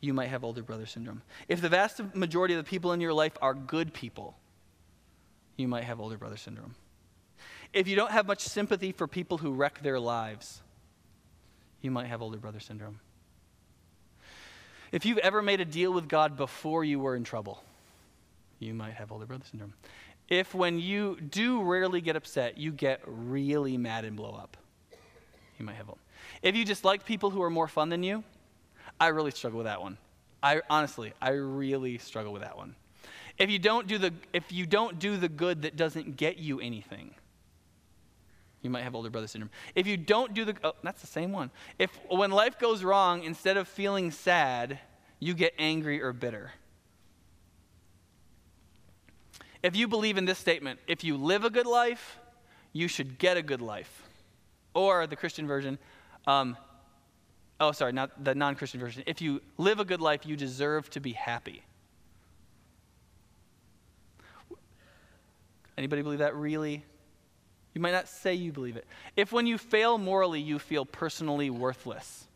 you 0.00 0.12
might 0.12 0.28
have 0.28 0.44
older 0.44 0.62
brother 0.62 0.86
syndrome. 0.86 1.22
If 1.48 1.60
the 1.60 1.68
vast 1.68 2.00
majority 2.14 2.54
of 2.54 2.64
the 2.64 2.68
people 2.68 2.92
in 2.92 3.00
your 3.00 3.12
life 3.14 3.36
are 3.40 3.54
good 3.54 3.94
people, 3.94 4.36
you 5.56 5.68
might 5.68 5.84
have 5.84 6.00
older 6.00 6.16
brother 6.16 6.36
syndrome 6.36 6.74
if 7.72 7.88
you 7.88 7.96
don't 7.96 8.10
have 8.10 8.26
much 8.26 8.40
sympathy 8.40 8.92
for 8.92 9.06
people 9.06 9.38
who 9.38 9.52
wreck 9.52 9.82
their 9.82 9.98
lives, 9.98 10.60
you 11.80 11.90
might 11.90 12.06
have 12.06 12.22
older 12.22 12.36
brother 12.36 12.60
syndrome. 12.60 13.00
If 14.90 15.06
you've 15.06 15.18
ever 15.18 15.40
made 15.40 15.60
a 15.60 15.64
deal 15.64 15.92
with 15.92 16.06
God 16.06 16.36
before 16.36 16.84
you 16.84 17.00
were 17.00 17.16
in 17.16 17.24
trouble, 17.24 17.62
you 18.58 18.74
might 18.74 18.92
have 18.94 19.10
older 19.10 19.24
brother 19.24 19.44
syndrome. 19.50 19.72
If 20.28 20.54
when 20.54 20.78
you 20.78 21.18
do 21.20 21.62
rarely 21.62 22.00
get 22.00 22.14
upset, 22.14 22.58
you 22.58 22.72
get 22.72 23.00
really 23.06 23.76
mad 23.78 24.04
and 24.04 24.16
blow 24.16 24.32
up, 24.32 24.56
you 25.58 25.64
might 25.64 25.76
have 25.76 25.88
older. 25.88 26.00
If 26.42 26.54
you 26.54 26.64
just 26.64 26.84
like 26.84 27.06
people 27.06 27.30
who 27.30 27.42
are 27.42 27.50
more 27.50 27.68
fun 27.68 27.88
than 27.88 28.02
you, 28.02 28.22
I 29.00 29.08
really 29.08 29.30
struggle 29.30 29.58
with 29.58 29.66
that 29.66 29.80
one. 29.80 29.96
I 30.42 30.60
honestly, 30.68 31.14
I 31.22 31.30
really 31.30 31.98
struggle 31.98 32.32
with 32.32 32.42
that 32.42 32.56
one. 32.56 32.74
If 33.38 33.50
you 33.50 33.58
don't 33.58 33.86
do 33.86 33.98
the 33.98 34.12
if 34.32 34.52
you 34.52 34.66
don't 34.66 34.98
do 34.98 35.16
the 35.16 35.28
good 35.28 35.62
that 35.62 35.76
doesn't 35.76 36.16
get 36.16 36.38
you 36.38 36.60
anything, 36.60 37.14
you 38.62 38.70
might 38.70 38.82
have 38.82 38.94
older 38.94 39.10
brother 39.10 39.26
syndrome. 39.26 39.50
If 39.74 39.86
you 39.86 39.96
don't 39.96 40.34
do 40.34 40.44
the, 40.44 40.54
oh, 40.62 40.74
that's 40.82 41.00
the 41.00 41.08
same 41.08 41.32
one. 41.32 41.50
If 41.78 41.98
when 42.08 42.30
life 42.30 42.58
goes 42.58 42.84
wrong, 42.84 43.24
instead 43.24 43.56
of 43.56 43.66
feeling 43.66 44.10
sad, 44.10 44.78
you 45.18 45.34
get 45.34 45.52
angry 45.58 46.00
or 46.00 46.12
bitter. 46.12 46.52
If 49.62 49.76
you 49.76 49.88
believe 49.88 50.16
in 50.16 50.24
this 50.24 50.38
statement, 50.38 50.80
if 50.86 51.04
you 51.04 51.16
live 51.16 51.44
a 51.44 51.50
good 51.50 51.66
life, 51.66 52.18
you 52.72 52.88
should 52.88 53.18
get 53.18 53.36
a 53.36 53.42
good 53.42 53.60
life. 53.60 54.08
Or 54.74 55.06
the 55.06 55.16
Christian 55.16 55.46
version, 55.46 55.78
um, 56.26 56.56
oh, 57.60 57.72
sorry, 57.72 57.92
not 57.92 58.24
the 58.24 58.34
non 58.34 58.54
Christian 58.54 58.80
version. 58.80 59.02
If 59.06 59.20
you 59.20 59.40
live 59.58 59.80
a 59.80 59.84
good 59.84 60.00
life, 60.00 60.24
you 60.24 60.36
deserve 60.36 60.88
to 60.90 61.00
be 61.00 61.12
happy. 61.12 61.62
Anybody 65.82 66.02
believe 66.02 66.20
that 66.20 66.36
really? 66.36 66.84
You 67.74 67.80
might 67.80 67.90
not 67.90 68.06
say 68.06 68.34
you 68.34 68.52
believe 68.52 68.76
it. 68.76 68.86
If 69.16 69.32
when 69.32 69.48
you 69.48 69.58
fail 69.58 69.98
morally, 69.98 70.40
you 70.40 70.60
feel 70.60 70.86
personally 70.86 71.50
worthless, 71.50 72.28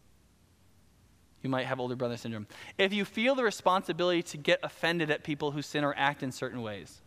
you 1.45 1.49
might 1.49 1.67
have 1.67 1.79
older 1.79 1.95
brother 1.95 2.17
syndrome. 2.17 2.49
If 2.77 2.93
you 2.93 3.05
feel 3.05 3.37
the 3.37 3.45
responsibility 3.45 4.25
to 4.25 4.37
get 4.37 4.59
offended 4.65 5.13
at 5.13 5.23
people 5.23 5.53
who 5.53 5.63
sin 5.63 5.85
or 5.85 5.95
act 5.97 6.25
in 6.25 6.33
certain 6.33 6.61
ways, 6.61 7.01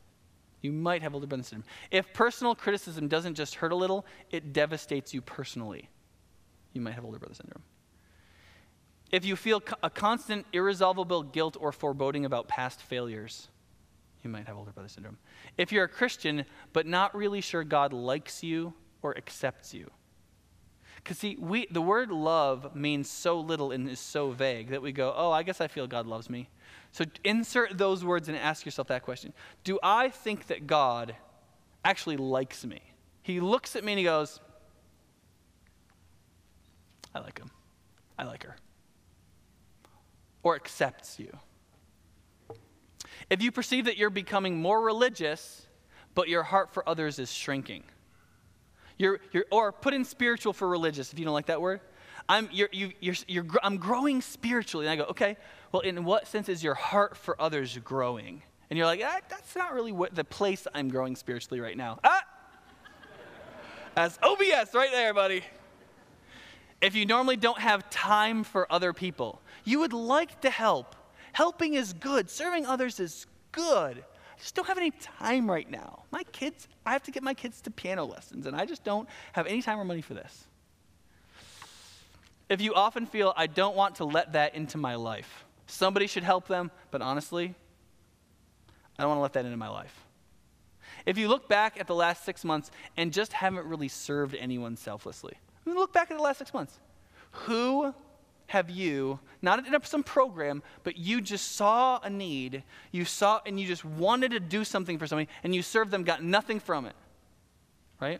you 0.61 0.71
might 0.71 1.01
have 1.01 1.13
older 1.13 1.27
brother 1.27 1.43
syndrome. 1.43 1.67
If 1.91 2.13
personal 2.13 2.55
criticism 2.55 3.09
doesn't 3.09 3.35
just 3.35 3.55
hurt 3.55 3.73
a 3.73 3.75
little, 3.75 4.05
it 4.31 4.53
devastates 4.53 5.13
you 5.13 5.19
personally, 5.19 5.89
you 6.71 6.79
might 6.79 6.93
have 6.93 7.03
older 7.03 7.19
brother 7.19 7.35
syndrome. 7.35 7.63
If 9.11 9.25
you 9.25 9.35
feel 9.35 9.61
a 9.83 9.89
constant, 9.89 10.45
irresolvable 10.53 11.23
guilt 11.23 11.57
or 11.59 11.73
foreboding 11.73 12.23
about 12.23 12.47
past 12.47 12.81
failures, 12.81 13.49
you 14.23 14.29
might 14.29 14.47
have 14.47 14.57
older 14.57 14.71
brother 14.71 14.89
syndrome. 14.89 15.17
If 15.57 15.71
you're 15.71 15.85
a 15.85 15.89
Christian, 15.89 16.45
but 16.73 16.85
not 16.85 17.15
really 17.15 17.41
sure 17.41 17.63
God 17.63 17.93
likes 17.93 18.43
you 18.43 18.73
or 19.01 19.17
accepts 19.17 19.73
you. 19.73 19.89
Because, 20.95 21.17
see, 21.17 21.37
we, 21.39 21.65
the 21.71 21.81
word 21.81 22.11
love 22.11 22.75
means 22.75 23.09
so 23.09 23.39
little 23.39 23.71
and 23.71 23.89
is 23.89 23.99
so 23.99 24.31
vague 24.31 24.69
that 24.69 24.81
we 24.81 24.91
go, 24.91 25.13
oh, 25.15 25.31
I 25.31 25.43
guess 25.43 25.61
I 25.61 25.67
feel 25.67 25.87
God 25.87 26.05
loves 26.05 26.29
me. 26.29 26.49
So 26.91 27.05
insert 27.23 27.77
those 27.77 28.03
words 28.03 28.27
and 28.27 28.37
ask 28.37 28.65
yourself 28.65 28.89
that 28.89 29.03
question 29.03 29.33
Do 29.63 29.79
I 29.81 30.09
think 30.09 30.47
that 30.47 30.67
God 30.67 31.15
actually 31.85 32.17
likes 32.17 32.65
me? 32.65 32.81
He 33.21 33.39
looks 33.39 33.75
at 33.75 33.83
me 33.83 33.93
and 33.93 33.99
he 33.99 34.05
goes, 34.05 34.39
I 37.13 37.19
like 37.19 37.39
him. 37.39 37.51
I 38.17 38.23
like 38.23 38.43
her. 38.43 38.55
Or 40.43 40.55
accepts 40.55 41.19
you. 41.19 41.37
If 43.29 43.41
you 43.41 43.51
perceive 43.51 43.85
that 43.85 43.97
you're 43.97 44.09
becoming 44.09 44.57
more 44.57 44.81
religious, 44.81 45.67
but 46.15 46.29
your 46.29 46.43
heart 46.43 46.71
for 46.71 46.87
others 46.87 47.19
is 47.19 47.31
shrinking. 47.31 47.83
You're, 48.97 49.19
you're, 49.31 49.45
or 49.51 49.71
put 49.71 49.93
in 49.93 50.03
spiritual 50.03 50.53
for 50.53 50.67
religious 50.67 51.13
if 51.13 51.19
you 51.19 51.25
don't 51.25 51.33
like 51.33 51.45
that 51.45 51.61
word. 51.61 51.79
I'm, 52.27 52.49
you're, 52.51 52.69
you, 52.71 52.91
you're, 52.99 53.15
you're, 53.27 53.45
I'm 53.63 53.77
growing 53.77 54.21
spiritually. 54.21 54.85
And 54.85 54.91
I 54.91 54.95
go, 55.03 55.09
okay, 55.11 55.37
well, 55.71 55.81
in 55.81 56.03
what 56.03 56.27
sense 56.27 56.49
is 56.49 56.63
your 56.63 56.73
heart 56.73 57.15
for 57.15 57.39
others 57.41 57.77
growing? 57.83 58.43
And 58.69 58.77
you're 58.77 58.85
like, 58.85 59.01
ah, 59.03 59.19
that's 59.29 59.55
not 59.55 59.73
really 59.73 59.91
what 59.91 60.13
the 60.13 60.23
place 60.23 60.67
I'm 60.73 60.89
growing 60.89 61.15
spiritually 61.15 61.59
right 61.59 61.77
now. 61.77 61.99
Ah! 62.03 62.23
That's 63.95 64.19
OBS 64.21 64.73
right 64.73 64.91
there, 64.91 65.13
buddy. 65.13 65.43
If 66.81 66.95
you 66.95 67.05
normally 67.05 67.35
don't 67.35 67.59
have 67.59 67.89
time 67.89 68.43
for 68.43 68.71
other 68.71 68.93
people, 68.93 69.41
you 69.65 69.79
would 69.79 69.93
like 69.93 70.41
to 70.41 70.49
help. 70.49 70.95
Helping 71.39 71.75
is 71.75 71.93
good, 71.93 72.29
serving 72.29 72.65
others 72.65 72.99
is 72.99 73.25
good. 73.53 73.99
I 73.99 74.39
just 74.39 74.55
don't 74.55 74.67
have 74.67 74.77
any 74.77 74.91
time 74.91 75.49
right 75.49 75.71
now. 75.71 76.03
My 76.11 76.23
kids, 76.33 76.67
I 76.85 76.91
have 76.91 77.03
to 77.03 77.11
get 77.11 77.23
my 77.23 77.33
kids 77.33 77.61
to 77.61 77.71
piano 77.71 78.03
lessons, 78.03 78.45
and 78.45 78.57
I 78.57 78.65
just 78.65 78.83
don't 78.83 79.07
have 79.31 79.47
any 79.47 79.61
time 79.61 79.79
or 79.79 79.85
money 79.85 80.01
for 80.01 80.13
this. 80.13 80.47
If 82.49 82.59
you 82.59 82.73
often 82.73 83.05
feel, 83.05 83.33
I 83.37 83.47
don't 83.47 83.73
want 83.73 83.95
to 83.95 84.03
let 84.03 84.33
that 84.33 84.53
into 84.53 84.77
my 84.77 84.95
life, 84.95 85.45
somebody 85.65 86.07
should 86.07 86.23
help 86.23 86.45
them, 86.49 86.71
but 86.91 87.01
honestly, 87.01 87.55
I 88.97 89.03
don't 89.03 89.07
want 89.07 89.19
to 89.19 89.21
let 89.21 89.31
that 89.31 89.45
into 89.45 89.55
my 89.55 89.69
life. 89.69 89.97
If 91.05 91.17
you 91.17 91.29
look 91.29 91.47
back 91.47 91.79
at 91.79 91.87
the 91.87 91.95
last 91.95 92.25
six 92.25 92.43
months 92.43 92.69
and 92.97 93.13
just 93.13 93.31
haven't 93.31 93.65
really 93.65 93.87
served 93.87 94.35
anyone 94.35 94.75
selflessly, 94.75 95.35
I 95.65 95.69
mean, 95.69 95.79
look 95.79 95.93
back 95.93 96.11
at 96.11 96.17
the 96.17 96.23
last 96.23 96.39
six 96.39 96.53
months. 96.53 96.77
Who 97.31 97.95
have 98.49 98.71
you, 98.71 99.19
not 99.43 99.65
in 99.65 99.83
some 99.83 100.01
program, 100.01 100.63
but 100.83 100.97
you 100.97 101.21
just 101.21 101.51
saw 101.51 101.99
a 102.01 102.09
need, 102.09 102.63
you 102.91 103.05
saw, 103.05 103.39
and 103.45 103.59
you 103.59 103.67
just 103.67 103.85
wanted 103.85 104.31
to 104.31 104.39
do 104.39 104.63
something 104.63 104.97
for 104.97 105.05
somebody, 105.05 105.29
and 105.43 105.53
you 105.53 105.61
served 105.61 105.91
them, 105.91 106.03
got 106.03 106.23
nothing 106.23 106.59
from 106.59 106.87
it? 106.87 106.95
Right? 108.01 108.19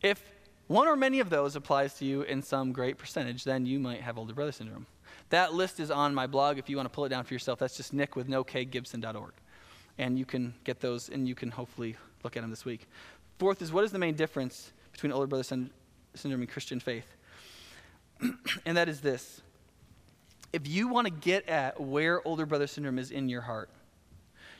If 0.00 0.22
one 0.66 0.88
or 0.88 0.96
many 0.96 1.20
of 1.20 1.28
those 1.28 1.56
applies 1.56 1.92
to 1.98 2.06
you 2.06 2.22
in 2.22 2.40
some 2.40 2.72
great 2.72 2.96
percentage, 2.96 3.44
then 3.44 3.66
you 3.66 3.78
might 3.78 4.00
have 4.00 4.16
older 4.16 4.32
brother 4.32 4.52
syndrome. 4.52 4.86
That 5.28 5.52
list 5.52 5.80
is 5.80 5.90
on 5.90 6.14
my 6.14 6.26
blog 6.26 6.56
if 6.56 6.70
you 6.70 6.76
want 6.76 6.86
to 6.86 6.94
pull 6.94 7.04
it 7.04 7.10
down 7.10 7.24
for 7.24 7.34
yourself. 7.34 7.58
That's 7.58 7.76
just 7.76 7.92
nick 7.92 8.16
with 8.16 8.30
no 8.30 8.44
K 8.44 8.64
Gibson.org. 8.64 9.32
And 9.98 10.18
you 10.18 10.24
can 10.24 10.54
get 10.64 10.80
those 10.80 11.10
and 11.10 11.28
you 11.28 11.34
can 11.34 11.50
hopefully 11.50 11.96
look 12.22 12.38
at 12.38 12.40
them 12.40 12.50
this 12.50 12.64
week. 12.64 12.88
Fourth 13.38 13.60
is 13.60 13.72
what 13.72 13.84
is 13.84 13.92
the 13.92 13.98
main 13.98 14.14
difference 14.14 14.72
between 14.90 15.12
older 15.12 15.26
brother 15.26 15.42
syndrome 15.42 15.70
and 16.22 16.48
Christian 16.48 16.80
faith? 16.80 17.06
and 18.66 18.76
that 18.76 18.88
is 18.88 19.00
this. 19.00 19.40
If 20.52 20.68
you 20.68 20.88
want 20.88 21.06
to 21.06 21.12
get 21.12 21.48
at 21.48 21.80
where 21.80 22.26
older 22.26 22.46
brother 22.46 22.66
syndrome 22.66 22.98
is 22.98 23.10
in 23.10 23.28
your 23.28 23.40
heart, 23.40 23.70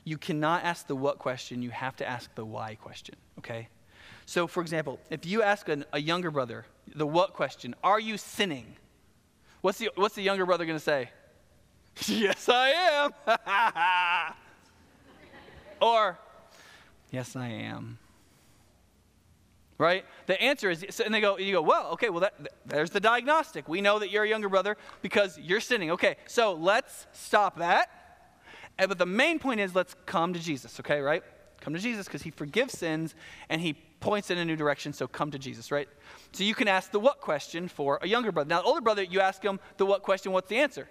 you 0.02 0.18
cannot 0.18 0.64
ask 0.64 0.86
the 0.86 0.96
what 0.96 1.18
question, 1.18 1.62
you 1.62 1.70
have 1.70 1.96
to 1.96 2.09
ask 2.09 2.34
the 2.34 2.44
why 2.44 2.74
question, 2.74 3.14
okay? 3.38 3.68
So, 4.26 4.46
for 4.46 4.61
example, 4.61 4.98
if 5.11 5.24
you 5.24 5.42
ask 5.42 5.68
an, 5.68 5.84
a 5.92 6.00
younger 6.00 6.30
brother 6.30 6.66
the 6.94 7.07
what 7.07 7.32
question, 7.32 7.74
are 7.82 8.00
you 8.00 8.18
sinning? 8.18 8.76
What's 9.61 9.78
the, 9.78 9.90
what's 9.94 10.14
the 10.14 10.22
younger 10.22 10.44
brother 10.44 10.66
going 10.66 10.78
to 10.78 10.84
say? 10.84 11.11
yes, 12.07 12.48
I 12.48 13.12
am. 13.26 14.34
or, 15.80 16.18
yes, 17.11 17.36
I 17.36 17.48
am 17.48 17.98
right? 19.78 20.04
The 20.26 20.40
answer 20.40 20.70
is, 20.70 21.00
and 21.00 21.12
they 21.12 21.20
go, 21.20 21.38
you 21.38 21.52
go, 21.52 21.62
well, 21.62 21.88
okay, 21.92 22.10
well, 22.10 22.20
that, 22.20 22.34
there's 22.64 22.90
the 22.90 23.00
diagnostic. 23.00 23.68
We 23.68 23.80
know 23.80 23.98
that 23.98 24.10
you're 24.10 24.24
a 24.24 24.28
younger 24.28 24.48
brother 24.48 24.76
because 25.02 25.38
you're 25.38 25.60
sinning. 25.60 25.90
Okay, 25.92 26.16
so 26.26 26.54
let's 26.54 27.06
stop 27.12 27.58
that. 27.58 27.88
And, 28.78 28.88
but 28.88 28.98
the 28.98 29.06
main 29.06 29.38
point 29.38 29.60
is, 29.60 29.74
let's 29.74 29.94
come 30.06 30.32
to 30.32 30.40
Jesus, 30.40 30.78
okay, 30.80 31.00
right? 31.00 31.22
Come 31.60 31.74
to 31.74 31.80
Jesus 31.80 32.06
because 32.06 32.22
he 32.22 32.30
forgives 32.30 32.76
sins 32.76 33.14
and 33.48 33.60
he 33.60 33.74
points 34.00 34.30
in 34.30 34.38
a 34.38 34.44
new 34.44 34.56
direction, 34.56 34.92
so 34.92 35.06
come 35.06 35.30
to 35.30 35.38
Jesus, 35.38 35.70
right? 35.70 35.88
So 36.32 36.44
you 36.44 36.54
can 36.54 36.68
ask 36.68 36.90
the 36.90 37.00
what 37.00 37.20
question 37.20 37.68
for 37.68 37.98
a 38.02 38.08
younger 38.08 38.32
brother. 38.32 38.48
Now, 38.48 38.62
older 38.62 38.80
brother, 38.80 39.02
you 39.02 39.20
ask 39.20 39.42
him 39.42 39.58
the 39.78 39.86
what 39.86 40.02
question, 40.02 40.32
what's 40.32 40.48
the 40.48 40.58
answer? 40.58 40.88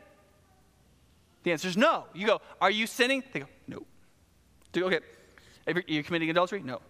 The 1.43 1.51
answer 1.51 1.67
is 1.67 1.77
no. 1.77 2.05
You 2.13 2.25
go, 2.25 2.41
are 2.59 2.71
you 2.71 2.87
sinning? 2.87 3.23
They 3.33 3.41
go, 3.41 3.45
no. 3.67 3.83
Do, 4.71 4.85
okay, 4.85 4.99
are 5.67 5.83
you 5.85 6.03
committing 6.03 6.29
adultery? 6.29 6.63
No. 6.63 6.81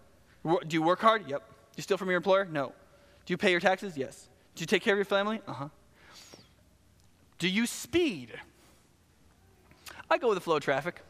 Do 0.45 0.75
you 0.75 0.81
work 0.81 0.99
hard? 0.99 1.29
Yep. 1.29 1.43
You 1.75 1.83
steal 1.83 1.97
from 1.97 2.09
your 2.09 2.17
employer? 2.17 2.45
No. 2.45 2.73
Do 3.25 3.33
you 3.33 3.37
pay 3.37 3.51
your 3.51 3.59
taxes? 3.59 3.97
Yes. 3.97 4.27
Do 4.55 4.61
you 4.61 4.67
take 4.67 4.83
care 4.83 4.93
of 4.93 4.97
your 4.97 5.05
family? 5.05 5.41
Uh 5.47 5.53
huh. 5.53 5.69
Do 7.39 7.49
you 7.49 7.65
speed? 7.65 8.31
I 10.09 10.17
go 10.17 10.29
with 10.29 10.37
the 10.37 10.41
flow 10.41 10.57
of 10.57 10.63
traffic. 10.63 11.01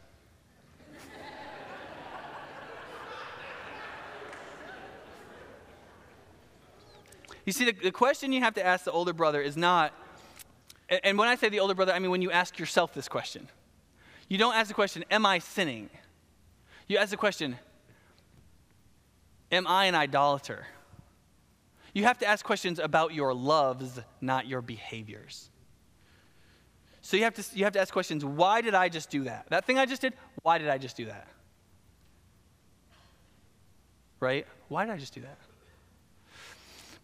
you 7.44 7.52
see, 7.52 7.66
the, 7.66 7.72
the 7.72 7.92
question 7.92 8.32
you 8.32 8.40
have 8.40 8.54
to 8.54 8.64
ask 8.64 8.84
the 8.84 8.92
older 8.92 9.12
brother 9.12 9.40
is 9.40 9.56
not, 9.56 9.92
and 10.88 11.18
when 11.18 11.28
I 11.28 11.36
say 11.36 11.48
the 11.50 11.60
older 11.60 11.74
brother, 11.74 11.92
I 11.92 11.98
mean 11.98 12.10
when 12.10 12.22
you 12.22 12.30
ask 12.30 12.58
yourself 12.58 12.94
this 12.94 13.08
question. 13.08 13.48
You 14.28 14.38
don't 14.38 14.54
ask 14.54 14.68
the 14.68 14.74
question, 14.74 15.04
Am 15.10 15.26
I 15.26 15.38
sinning? 15.38 15.90
You 16.88 16.98
ask 16.98 17.10
the 17.10 17.16
question, 17.16 17.58
Am 19.52 19.66
I 19.66 19.86
an 19.86 19.94
idolater? 19.94 20.66
You 21.92 22.04
have 22.04 22.18
to 22.18 22.26
ask 22.26 22.44
questions 22.44 22.78
about 22.78 23.14
your 23.14 23.32
loves, 23.32 24.00
not 24.20 24.46
your 24.46 24.60
behaviors. 24.60 25.48
So 27.02 27.16
you 27.16 27.24
have 27.24 27.34
to, 27.34 27.44
you 27.54 27.64
have 27.64 27.74
to 27.74 27.80
ask 27.80 27.92
questions 27.92 28.24
why 28.24 28.62
did 28.62 28.74
I 28.74 28.88
just 28.88 29.10
do 29.10 29.24
that? 29.24 29.46
That 29.50 29.64
thing 29.64 29.78
I 29.78 29.86
just 29.86 30.02
did, 30.02 30.14
why 30.42 30.58
did 30.58 30.68
I 30.68 30.78
just 30.78 30.96
do 30.96 31.04
that? 31.06 31.28
Right? 34.20 34.46
Why 34.68 34.86
did 34.86 34.92
I 34.92 34.96
just 34.96 35.14
do 35.14 35.20
that? 35.20 35.38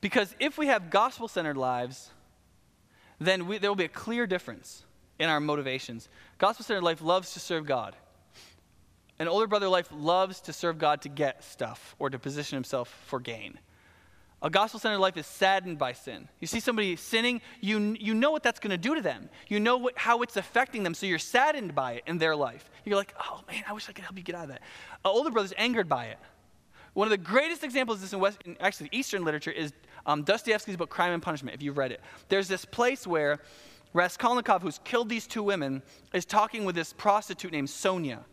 Because 0.00 0.34
if 0.40 0.56
we 0.56 0.68
have 0.68 0.90
gospel 0.90 1.28
centered 1.28 1.56
lives, 1.56 2.10
then 3.18 3.46
we, 3.46 3.58
there 3.58 3.70
will 3.70 3.76
be 3.76 3.84
a 3.84 3.88
clear 3.88 4.26
difference 4.26 4.84
in 5.18 5.28
our 5.28 5.38
motivations. 5.38 6.08
Gospel 6.38 6.64
centered 6.64 6.82
life 6.82 7.02
loves 7.02 7.34
to 7.34 7.40
serve 7.40 7.66
God. 7.66 7.94
An 9.20 9.28
older 9.28 9.46
brother 9.46 9.68
life 9.68 9.88
loves 9.92 10.40
to 10.40 10.52
serve 10.52 10.78
God 10.78 11.02
to 11.02 11.10
get 11.10 11.44
stuff 11.44 11.94
or 11.98 12.08
to 12.08 12.18
position 12.18 12.56
himself 12.56 12.88
for 13.06 13.20
gain. 13.20 13.58
A 14.42 14.48
gospel 14.48 14.80
centered 14.80 14.98
life 14.98 15.18
is 15.18 15.26
saddened 15.26 15.78
by 15.78 15.92
sin. 15.92 16.26
You 16.40 16.46
see 16.46 16.58
somebody 16.58 16.96
sinning, 16.96 17.42
you, 17.60 17.94
you 18.00 18.14
know 18.14 18.30
what 18.30 18.42
that's 18.42 18.58
going 18.58 18.70
to 18.70 18.78
do 18.78 18.94
to 18.94 19.02
them. 19.02 19.28
You 19.48 19.60
know 19.60 19.76
what, 19.76 19.98
how 19.98 20.22
it's 20.22 20.38
affecting 20.38 20.82
them, 20.84 20.94
so 20.94 21.04
you're 21.04 21.18
saddened 21.18 21.74
by 21.74 21.92
it 21.92 22.04
in 22.06 22.16
their 22.16 22.34
life. 22.34 22.70
You're 22.86 22.96
like, 22.96 23.14
oh 23.22 23.42
man, 23.46 23.62
I 23.68 23.74
wish 23.74 23.90
I 23.90 23.92
could 23.92 24.04
help 24.04 24.16
you 24.16 24.24
get 24.24 24.34
out 24.34 24.44
of 24.44 24.48
that. 24.48 24.62
An 25.04 25.10
older 25.10 25.30
brother's 25.30 25.52
angered 25.58 25.90
by 25.90 26.06
it. 26.06 26.18
One 26.94 27.06
of 27.06 27.10
the 27.10 27.18
greatest 27.18 27.62
examples 27.62 27.98
of 27.98 28.02
this 28.02 28.14
in, 28.14 28.20
West, 28.20 28.38
in 28.46 28.56
actually 28.58 28.88
Eastern 28.90 29.22
literature 29.22 29.50
is 29.50 29.74
um, 30.06 30.22
Dostoevsky's 30.22 30.78
book 30.78 30.88
Crime 30.88 31.12
and 31.12 31.22
Punishment, 31.22 31.54
if 31.54 31.62
you've 31.62 31.76
read 31.76 31.92
it. 31.92 32.00
There's 32.30 32.48
this 32.48 32.64
place 32.64 33.06
where 33.06 33.38
Raskolnikov, 33.92 34.62
who's 34.62 34.80
killed 34.82 35.10
these 35.10 35.26
two 35.26 35.42
women, 35.42 35.82
is 36.14 36.24
talking 36.24 36.64
with 36.64 36.74
this 36.74 36.94
prostitute 36.94 37.52
named 37.52 37.68
Sonia. 37.68 38.24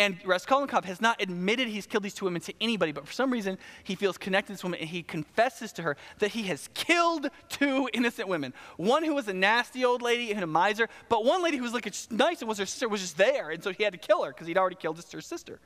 And 0.00 0.16
Raskolnikov 0.24 0.86
has 0.86 1.02
not 1.02 1.20
admitted 1.20 1.68
he's 1.68 1.84
killed 1.84 2.04
these 2.04 2.14
two 2.14 2.24
women 2.24 2.40
to 2.40 2.54
anybody, 2.58 2.90
but 2.90 3.06
for 3.06 3.12
some 3.12 3.30
reason 3.30 3.58
he 3.84 3.94
feels 3.94 4.16
connected 4.16 4.46
to 4.46 4.52
this 4.54 4.64
woman 4.64 4.80
and 4.80 4.88
he 4.88 5.02
confesses 5.02 5.74
to 5.74 5.82
her 5.82 5.94
that 6.20 6.30
he 6.30 6.44
has 6.44 6.70
killed 6.72 7.28
two 7.50 7.86
innocent 7.92 8.26
women. 8.26 8.54
One 8.78 9.04
who 9.04 9.12
was 9.14 9.28
a 9.28 9.34
nasty 9.34 9.84
old 9.84 10.00
lady 10.00 10.32
and 10.32 10.42
a 10.42 10.46
miser, 10.46 10.88
but 11.10 11.26
one 11.26 11.42
lady 11.42 11.58
who 11.58 11.64
was 11.64 11.74
like 11.74 11.84
nice 12.10 12.40
and 12.40 12.48
was 12.48 12.56
her 12.56 12.64
sister 12.64 12.88
was 12.88 13.02
just 13.02 13.18
there, 13.18 13.50
and 13.50 13.62
so 13.62 13.74
he 13.74 13.84
had 13.84 13.92
to 13.92 13.98
kill 13.98 14.24
her 14.24 14.30
because 14.30 14.46
he'd 14.46 14.56
already 14.56 14.76
killed 14.76 14.96
his 14.96 15.04
sister. 15.26 15.60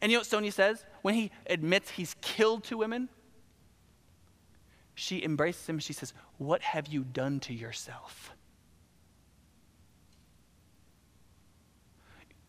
And 0.00 0.10
you 0.10 0.16
know 0.16 0.22
what 0.22 0.26
Sonia 0.26 0.50
says 0.50 0.84
when 1.02 1.14
he 1.14 1.30
admits 1.46 1.90
he's 1.90 2.16
killed 2.20 2.64
two 2.64 2.78
women? 2.78 3.08
She 4.96 5.22
embraces 5.22 5.68
him 5.68 5.76
and 5.76 5.82
she 5.84 5.92
says, 5.92 6.14
What 6.38 6.62
have 6.62 6.88
you 6.88 7.04
done 7.04 7.38
to 7.40 7.54
yourself? 7.54 8.32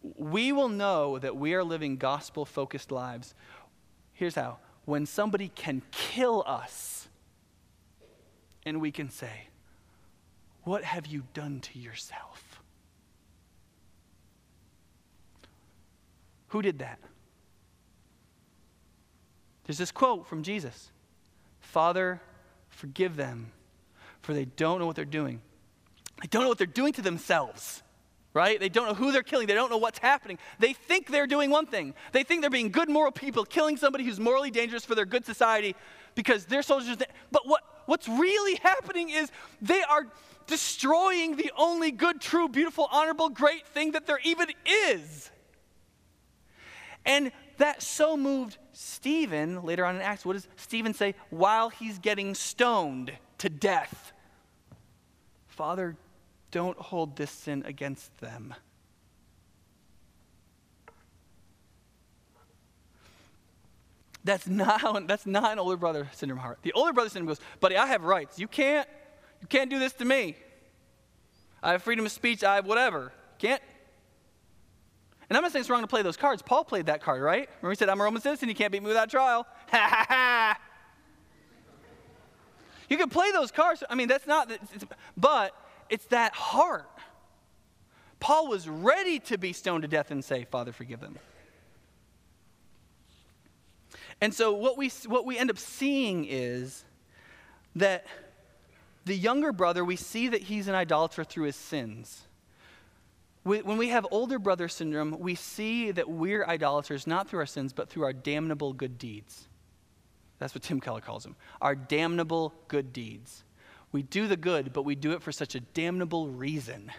We 0.02 0.52
will 0.52 0.70
know 0.70 1.20
that 1.20 1.36
we 1.36 1.54
are 1.54 1.64
living 1.64 1.98
gospel 1.98 2.46
focused 2.46 2.92
lives. 2.92 3.34
Here's 4.14 4.36
how 4.36 4.58
when 4.86 5.06
somebody 5.06 5.50
can 5.50 5.84
kill 5.92 6.44
us, 6.48 7.08
and 8.66 8.82
we 8.82 8.92
can 8.92 9.10
say, 9.10 9.48
What 10.64 10.84
have 10.84 11.06
you 11.06 11.24
done 11.34 11.60
to 11.62 11.80
yourself? 11.80 12.62
Who 16.50 16.62
did 16.62 16.80
that? 16.80 17.00
There's 19.66 19.78
this 19.78 19.92
quote 19.92 20.28
from 20.28 20.44
Jesus 20.44 20.92
Father, 21.60 22.20
forgive 22.70 23.16
them, 23.16 23.52
for 24.22 24.34
they 24.34 24.46
don't 24.46 24.80
know 24.80 24.88
what 24.88 24.96
they're 24.96 25.06
doing. 25.06 25.42
They 26.22 26.28
don't 26.28 26.44
know 26.44 26.50
what 26.50 26.58
they're 26.58 26.68
doing 26.68 26.94
to 26.94 27.02
themselves, 27.02 27.84
right? 28.34 28.60
They 28.60 28.70
don't 28.70 28.88
know 28.88 28.94
who 28.94 29.12
they're 29.12 29.24
killing. 29.24 29.48
They 29.48 29.54
don't 29.54 29.70
know 29.70 29.78
what's 29.78 30.00
happening. 30.00 30.38
They 30.60 30.74
think 30.74 31.08
they're 31.08 31.28
doing 31.28 31.50
one 31.50 31.66
thing. 31.66 31.94
They 32.12 32.24
think 32.24 32.42
they're 32.42 32.50
being 32.50 32.72
good 32.72 32.90
moral 32.90 33.12
people, 33.12 33.44
killing 33.44 33.78
somebody 33.78 34.04
who's 34.04 34.20
morally 34.20 34.52
dangerous 34.52 34.86
for 34.86 34.96
their 34.96 35.06
good 35.06 35.26
society 35.26 35.76
because 36.16 36.46
they're 36.46 36.62
soldiers. 36.62 36.98
But 37.32 37.48
what, 37.48 37.64
what's 37.86 38.08
really 38.08 38.56
happening 38.56 39.10
is 39.10 39.32
they 39.62 39.82
are 39.82 40.08
destroying 40.48 41.36
the 41.36 41.52
only 41.58 41.92
good, 41.92 42.22
true, 42.22 42.50
beautiful, 42.50 42.88
honorable, 42.92 43.30
great 43.30 43.68
thing 43.68 43.92
that 43.92 44.06
there 44.08 44.20
even 44.24 44.48
is. 44.68 45.32
And 47.06 47.32
that 47.58 47.82
so 47.82 48.18
moved 48.18 48.58
Stephen 48.72 49.64
later 49.64 49.86
on 49.86 49.96
in 49.96 50.02
Acts. 50.02 50.26
What 50.26 50.34
does 50.34 50.48
Stephen 50.56 50.94
say 50.94 51.16
while 51.30 51.70
he's 51.70 52.00
getting 52.00 52.36
stoned 52.36 53.12
to 53.40 53.50
death? 53.50 54.14
Father, 55.48 55.98
don't 56.52 56.78
hold 56.78 57.16
this 57.16 57.32
sin 57.32 57.64
against 57.66 58.18
them. 58.20 58.54
That's 64.24 64.48
not, 64.48 64.82
how, 64.82 65.00
that's 65.00 65.26
not 65.26 65.54
an 65.54 65.60
older 65.60 65.78
brother 65.78 66.10
syndrome 66.14 66.40
heart. 66.40 66.60
The 66.62 66.74
older 66.74 66.94
brother 66.94 67.10
syndrome 67.10 67.30
goes, 67.30 67.40
buddy, 67.60 67.78
I 67.78 67.88
have 67.88 68.04
rights. 68.04 68.38
You 68.38 68.48
can't, 68.48 68.88
you 69.42 69.48
can't 69.48 69.70
do 69.70 69.80
this 69.80 69.94
to 69.94 70.06
me. 70.06 70.36
I 71.64 71.72
have 71.72 71.84
freedom 71.84 72.06
of 72.06 72.12
speech. 72.12 72.44
I 72.44 72.56
have 72.56 72.66
whatever. 72.66 73.14
Can't. 73.38 73.62
And 75.30 75.38
I'm 75.38 75.44
not 75.44 75.52
saying 75.52 75.62
it's 75.62 75.70
wrong 75.70 75.82
to 75.82 75.88
play 75.88 76.02
those 76.02 76.18
cards. 76.18 76.42
Paul 76.42 76.64
played 76.64 76.88
that 76.88 77.02
card, 77.02 77.22
right? 77.22 77.48
Remember 77.62 77.72
he 77.72 77.76
said, 77.76 77.90
I'm 77.90 78.02
a 78.02 78.04
Roman 78.04 78.22
citizen. 78.22 78.50
You 78.50 78.56
can't 78.56 78.72
beat 78.72 78.82
me 78.82 78.88
without 78.88 79.10
trial. 79.10 79.46
Ha 79.72 79.88
ha 79.90 80.06
ha. 80.08 80.60
You 82.90 82.98
can 82.98 83.10
play 83.10 83.32
those 83.32 83.52
cards. 83.52 83.84
I 83.90 83.96
mean, 83.96 84.08
that's 84.08 84.26
not, 84.26 84.52
but 85.16 85.54
it's 85.90 86.06
that 86.08 86.34
heart. 86.34 86.90
Paul 88.20 88.48
was 88.48 88.68
ready 88.68 89.20
to 89.20 89.38
be 89.38 89.54
stoned 89.54 89.84
to 89.84 89.88
death 89.88 90.12
and 90.12 90.24
say, 90.24 90.46
Father, 90.46 90.72
forgive 90.72 91.00
them. 91.00 91.18
And 94.22 94.34
so 94.34 94.54
what 94.54 94.78
we, 94.78 94.90
what 95.08 95.26
we 95.26 95.38
end 95.38 95.50
up 95.50 95.58
seeing 95.58 96.26
is 96.26 96.84
that 97.76 98.06
the 99.06 99.16
younger 99.16 99.54
brother, 99.54 99.86
we 99.86 99.96
see 99.96 100.28
that 100.28 100.44
he's 100.44 100.68
an 100.68 100.76
idolater 100.76 101.24
through 101.24 101.46
his 101.46 101.56
sins. 101.56 102.24
When 103.44 103.78
we 103.78 103.90
have 103.90 104.06
older 104.12 104.38
brother 104.38 104.68
syndrome, 104.68 105.18
we 105.18 105.34
see 105.34 105.92
that 105.92 106.10
we're 106.10 106.46
idolaters 106.46 107.08
not 107.08 107.30
through 107.30 107.40
our 107.40 107.46
sins, 107.46 107.72
but 107.72 107.90
through 107.90 108.04
our 108.04 108.14
damnable 108.14 108.74
good 108.74 108.98
deeds. 108.98 109.48
That's 110.40 110.54
what 110.54 110.64
Tim 110.64 110.80
Keller 110.80 111.02
calls 111.02 111.24
them 111.24 111.36
our 111.62 111.76
damnable 111.76 112.54
good 112.68 112.94
deeds. 112.94 113.44
We 113.92 114.04
do 114.04 114.28
the 114.28 114.38
good, 114.38 114.72
but 114.74 114.84
we 114.84 114.96
do 114.96 115.14
it 115.14 115.22
for 115.22 115.32
such 115.32 115.56
a 115.56 115.60
damnable 115.60 116.28
reason 116.28 116.92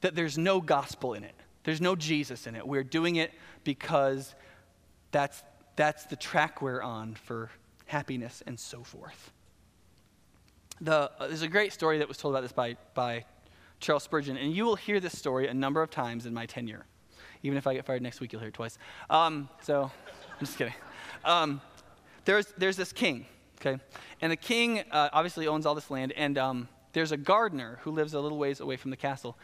that 0.00 0.14
there's 0.14 0.38
no 0.38 0.60
gospel 0.60 1.14
in 1.14 1.24
it. 1.24 1.34
There's 1.64 1.80
no 1.80 1.96
Jesus 1.96 2.46
in 2.46 2.54
it. 2.54 2.66
We're 2.66 2.84
doing 2.84 3.16
it 3.16 3.32
because 3.64 4.34
that's, 5.10 5.42
that's 5.76 6.04
the 6.06 6.16
track 6.16 6.60
we're 6.60 6.82
on 6.82 7.14
for 7.14 7.50
happiness 7.86 8.42
and 8.46 8.58
so 8.58 8.82
forth. 8.82 9.30
The, 10.80 11.10
uh, 11.18 11.28
there's 11.28 11.42
a 11.42 11.48
great 11.48 11.72
story 11.72 11.98
that 11.98 12.08
was 12.08 12.16
told 12.16 12.34
about 12.34 12.42
this 12.42 12.52
by, 12.52 12.76
by 12.94 13.24
Charles 13.80 14.02
Spurgeon, 14.02 14.36
and 14.36 14.54
you 14.54 14.64
will 14.64 14.76
hear 14.76 15.00
this 15.00 15.16
story 15.16 15.48
a 15.48 15.54
number 15.54 15.82
of 15.82 15.90
times 15.90 16.26
in 16.26 16.34
my 16.34 16.46
tenure. 16.46 16.84
Even 17.42 17.56
if 17.58 17.66
I 17.66 17.74
get 17.74 17.84
fired 17.84 18.02
next 18.02 18.20
week, 18.20 18.32
you'll 18.32 18.40
hear 18.40 18.48
it 18.48 18.54
twice. 18.54 18.78
Um, 19.08 19.48
so, 19.62 19.84
I'm 19.84 20.40
just 20.40 20.58
kidding. 20.58 20.74
Um, 21.24 21.60
there's, 22.24 22.52
there's 22.58 22.76
this 22.76 22.92
king, 22.92 23.26
okay? 23.64 23.82
And 24.20 24.30
the 24.30 24.36
king 24.36 24.80
uh, 24.90 25.08
obviously 25.12 25.46
owns 25.46 25.66
all 25.66 25.74
this 25.74 25.90
land, 25.90 26.12
and 26.12 26.36
um, 26.38 26.68
there's 26.92 27.12
a 27.12 27.16
gardener 27.16 27.78
who 27.82 27.90
lives 27.90 28.14
a 28.14 28.20
little 28.20 28.38
ways 28.38 28.60
away 28.60 28.76
from 28.76 28.90
the 28.90 28.96
castle. 28.96 29.36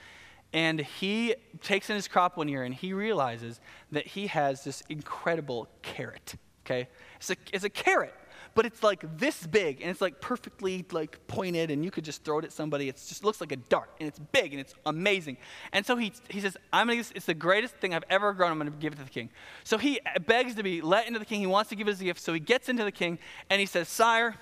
And 0.53 0.81
he 0.81 1.35
takes 1.63 1.91
in 1.91 1.97
his 1.97 2.09
crop 2.09 2.37
one 2.37 2.49
year 2.49 2.65
and 2.65 2.75
he 2.75 2.93
realizes 2.93 3.61
that 3.93 4.07
he 4.07 4.27
has 4.29 4.65
this 4.65 4.83
incredible 4.89 5.69
carrot. 5.83 6.35
Okay? 6.67 6.89
It's 7.17 7.31
a, 7.31 7.37
it's 7.53 7.65
a 7.65 7.71
carrot 7.71 8.15
but 8.55 8.67
it's 8.67 8.83
like 8.83 9.05
this 9.19 9.47
big 9.47 9.81
and 9.81 9.91
it's 9.91 10.01
like 10.01 10.21
perfectly 10.21 10.85
like 10.91 11.19
pointed 11.27 11.71
and 11.71 11.85
you 11.85 11.91
could 11.91 12.05
just 12.05 12.25
throw 12.25 12.39
it 12.39 12.45
at 12.45 12.53
somebody. 12.53 12.89
It 12.89 12.97
just 12.97 13.25
looks 13.25 13.41
like 13.41 13.53
a 13.53 13.57
dart 13.57 13.91
and 13.99 14.09
it's 14.09 14.19
big 14.19 14.53
and 14.53 14.61
it's 14.61 14.75
amazing. 14.87 15.37
And 15.73 15.87
so 15.87 15.97
he, 15.97 16.13
he 16.29 16.41
says, 16.41 16.57
I'm 16.73 16.89
gonna, 16.89 17.01
it's 17.15 17.27
the 17.27 17.35
greatest 17.35 17.77
thing 17.77 17.95
I've 17.95 18.05
ever 18.11 18.33
grown. 18.33 18.51
I'm 18.51 18.61
to 18.61 18.71
give 18.79 18.93
it 18.93 18.97
to 18.97 19.05
the 19.05 19.11
king. 19.11 19.31
So 19.65 19.79
he 19.79 20.01
uh, 20.01 20.19
begs 20.19 20.55
to 20.57 20.63
be 20.63 20.81
let 20.81 21.07
into 21.07 21.19
the 21.19 21.25
king. 21.25 21.41
He 21.41 21.47
wants 21.47 21.71
to 21.71 21.77
give 21.77 21.87
his 21.87 22.01
gift. 22.01 22.21
So 22.21 22.33
he 22.33 22.41
gets 22.41 22.69
into 22.69 22.85
the 22.85 22.93
king 22.93 23.19
and 23.49 23.61
he 23.61 23.67
says, 23.67 23.89
Sire, 23.89 24.35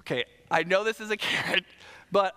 okay, 0.00 0.24
I 0.50 0.62
know 0.62 0.84
this 0.84 1.00
is 1.00 1.10
a 1.10 1.16
carrot, 1.18 1.64
but 2.10 2.34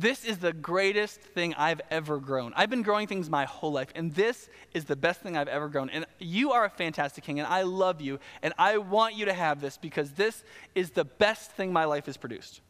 this 0.00 0.24
is 0.24 0.38
the 0.38 0.52
greatest 0.52 1.20
thing 1.20 1.54
I've 1.54 1.80
ever 1.90 2.18
grown. 2.18 2.52
I've 2.56 2.70
been 2.70 2.82
growing 2.82 3.06
things 3.06 3.30
my 3.30 3.44
whole 3.44 3.72
life, 3.72 3.88
and 3.94 4.14
this 4.14 4.48
is 4.74 4.84
the 4.84 4.96
best 4.96 5.20
thing 5.20 5.36
I've 5.36 5.48
ever 5.48 5.68
grown. 5.68 5.90
And 5.90 6.06
you 6.18 6.52
are 6.52 6.64
a 6.64 6.70
fantastic 6.70 7.24
king, 7.24 7.38
and 7.38 7.48
I 7.48 7.62
love 7.62 8.00
you, 8.00 8.18
and 8.42 8.52
I 8.58 8.78
want 8.78 9.14
you 9.14 9.24
to 9.26 9.32
have 9.32 9.60
this 9.60 9.76
because 9.76 10.12
this 10.12 10.44
is 10.74 10.90
the 10.90 11.04
best 11.04 11.52
thing 11.52 11.72
my 11.72 11.84
life 11.84 12.06
has 12.06 12.16
produced. 12.16 12.60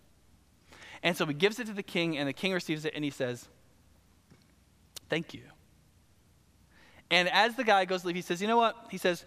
And 1.03 1.16
so 1.16 1.27
he 1.27 1.35
gives 1.35 1.59
it 1.59 1.66
to 1.66 1.72
the 1.72 1.83
king, 1.83 2.16
and 2.16 2.29
the 2.29 2.33
king 2.33 2.53
receives 2.53 2.85
it, 2.85 2.93
and 2.95 3.05
he 3.05 3.11
says, 3.11 3.49
Thank 5.09 5.35
you. 5.35 5.43
And 7.11 7.29
as 7.29 7.55
the 7.55 7.62
guy 7.62 7.85
goes 7.85 8.01
to 8.01 8.09
leave, 8.09 8.16
he 8.16 8.22
says, 8.22 8.41
You 8.41 8.49
know 8.49 8.57
what? 8.57 8.77
He 8.91 8.99
says, 8.99 9.24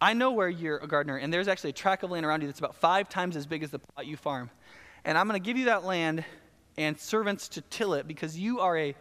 I 0.00 0.12
know 0.12 0.30
where 0.30 0.48
you're 0.48 0.78
a 0.78 0.86
gardener, 0.86 1.16
and 1.16 1.32
there's 1.32 1.48
actually 1.48 1.70
a 1.70 1.74
tract 1.74 2.04
of 2.04 2.10
land 2.10 2.24
around 2.24 2.42
you 2.42 2.46
that's 2.46 2.60
about 2.60 2.76
five 2.76 3.08
times 3.08 3.36
as 3.36 3.46
big 3.46 3.62
as 3.62 3.70
the 3.70 3.80
plot 3.80 4.06
you 4.06 4.16
farm. 4.16 4.50
And 5.04 5.18
I'm 5.18 5.26
going 5.26 5.40
to 5.40 5.44
give 5.44 5.56
you 5.56 5.66
that 5.66 5.84
land 5.84 6.24
and 6.78 6.98
servants 6.98 7.48
to 7.48 7.60
till 7.60 7.92
it 7.92 8.08
because 8.08 8.38
you 8.38 8.60
are 8.60 8.78
a 8.78 8.94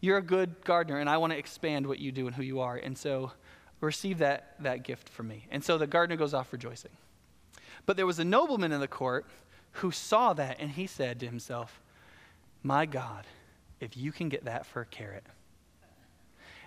you're 0.00 0.18
a 0.18 0.22
good 0.22 0.54
gardener 0.64 0.98
and 0.98 1.10
I 1.10 1.16
want 1.16 1.32
to 1.32 1.38
expand 1.38 1.86
what 1.86 1.98
you 1.98 2.12
do 2.12 2.26
and 2.26 2.36
who 2.36 2.42
you 2.42 2.60
are. 2.60 2.76
And 2.76 2.96
so 2.96 3.32
receive 3.80 4.18
that, 4.18 4.54
that 4.60 4.84
gift 4.84 5.08
from 5.08 5.28
me. 5.28 5.46
And 5.50 5.64
so 5.64 5.78
the 5.78 5.86
gardener 5.86 6.16
goes 6.16 6.34
off 6.34 6.52
rejoicing. 6.52 6.92
But 7.86 7.96
there 7.96 8.06
was 8.06 8.18
a 8.18 8.24
nobleman 8.24 8.72
in 8.72 8.80
the 8.80 8.88
court 8.88 9.26
who 9.72 9.90
saw 9.90 10.32
that 10.34 10.56
and 10.60 10.70
he 10.70 10.86
said 10.86 11.20
to 11.20 11.26
himself, 11.26 11.80
My 12.62 12.86
God, 12.86 13.26
if 13.80 13.96
you 13.96 14.12
can 14.12 14.28
get 14.28 14.44
that 14.44 14.66
for 14.66 14.82
a 14.82 14.86
carrot. 14.86 15.24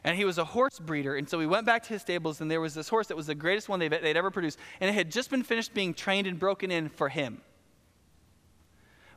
And 0.03 0.17
he 0.17 0.25
was 0.25 0.37
a 0.37 0.45
horse 0.45 0.79
breeder. 0.79 1.15
And 1.15 1.29
so 1.29 1.39
he 1.39 1.45
went 1.45 1.65
back 1.65 1.83
to 1.83 1.89
his 1.89 2.01
stables, 2.01 2.39
and 2.39 2.49
there 2.49 2.61
was 2.61 2.73
this 2.73 2.87
horse 2.87 3.07
that 3.07 3.17
was 3.17 3.27
the 3.27 3.35
greatest 3.35 3.67
one 3.67 3.79
they'd, 3.79 3.91
they'd 3.91 4.15
ever 4.15 4.31
produced. 4.31 4.57
And 4.79 4.89
it 4.89 4.93
had 4.93 5.11
just 5.11 5.29
been 5.29 5.43
finished 5.43 5.73
being 5.73 5.93
trained 5.93 6.25
and 6.25 6.39
broken 6.39 6.71
in 6.71 6.87
for 6.87 7.09
him. 7.09 7.41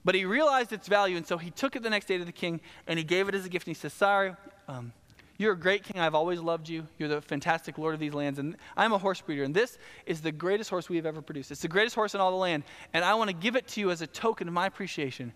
But 0.04 0.14
he 0.14 0.24
realized 0.24 0.72
its 0.72 0.88
value, 0.88 1.16
and 1.16 1.26
so 1.26 1.38
he 1.38 1.50
took 1.50 1.76
it 1.76 1.82
the 1.82 1.90
next 1.90 2.06
day 2.06 2.18
to 2.18 2.24
the 2.24 2.32
king 2.32 2.60
and 2.86 2.98
he 2.98 3.04
gave 3.04 3.28
it 3.28 3.34
as 3.34 3.46
a 3.46 3.48
gift. 3.48 3.66
And 3.66 3.76
he 3.76 3.80
says, 3.80 3.92
Sorry, 3.92 4.34
um, 4.66 4.92
you're 5.38 5.52
a 5.52 5.58
great 5.58 5.84
king. 5.84 6.00
I've 6.00 6.14
always 6.14 6.40
loved 6.40 6.68
you. 6.68 6.86
You're 6.98 7.08
the 7.08 7.20
fantastic 7.20 7.78
lord 7.78 7.94
of 7.94 8.00
these 8.00 8.14
lands. 8.14 8.38
And 8.38 8.56
I'm 8.76 8.92
a 8.92 8.98
horse 8.98 9.20
breeder, 9.20 9.44
and 9.44 9.54
this 9.54 9.78
is 10.06 10.20
the 10.20 10.32
greatest 10.32 10.70
horse 10.70 10.88
we 10.88 10.96
have 10.96 11.06
ever 11.06 11.22
produced. 11.22 11.50
It's 11.50 11.62
the 11.62 11.68
greatest 11.68 11.94
horse 11.94 12.14
in 12.14 12.20
all 12.20 12.30
the 12.30 12.36
land. 12.36 12.64
And 12.92 13.04
I 13.04 13.14
want 13.14 13.30
to 13.30 13.36
give 13.36 13.56
it 13.56 13.68
to 13.68 13.80
you 13.80 13.90
as 13.90 14.02
a 14.02 14.06
token 14.06 14.48
of 14.48 14.54
my 14.54 14.66
appreciation 14.66 15.32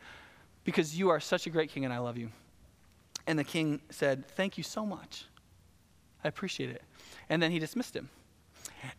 because 0.64 0.98
you 0.98 1.10
are 1.10 1.20
such 1.20 1.46
a 1.46 1.50
great 1.50 1.70
king 1.70 1.84
and 1.84 1.94
I 1.94 1.98
love 1.98 2.16
you. 2.16 2.30
And 3.26 3.38
the 3.38 3.44
king 3.44 3.80
said, 3.90 4.28
Thank 4.28 4.58
you 4.58 4.64
so 4.64 4.84
much. 4.84 5.26
I 6.22 6.28
appreciate 6.28 6.70
it. 6.70 6.82
And 7.28 7.42
then 7.42 7.50
he 7.50 7.58
dismissed 7.58 7.94
him. 7.94 8.08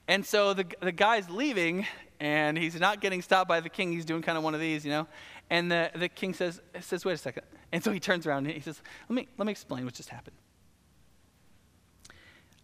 And 0.07 0.25
so 0.25 0.53
the, 0.53 0.65
the 0.81 0.91
guy's 0.91 1.29
leaving, 1.29 1.85
and 2.19 2.57
he's 2.57 2.79
not 2.79 2.99
getting 2.99 3.21
stopped 3.21 3.47
by 3.47 3.59
the 3.59 3.69
king. 3.69 3.91
He's 3.91 4.05
doing 4.05 4.21
kind 4.21 4.37
of 4.37 4.43
one 4.43 4.53
of 4.53 4.59
these, 4.59 4.83
you 4.83 4.91
know. 4.91 5.07
And 5.49 5.71
the, 5.71 5.91
the 5.95 6.09
king 6.09 6.33
says, 6.33 6.61
says, 6.81 7.05
wait 7.05 7.13
a 7.13 7.17
second. 7.17 7.43
And 7.71 7.83
so 7.83 7.91
he 7.91 7.99
turns 7.99 8.27
around 8.27 8.45
and 8.45 8.53
he 8.53 8.59
says, 8.59 8.81
let 9.09 9.15
me, 9.15 9.27
let 9.37 9.45
me 9.45 9.51
explain 9.51 9.85
what 9.85 9.93
just 9.93 10.09
happened. 10.09 10.35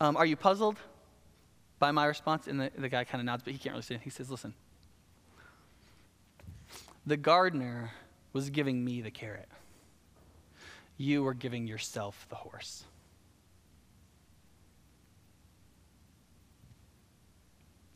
Um, 0.01 0.17
are 0.17 0.25
you 0.25 0.35
puzzled 0.35 0.77
by 1.79 1.91
my 1.91 2.05
response? 2.05 2.47
And 2.47 2.59
the, 2.59 2.71
the 2.77 2.89
guy 2.89 3.03
kind 3.03 3.21
of 3.21 3.25
nods, 3.25 3.43
but 3.43 3.53
he 3.53 3.59
can't 3.59 3.73
really 3.73 3.83
say 3.83 3.95
it. 3.95 4.01
He 4.01 4.09
says, 4.09 4.29
listen, 4.29 4.53
the 7.05 7.17
gardener 7.17 7.91
was 8.33 8.49
giving 8.49 8.83
me 8.83 9.01
the 9.01 9.11
carrot. 9.11 9.47
You 10.97 11.23
were 11.23 11.33
giving 11.33 11.67
yourself 11.67 12.25
the 12.29 12.35
horse. 12.35 12.83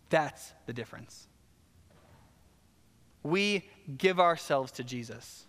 That's 0.10 0.54
the 0.66 0.74
difference. 0.74 1.28
We 3.24 3.70
give 3.98 4.20
ourselves 4.20 4.72
to 4.74 4.84
Jesus. 4.84 5.46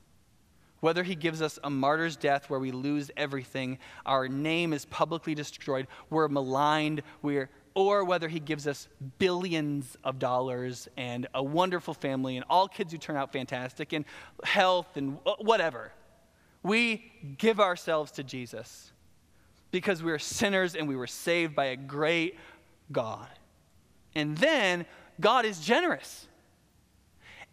Whether 0.81 1.03
he 1.03 1.17
gives 1.17 1.43
us 1.43 1.59
a 1.65 1.71
martyr's 1.71 2.17
death 2.17 2.49
where 2.49 2.61
we 2.61 2.71
lose 2.71 3.11
everything, 3.17 3.79
our 4.07 4.29
name 4.29 4.73
is 4.73 4.85
publicly 4.85 5.35
destroyed, 5.35 5.89
we're 6.09 6.29
maligned, 6.29 7.03
we're, 7.21 7.51
or 7.75 8.05
whether 8.05 8.29
he 8.29 8.39
gives 8.39 8.67
us 8.67 8.89
billions 9.19 9.97
of 10.05 10.19
dollars 10.19 10.89
and 10.97 11.27
a 11.35 11.43
wonderful 11.43 11.95
family 11.95 12.37
and 12.37 12.45
all 12.49 12.69
kids 12.69 12.93
who 12.93 12.99
turn 12.99 13.17
out 13.17 13.33
fantastic 13.33 13.93
and 13.93 14.05
health 14.45 14.97
and 14.97 15.19
whatever. 15.39 15.93
We 16.63 17.11
give 17.39 17.61
ourselves 17.61 18.13
to 18.13 18.23
Jesus 18.23 18.93
because 19.71 20.03
we 20.03 20.13
are 20.13 20.19
sinners 20.19 20.75
and 20.75 20.89
we 20.89 20.97
were 20.97 21.07
saved 21.07 21.55
by 21.55 21.67
a 21.67 21.77
great 21.77 22.37
God. 22.91 23.29
And 24.15 24.37
then 24.39 24.87
God 25.21 25.45
is 25.45 25.61
generous. 25.61 26.27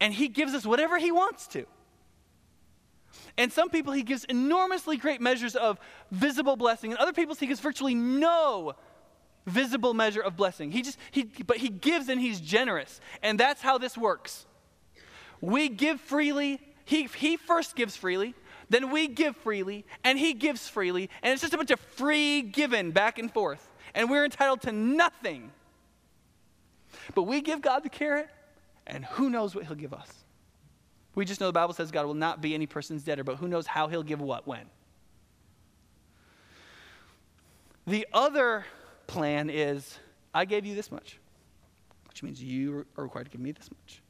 And 0.00 0.12
He 0.12 0.28
gives 0.28 0.54
us 0.54 0.66
whatever 0.66 0.98
He 0.98 1.10
wants 1.10 1.46
to. 1.48 1.66
And 3.38 3.52
some 3.52 3.70
people 3.70 3.92
He 3.92 4.02
gives 4.02 4.24
enormously 4.24 4.96
great 4.96 5.20
measures 5.20 5.56
of 5.56 5.78
visible 6.10 6.56
blessing, 6.56 6.90
and 6.90 6.98
other 6.98 7.12
people 7.12 7.34
He 7.34 7.46
gives 7.46 7.60
virtually 7.60 7.94
no 7.94 8.74
visible 9.46 9.94
measure 9.94 10.20
of 10.20 10.36
blessing. 10.36 10.72
He 10.72 10.82
just, 10.82 10.98
he, 11.10 11.24
but 11.46 11.58
He 11.58 11.68
gives 11.68 12.08
and 12.08 12.20
He's 12.20 12.40
generous. 12.40 13.00
And 13.22 13.38
that's 13.38 13.62
how 13.62 13.78
this 13.78 13.96
works. 13.96 14.46
We 15.40 15.68
give 15.68 16.00
freely, 16.00 16.60
He, 16.84 17.04
he 17.04 17.36
first 17.36 17.76
gives 17.76 17.96
freely, 17.96 18.34
then 18.68 18.90
we 18.90 19.06
give 19.06 19.36
freely, 19.36 19.84
and 20.02 20.18
He 20.18 20.34
gives 20.34 20.68
freely, 20.68 21.08
and 21.22 21.32
it's 21.32 21.42
just 21.42 21.54
a 21.54 21.56
bunch 21.56 21.70
of 21.70 21.80
free 21.80 22.42
giving 22.42 22.90
back 22.90 23.18
and 23.18 23.32
forth. 23.32 23.68
And 23.94 24.10
we're 24.10 24.24
entitled 24.24 24.62
to 24.62 24.72
nothing. 24.72 25.52
But 27.14 27.22
we 27.22 27.40
give 27.40 27.62
God 27.62 27.82
the 27.82 27.88
carrot, 27.88 28.28
and 28.86 29.04
who 29.04 29.30
knows 29.30 29.54
what 29.54 29.66
He'll 29.66 29.76
give 29.76 29.92
us. 29.92 30.08
We 31.14 31.24
just 31.24 31.40
know 31.40 31.46
the 31.46 31.52
Bible 31.52 31.74
says 31.74 31.90
God 31.90 32.06
will 32.06 32.14
not 32.14 32.40
be 32.40 32.54
any 32.54 32.66
person's 32.66 33.02
debtor, 33.02 33.24
but 33.24 33.36
who 33.36 33.48
knows 33.48 33.66
how 33.66 33.88
He'll 33.88 34.02
give 34.02 34.20
what 34.20 34.46
when. 34.46 34.66
The 37.86 38.06
other 38.12 38.64
plan 39.06 39.48
is 39.48 39.98
I 40.34 40.44
gave 40.44 40.66
you 40.66 40.74
this 40.74 40.90
much, 40.90 41.18
which 42.08 42.22
means 42.22 42.42
you 42.42 42.84
are 42.96 43.04
required 43.04 43.24
to 43.24 43.30
give 43.30 43.40
me 43.40 43.52
this 43.52 43.70
much. 43.70 44.02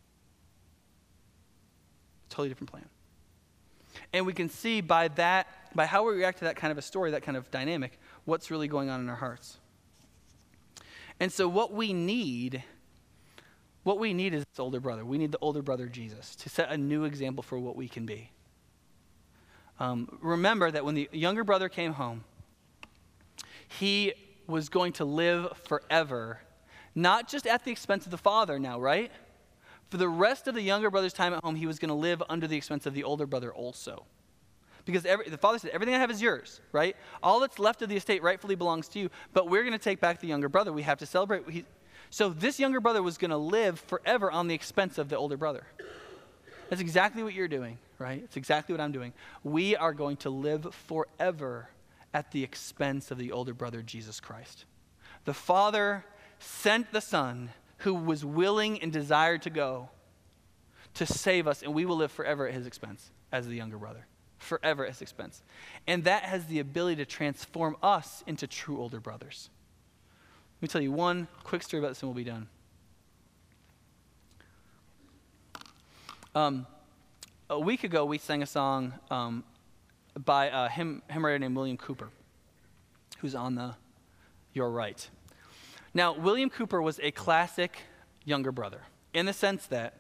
Totally 2.29 2.49
different 2.49 2.71
plan. 2.71 2.87
And 4.13 4.27
we 4.27 4.33
can 4.33 4.49
see 4.49 4.81
by 4.81 5.09
that, 5.09 5.47
by 5.75 5.87
how 5.87 6.07
we 6.07 6.15
react 6.15 6.39
to 6.39 6.45
that 6.45 6.57
kind 6.57 6.71
of 6.71 6.79
a 6.79 6.83
story, 6.83 7.13
that 7.13 7.23
kind 7.23 7.37
of 7.37 7.51
dynamic, 7.51 7.99
what's 8.25 8.51
really 8.51 8.69
going 8.69 8.91
on 8.91 9.01
in 9.01 9.09
our 9.09 9.17
hearts. 9.17 9.59
And 11.21 11.33
so, 11.33 11.49
what 11.49 11.73
we 11.73 11.93
need, 11.93 12.63
what 13.87 14.01
we 14.01 14.13
need 14.13 14.35
is 14.35 14.45
this 14.45 14.59
older 14.59 14.81
brother. 14.81 15.05
We 15.05 15.17
need 15.17 15.31
the 15.31 15.39
older 15.41 15.63
brother 15.63 15.87
Jesus 15.87 16.35
to 16.37 16.49
set 16.49 16.73
a 16.73 16.77
new 16.77 17.05
example 17.05 17.45
for 17.45 17.57
what 17.57 17.77
we 17.77 17.87
can 17.87 18.05
be. 18.05 18.33
Um, 19.79 20.19
remember 20.21 20.73
that 20.73 20.85
when 20.85 20.97
the 20.97 21.09
younger 21.13 21.45
brother 21.45 21.69
came 21.69 21.93
home, 21.93 22.25
he 23.69 24.13
was 24.49 24.69
going 24.69 24.95
to 24.95 25.05
live 25.05 25.57
forever, 25.69 26.41
not 26.97 27.29
just 27.29 27.47
at 27.47 27.65
the 27.65 27.71
expense 27.71 28.07
of 28.07 28.11
the 28.11 28.19
father 28.19 28.59
now, 28.59 28.81
right? 28.81 29.13
For 29.89 29.99
the 29.99 30.09
rest 30.09 30.49
of 30.49 30.57
the 30.57 30.63
younger 30.63 30.91
brother's 30.91 31.13
time 31.13 31.33
at 31.33 31.45
home, 31.45 31.55
he 31.55 31.69
was 31.69 31.79
going 31.79 31.91
to 31.91 31.95
live 31.95 32.21
under 32.29 32.49
the 32.49 32.57
expense 32.57 32.87
of 32.87 32.95
the 32.95 33.05
older 33.05 33.25
brother 33.25 33.55
also. 33.55 34.05
Because 34.85 35.07
every, 35.07 35.29
the 35.29 35.39
father 35.39 35.61
said, 35.61 35.71
Everything 35.71 35.95
I 35.95 35.99
have 35.99 36.11
is 36.11 36.21
yours, 36.21 36.61
right? 36.73 36.97
All 37.23 37.39
that's 37.39 37.61
left 37.61 37.83
of 37.83 37.89
the 37.89 37.97
estate 37.97 38.21
rightfully 38.21 38.57
belongs 38.57 38.89
to 38.89 38.99
you, 38.99 39.11
but 39.33 39.49
we're 39.49 39.63
going 39.63 39.75
to 39.75 39.79
take 39.79 40.01
back 40.01 40.21
the 40.21 40.27
younger 40.27 40.49
brother. 40.49 40.73
We 40.73 40.83
have 40.83 40.99
to 40.99 41.07
celebrate. 41.07 41.49
He, 41.49 41.65
so 42.17 42.31
this 42.31 42.59
younger 42.59 42.81
brother 42.81 43.03
was 43.03 43.19
going 43.19 43.31
to 43.31 43.37
live 43.37 43.79
forever 43.79 44.31
on 44.31 44.49
the 44.49 44.55
expense 44.55 44.97
of 44.97 45.11
the 45.11 45.19
older 45.19 45.37
brother. 45.37 45.67
That's 46.71 46.81
exactly 46.81 47.23
what 47.23 47.35
you're 47.35 47.47
doing, 47.47 47.77
right? 47.99 48.23
It's 48.25 48.39
exactly 48.39 48.73
what 48.73 48.81
I'm 48.81 48.91
doing. 48.91 49.13
We 49.45 49.77
are 49.77 49.93
going 49.93 50.17
to 50.19 50.31
live 50.31 50.75
forever 50.87 51.69
at 52.15 52.33
the 52.33 52.43
expense 52.43 53.11
of 53.11 53.19
the 53.19 53.33
older 53.33 53.53
brother, 53.53 53.83
Jesus 53.83 54.19
Christ. 54.19 54.65
The 55.27 55.35
Father 55.35 56.07
sent 56.39 56.91
the 56.91 57.03
Son 57.03 57.51
who 57.81 57.93
was 57.93 58.25
willing 58.25 58.81
and 58.81 58.91
desired 58.91 59.43
to 59.43 59.51
go 59.51 59.91
to 60.95 61.05
save 61.05 61.47
us, 61.47 61.63
and 61.63 61.75
we 61.75 61.85
will 61.85 61.99
live 61.99 62.13
forever 62.13 62.49
at 62.49 62.55
his 62.55 62.67
expense 62.67 63.11
as 63.31 63.47
the 63.47 63.57
younger 63.57 63.77
brother. 63.77 64.07
Forever 64.39 64.87
at 64.87 64.93
his 64.93 65.03
expense. 65.03 65.43
And 65.87 66.05
that 66.05 66.23
has 66.23 66.47
the 66.47 66.61
ability 66.61 66.97
to 66.97 67.05
transform 67.05 67.77
us 67.83 68.25
into 68.27 68.47
true 68.47 68.81
older 68.81 69.01
brothers. 69.01 69.51
Let 70.57 70.63
me 70.63 70.69
tell 70.69 70.81
you 70.81 70.93
one 70.93 71.29
quick 71.45 71.63
story 71.63 71.81
about 71.81 71.89
this 71.89 72.03
and 72.03 72.09
we'll 72.09 72.17
be 72.17 72.25
done. 72.25 72.49
Um, 76.35 76.67
a 77.51 77.61
week 77.61 77.85
ago, 77.85 78.07
we 78.07 78.17
sang 78.17 78.43
a 78.43 78.47
song 78.47 78.95
um, 79.11 79.45
by 80.25 80.47
a 80.47 80.69
hymn, 80.71 81.03
hymn 81.11 81.25
writer 81.25 81.39
named 81.39 81.57
William 81.57 81.77
Cowper, 81.77 82.09
who's 83.19 83.35
on 83.35 83.55
the 83.55 83.75
your 84.55 84.71
right. 84.71 85.09
Now, 85.93 86.15
William 86.15 86.49
Cowper 86.49 86.83
was 86.83 86.99
a 87.03 87.11
classic 87.11 87.79
younger 88.25 88.51
brother 88.51 88.81
in 89.13 89.27
the 89.27 89.35
sense 89.35 89.67
that 89.67 89.95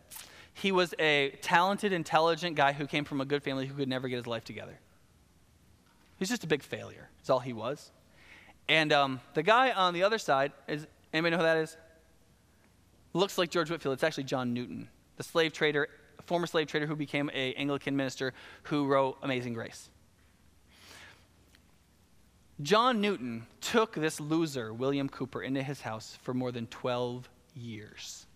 he 0.54 0.72
was 0.72 0.94
a 0.98 1.30
talented, 1.42 1.92
intelligent 1.92 2.56
guy 2.56 2.72
who 2.72 2.86
came 2.86 3.04
from 3.04 3.20
a 3.20 3.26
good 3.26 3.42
family 3.42 3.66
who 3.66 3.74
could 3.74 3.88
never 3.88 4.08
get 4.08 4.16
his 4.16 4.26
life 4.26 4.44
together. 4.44 4.78
He's 6.18 6.30
just 6.30 6.44
a 6.44 6.46
big 6.46 6.62
failure, 6.62 7.10
is 7.22 7.28
all 7.28 7.40
he 7.40 7.52
was. 7.52 7.90
And 8.68 8.92
um, 8.92 9.20
the 9.34 9.42
guy 9.42 9.70
on 9.70 9.94
the 9.94 10.02
other 10.02 10.18
side 10.18 10.52
is 10.66 10.86
anybody 11.12 11.32
know 11.32 11.38
who 11.38 11.44
that 11.44 11.56
is? 11.58 11.76
Looks 13.12 13.38
like 13.38 13.50
George 13.50 13.70
Whitefield. 13.70 13.94
It's 13.94 14.04
actually 14.04 14.24
John 14.24 14.52
Newton, 14.52 14.88
the 15.16 15.22
slave 15.22 15.52
trader, 15.52 15.88
former 16.26 16.46
slave 16.46 16.66
trader 16.66 16.86
who 16.86 16.96
became 16.96 17.30
a 17.32 17.54
Anglican 17.54 17.96
minister 17.96 18.34
who 18.64 18.86
wrote 18.86 19.18
Amazing 19.22 19.54
Grace. 19.54 19.88
John 22.62 23.00
Newton 23.00 23.46
took 23.60 23.94
this 23.94 24.18
loser, 24.18 24.72
William 24.72 25.08
Cowper, 25.08 25.44
into 25.44 25.62
his 25.62 25.82
house 25.82 26.18
for 26.22 26.32
more 26.32 26.50
than 26.50 26.66
12 26.68 27.28
years. 27.54 28.26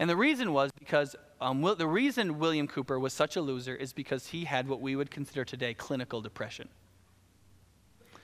And 0.00 0.10
the 0.10 0.16
reason 0.16 0.52
was 0.52 0.70
because 0.78 1.16
um, 1.40 1.62
the 1.78 1.86
reason 1.86 2.38
William 2.38 2.66
Cowper 2.66 2.98
was 2.98 3.12
such 3.12 3.36
a 3.36 3.40
loser 3.40 3.74
is 3.74 3.92
because 3.92 4.26
he 4.28 4.44
had 4.44 4.68
what 4.68 4.80
we 4.80 4.96
would 4.96 5.10
consider 5.10 5.44
today 5.44 5.72
clinical 5.74 6.20
depression. 6.20 6.68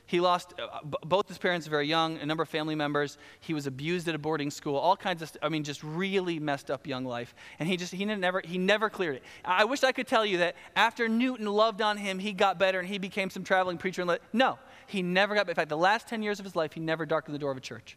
He 0.07 0.21
lost 0.21 0.53
uh, 0.59 0.81
b- 0.85 0.99
both 1.05 1.29
his 1.29 1.39
parents 1.39 1.67
very 1.67 1.89
young, 1.89 2.19
a 2.19 2.27
number 2.27 2.43
of 2.43 2.49
family 2.49 2.75
members. 2.75 3.17
He 3.41 3.55
was 3.55 3.67
abused 3.67 4.07
at 4.07 4.15
a 4.15 4.19
boarding 4.19 4.51
school, 4.51 4.77
all 4.77 4.97
kinds 4.97 5.23
of, 5.23 5.29
st- 5.29 5.43
I 5.43 5.49
mean, 5.49 5.65
just 5.65 5.83
really 5.83 6.39
messed 6.39 6.71
up 6.71 6.87
young 6.87 7.07
life. 7.07 7.35
And 7.59 7.67
he 7.67 7.79
just, 7.79 7.93
he 7.93 8.05
never, 8.05 8.43
he 8.45 8.59
never 8.59 8.91
cleared 8.91 9.17
it. 9.17 9.23
I 9.45 9.65
wish 9.65 9.83
I 9.83 9.93
could 9.93 10.07
tell 10.07 10.27
you 10.27 10.39
that 10.39 10.57
after 10.77 11.09
Newton 11.09 11.47
loved 11.47 11.81
on 11.81 11.97
him, 11.97 12.19
he 12.19 12.33
got 12.33 12.59
better 12.59 12.81
and 12.81 12.89
he 12.89 12.99
became 12.99 13.31
some 13.31 13.45
traveling 13.45 13.79
preacher. 13.79 14.03
And 14.03 14.09
let, 14.09 14.21
no, 14.33 14.59
he 14.87 15.01
never 15.01 15.35
got, 15.35 15.49
in 15.49 15.55
fact, 15.55 15.71
the 15.71 15.77
last 15.77 16.07
10 16.07 16.23
years 16.23 16.39
of 16.39 16.45
his 16.45 16.55
life, 16.55 16.75
he 16.75 16.81
never 16.81 17.07
darkened 17.07 17.35
the 17.35 17.39
door 17.39 17.51
of 17.51 17.57
a 17.57 17.63
church. 17.63 17.97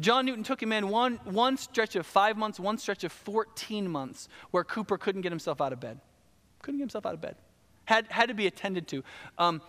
John 0.00 0.24
Newton 0.24 0.44
took 0.44 0.62
him 0.62 0.72
in 0.72 0.88
one, 0.88 1.20
one 1.24 1.58
stretch 1.58 1.94
of 1.94 2.06
five 2.06 2.38
months, 2.38 2.58
one 2.58 2.78
stretch 2.78 3.04
of 3.04 3.12
14 3.12 3.88
months, 3.88 4.28
where 4.50 4.64
Cowper 4.64 4.98
couldn't 4.98 5.20
get 5.20 5.30
himself 5.30 5.60
out 5.60 5.74
of 5.74 5.78
bed. 5.78 6.00
Couldn't 6.62 6.78
get 6.78 6.84
himself 6.84 7.04
out 7.04 7.14
of 7.14 7.20
bed 7.20 7.36
had, 7.84 8.06
had 8.10 8.28
to 8.28 8.34
be 8.34 8.46
attended 8.46 8.88
to. 8.88 9.04
Um, 9.38 9.62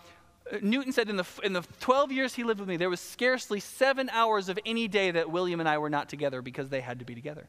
Newton 0.61 0.91
said 0.91 1.09
in 1.09 1.17
the, 1.17 1.25
in 1.43 1.53
the 1.53 1.63
12 1.79 2.11
years 2.11 2.35
he 2.35 2.43
lived 2.43 2.59
with 2.59 2.69
me, 2.69 2.77
there 2.77 2.89
was 2.89 2.99
scarcely 2.99 3.59
seven 3.59 4.09
hours 4.09 4.47
of 4.49 4.59
any 4.65 4.87
day 4.87 5.11
that 5.11 5.31
William 5.31 5.59
and 5.59 5.67
I 5.67 5.77
were 5.79 5.89
not 5.89 6.07
together 6.07 6.41
because 6.41 6.69
they 6.69 6.81
had 6.81 6.99
to 6.99 7.05
be 7.05 7.15
together. 7.15 7.47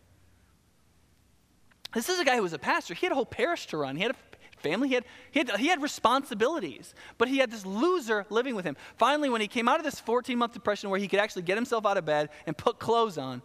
This 1.95 2.09
is 2.09 2.19
a 2.19 2.25
guy 2.25 2.37
who 2.37 2.43
was 2.43 2.53
a 2.53 2.59
pastor. 2.59 2.95
He 2.95 3.07
had 3.07 3.13
a 3.13 3.15
whole 3.15 3.27
parish 3.27 3.67
to 3.69 3.77
run. 3.77 3.97
He 3.97 4.03
had 4.03 4.13
a 4.13 4.61
family. 4.61 4.89
He 4.89 4.95
had, 4.95 5.05
he 5.31 5.39
had, 5.41 5.51
he 5.57 5.69
had 5.69 5.83
responsibilities. 5.83 6.95
But 7.19 7.29
he 7.29 7.39
had 7.39 7.51
this 7.51 7.65
loser 7.65 8.27
living 8.31 8.55
with 8.55 8.65
him. 8.65 8.77
Finally, 8.97 9.31
when 9.31 9.41
he 9.41 9.49
came 9.49 9.69
out 9.69 9.79
of 9.79 9.85
this 9.85 10.01
14 10.01 10.37
month 10.37 10.53
depression 10.53 10.91
where 10.91 10.99
he 10.99 11.09
could 11.09 11.21
actually 11.21 11.43
get 11.43 11.57
himself 11.57 11.87
out 11.87 11.97
of 11.97 12.05
bed 12.05 12.31
and 12.47 12.57
put 12.57 12.79
clothes 12.79 13.19
on, 13.19 13.43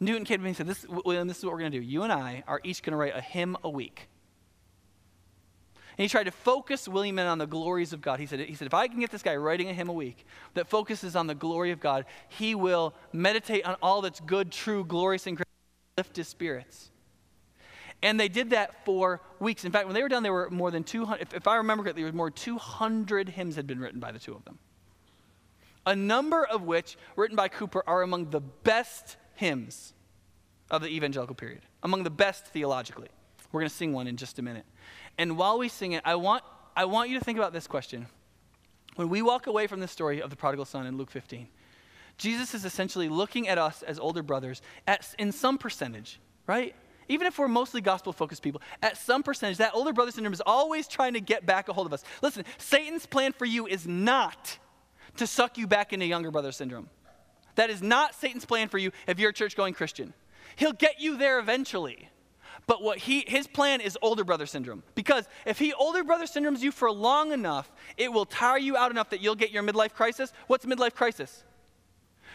Newton 0.00 0.24
came 0.24 0.38
to 0.38 0.44
me 0.44 0.50
and 0.50 0.56
said, 0.56 0.66
this, 0.66 0.86
William, 1.04 1.26
this 1.26 1.38
is 1.38 1.44
what 1.44 1.52
we're 1.52 1.60
going 1.60 1.72
to 1.72 1.78
do. 1.78 1.84
You 1.84 2.04
and 2.04 2.12
I 2.12 2.44
are 2.46 2.60
each 2.62 2.82
going 2.82 2.92
to 2.92 2.96
write 2.96 3.16
a 3.16 3.20
hymn 3.20 3.56
a 3.64 3.70
week. 3.70 4.08
And 5.98 6.04
he 6.04 6.08
tried 6.08 6.24
to 6.24 6.30
focus 6.30 6.86
William 6.86 7.18
in 7.18 7.26
on 7.26 7.38
the 7.38 7.46
glories 7.46 7.92
of 7.92 8.00
God. 8.00 8.20
He 8.20 8.26
said, 8.26 8.38
he 8.38 8.54
said, 8.54 8.66
if 8.66 8.74
I 8.74 8.86
can 8.86 9.00
get 9.00 9.10
this 9.10 9.22
guy 9.22 9.34
writing 9.34 9.68
a 9.68 9.74
hymn 9.74 9.88
a 9.88 9.92
week 9.92 10.24
that 10.54 10.68
focuses 10.68 11.16
on 11.16 11.26
the 11.26 11.34
glory 11.34 11.72
of 11.72 11.80
God, 11.80 12.04
he 12.28 12.54
will 12.54 12.94
meditate 13.12 13.64
on 13.64 13.74
all 13.82 14.00
that's 14.00 14.20
good, 14.20 14.52
true, 14.52 14.84
glorious, 14.84 15.26
and 15.26 15.36
great, 15.36 15.48
lift 15.96 16.14
his 16.14 16.28
spirits. 16.28 16.92
And 18.00 18.18
they 18.18 18.28
did 18.28 18.50
that 18.50 18.84
for 18.84 19.20
weeks. 19.40 19.64
In 19.64 19.72
fact, 19.72 19.86
when 19.86 19.94
they 19.94 20.02
were 20.02 20.08
done, 20.08 20.22
there 20.22 20.32
were 20.32 20.48
more 20.50 20.70
than 20.70 20.84
200, 20.84 21.20
if, 21.20 21.34
if 21.34 21.48
I 21.48 21.56
remember 21.56 21.82
correctly, 21.82 22.04
there 22.04 22.12
were 22.12 22.16
more 22.16 22.30
200 22.30 23.30
hymns 23.30 23.56
had 23.56 23.66
been 23.66 23.80
written 23.80 23.98
by 23.98 24.12
the 24.12 24.20
two 24.20 24.34
of 24.34 24.44
them. 24.44 24.60
A 25.84 25.96
number 25.96 26.44
of 26.44 26.62
which, 26.62 26.96
written 27.16 27.34
by 27.34 27.48
Cowper, 27.48 27.82
are 27.88 28.02
among 28.02 28.30
the 28.30 28.40
best 28.40 29.16
hymns 29.34 29.94
of 30.70 30.82
the 30.82 30.88
evangelical 30.88 31.34
period, 31.34 31.62
among 31.82 32.04
the 32.04 32.10
best 32.10 32.46
theologically. 32.46 33.08
We're 33.52 33.60
going 33.60 33.70
to 33.70 33.74
sing 33.74 33.92
one 33.92 34.06
in 34.06 34.16
just 34.16 34.38
a 34.38 34.42
minute. 34.42 34.66
And 35.16 35.36
while 35.36 35.58
we 35.58 35.68
sing 35.68 35.92
it, 35.92 36.02
I 36.04 36.16
want, 36.16 36.44
I 36.76 36.84
want 36.84 37.10
you 37.10 37.18
to 37.18 37.24
think 37.24 37.38
about 37.38 37.52
this 37.52 37.66
question. 37.66 38.06
When 38.96 39.08
we 39.08 39.22
walk 39.22 39.46
away 39.46 39.66
from 39.66 39.80
the 39.80 39.88
story 39.88 40.20
of 40.20 40.30
the 40.30 40.36
prodigal 40.36 40.64
son 40.64 40.86
in 40.86 40.96
Luke 40.96 41.10
15, 41.10 41.48
Jesus 42.18 42.52
is 42.52 42.64
essentially 42.64 43.08
looking 43.08 43.48
at 43.48 43.56
us 43.58 43.82
as 43.82 43.98
older 43.98 44.22
brothers 44.22 44.60
at, 44.86 45.14
in 45.18 45.32
some 45.32 45.56
percentage, 45.56 46.20
right? 46.46 46.74
Even 47.08 47.26
if 47.26 47.38
we're 47.38 47.48
mostly 47.48 47.80
gospel 47.80 48.12
focused 48.12 48.42
people, 48.42 48.60
at 48.82 48.96
some 48.96 49.22
percentage, 49.22 49.58
that 49.58 49.74
older 49.74 49.92
brother 49.92 50.10
syndrome 50.10 50.34
is 50.34 50.42
always 50.44 50.86
trying 50.88 51.14
to 51.14 51.20
get 51.20 51.46
back 51.46 51.68
a 51.68 51.72
hold 51.72 51.86
of 51.86 51.92
us. 51.92 52.04
Listen, 52.22 52.44
Satan's 52.58 53.06
plan 53.06 53.32
for 53.32 53.44
you 53.44 53.66
is 53.66 53.86
not 53.86 54.58
to 55.16 55.26
suck 55.26 55.56
you 55.56 55.66
back 55.66 55.92
into 55.92 56.06
younger 56.06 56.30
brother 56.30 56.52
syndrome. 56.52 56.90
That 57.54 57.70
is 57.70 57.82
not 57.82 58.14
Satan's 58.14 58.44
plan 58.44 58.68
for 58.68 58.78
you 58.78 58.92
if 59.06 59.18
you're 59.18 59.30
a 59.30 59.34
church 59.34 59.56
going 59.56 59.74
Christian. 59.74 60.12
He'll 60.56 60.72
get 60.72 61.00
you 61.00 61.16
there 61.16 61.38
eventually. 61.38 62.08
But 62.68 62.82
what 62.82 62.98
he 62.98 63.24
his 63.26 63.46
plan 63.46 63.80
is 63.80 63.98
older 64.02 64.24
brother 64.24 64.44
syndrome. 64.44 64.82
Because 64.94 65.26
if 65.46 65.58
he 65.58 65.72
older 65.72 66.04
brother 66.04 66.26
syndromes 66.26 66.60
you 66.60 66.70
for 66.70 66.92
long 66.92 67.32
enough, 67.32 67.72
it 67.96 68.12
will 68.12 68.26
tire 68.26 68.58
you 68.58 68.76
out 68.76 68.90
enough 68.90 69.08
that 69.10 69.22
you'll 69.22 69.34
get 69.34 69.50
your 69.50 69.62
midlife 69.62 69.94
crisis. 69.94 70.34
What's 70.48 70.66
midlife 70.66 70.94
crisis? 70.94 71.44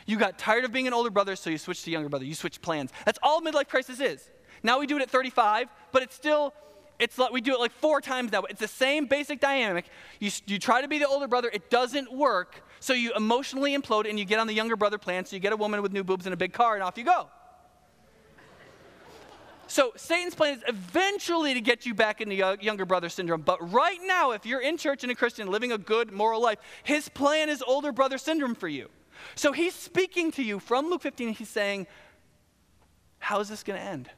You 0.08 0.18
got 0.18 0.40
tired 0.40 0.66
of 0.66 0.72
being 0.72 0.88
an 0.88 0.94
older 0.94 1.12
brother, 1.12 1.36
so 1.36 1.52
you 1.52 1.60
switched 1.60 1.86
to 1.86 1.92
younger 1.92 2.10
brother. 2.10 2.26
You 2.26 2.34
switched 2.34 2.64
plans. 2.64 2.92
That's 3.06 3.20
all 3.22 3.42
midlife 3.42 3.68
crisis 3.68 4.00
is. 4.00 4.28
Now 4.64 4.80
we 4.80 4.88
do 4.88 4.98
it 4.98 5.04
at 5.04 5.10
35, 5.12 5.70
but 5.92 6.02
it's 6.02 6.16
still, 6.16 6.52
it's 6.98 7.20
like 7.20 7.32
we 7.32 7.40
do 7.40 7.54
it 7.54 7.60
like 7.60 7.72
four 7.72 8.02
times 8.02 8.32
now. 8.32 8.42
It's 8.50 8.60
the 8.60 8.68
same 8.68 9.06
basic 9.06 9.40
dynamic. 9.40 9.86
You, 10.20 10.32
you 10.48 10.58
try 10.58 10.82
to 10.82 10.88
be 10.88 10.98
the 10.98 11.08
older 11.08 11.28
brother, 11.28 11.50
it 11.54 11.70
doesn't 11.70 12.12
work, 12.12 12.64
so 12.80 12.94
you 12.94 13.14
emotionally 13.16 13.78
implode 13.78 14.10
and 14.10 14.18
you 14.18 14.26
get 14.26 14.40
on 14.40 14.48
the 14.48 14.54
younger 14.54 14.76
brother 14.76 14.98
plan, 14.98 15.26
so 15.26 15.36
you 15.36 15.40
get 15.40 15.54
a 15.54 15.58
woman 15.58 15.84
with 15.84 15.94
new 15.94 16.04
boobs 16.04 16.26
and 16.26 16.34
a 16.34 16.38
big 16.38 16.54
car, 16.54 16.74
and 16.74 16.82
off 16.82 16.98
you 16.98 17.04
go. 17.04 17.30
So 19.74 19.92
Satan's 19.96 20.36
plan 20.36 20.54
is 20.54 20.64
eventually 20.68 21.56
to 21.56 21.60
get 21.60 21.84
you 21.84 21.96
back 21.96 22.22
into 22.22 22.36
younger 22.36 22.86
brother 22.86 23.10
syndrome. 23.10 23.42
But 23.42 23.74
right 23.74 23.98
now, 24.04 24.30
if 24.30 24.46
you're 24.46 24.62
in 24.62 24.78
church 24.78 25.02
and 25.02 25.12
a 25.12 25.16
Christian 25.16 25.48
living 25.48 25.72
a 25.72 25.80
good 25.80 26.12
moral 26.12 26.44
life, 26.44 26.60
his 26.84 27.10
plan 27.10 27.50
is 27.50 27.64
older 27.64 27.92
brother 27.92 28.20
syndrome 28.20 28.54
for 28.54 28.68
you. 28.68 28.88
So 29.34 29.52
he's 29.52 29.74
speaking 29.74 30.32
to 30.34 30.44
you 30.44 30.60
from 30.60 30.92
Luke 30.92 31.02
15. 31.02 31.30
He's 31.30 31.50
saying, 31.50 31.88
How 33.18 33.40
is 33.40 33.50
this 33.50 33.64
going 33.64 33.80
to 33.80 33.84
end? 33.84 34.12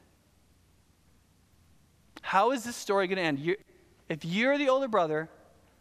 How 2.20 2.50
is 2.50 2.62
this 2.62 2.76
story 2.76 3.06
going 3.06 3.16
to 3.16 3.22
end? 3.22 3.38
You're, 3.38 3.56
if 4.10 4.26
you're 4.26 4.58
the 4.58 4.68
older 4.68 4.88
brother, 4.88 5.30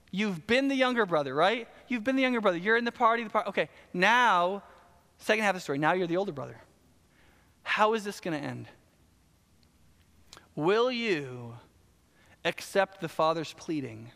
you've 0.10 0.48
been 0.48 0.70
the 0.70 0.76
younger 0.76 1.06
brother, 1.06 1.36
right? 1.36 1.68
You've 1.90 2.06
been 2.06 2.16
the 2.16 2.22
younger 2.22 2.40
brother. 2.40 2.58
You're 2.58 2.78
in 2.78 2.86
the 2.86 2.94
party. 2.94 3.26
The 3.26 3.30
party. 3.30 3.50
Okay, 3.50 3.70
now, 3.94 4.64
second 5.18 5.44
half 5.44 5.54
of 5.54 5.58
the 5.58 5.64
story. 5.64 5.80
Now 5.80 5.92
you're 5.92 6.08
the 6.08 6.16
older 6.16 6.32
brother. 6.32 6.62
How 7.64 7.94
is 7.94 8.06
this 8.06 8.22
going 8.22 8.40
to 8.40 8.48
end? 8.48 8.70
Will 10.56 10.90
you 10.90 11.56
accept 12.46 13.02
the 13.02 13.10
Father's 13.10 13.54
pleading? 13.54 14.12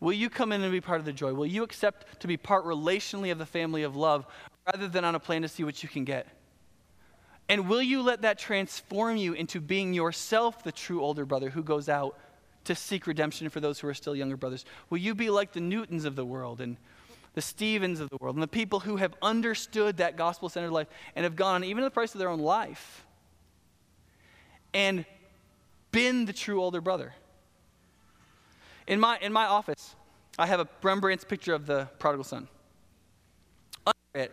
Will 0.00 0.12
you 0.12 0.30
come 0.30 0.52
in 0.52 0.62
and 0.62 0.72
be 0.72 0.80
part 0.80 1.00
of 1.00 1.06
the 1.06 1.12
joy? 1.12 1.34
Will 1.34 1.46
you 1.46 1.62
accept 1.62 2.20
to 2.20 2.26
be 2.26 2.36
part 2.36 2.64
relationally 2.64 3.30
of 3.30 3.38
the 3.38 3.46
family 3.46 3.82
of 3.82 3.96
love 3.96 4.26
rather 4.66 4.88
than 4.88 5.04
on 5.04 5.14
a 5.14 5.20
plan 5.20 5.42
to 5.42 5.48
see 5.48 5.64
what 5.64 5.82
you 5.82 5.88
can 5.88 6.04
get? 6.04 6.26
And 7.48 7.68
will 7.68 7.82
you 7.82 8.02
let 8.02 8.22
that 8.22 8.38
transform 8.38 9.16
you 9.16 9.34
into 9.34 9.60
being 9.60 9.92
yourself 9.94 10.64
the 10.64 10.72
true 10.72 11.02
older 11.02 11.24
brother 11.24 11.50
who 11.50 11.62
goes 11.62 11.88
out 11.88 12.18
to 12.64 12.74
seek 12.74 13.06
redemption 13.06 13.48
for 13.48 13.60
those 13.60 13.78
who 13.78 13.86
are 13.86 13.94
still 13.94 14.16
younger 14.16 14.36
brothers? 14.36 14.64
Will 14.90 14.98
you 14.98 15.14
be 15.14 15.30
like 15.30 15.52
the 15.52 15.60
Newtons 15.60 16.04
of 16.04 16.16
the 16.16 16.24
world 16.24 16.60
and 16.60 16.76
the 17.34 17.42
Stevens 17.42 18.00
of 18.00 18.10
the 18.10 18.16
world 18.16 18.34
and 18.34 18.42
the 18.42 18.48
people 18.48 18.80
who 18.80 18.96
have 18.96 19.14
understood 19.22 19.98
that 19.98 20.16
gospel 20.16 20.48
centered 20.48 20.72
life 20.72 20.88
and 21.14 21.24
have 21.24 21.36
gone 21.36 21.56
on 21.56 21.64
even 21.64 21.84
at 21.84 21.86
the 21.86 21.94
price 21.94 22.14
of 22.14 22.18
their 22.18 22.30
own 22.30 22.40
life 22.40 23.06
and 24.76 25.06
been 25.96 26.26
the 26.26 26.32
true 26.32 26.60
older 26.62 26.82
brother? 26.82 27.14
In 28.86 29.00
my, 29.00 29.18
in 29.22 29.32
my 29.32 29.46
office, 29.46 29.96
I 30.38 30.46
have 30.46 30.60
a 30.60 30.68
Rembrandt's 30.82 31.24
picture 31.24 31.54
of 31.54 31.66
the 31.66 31.88
prodigal 31.98 32.24
son. 32.24 32.48
Under 33.86 34.24
it, 34.26 34.32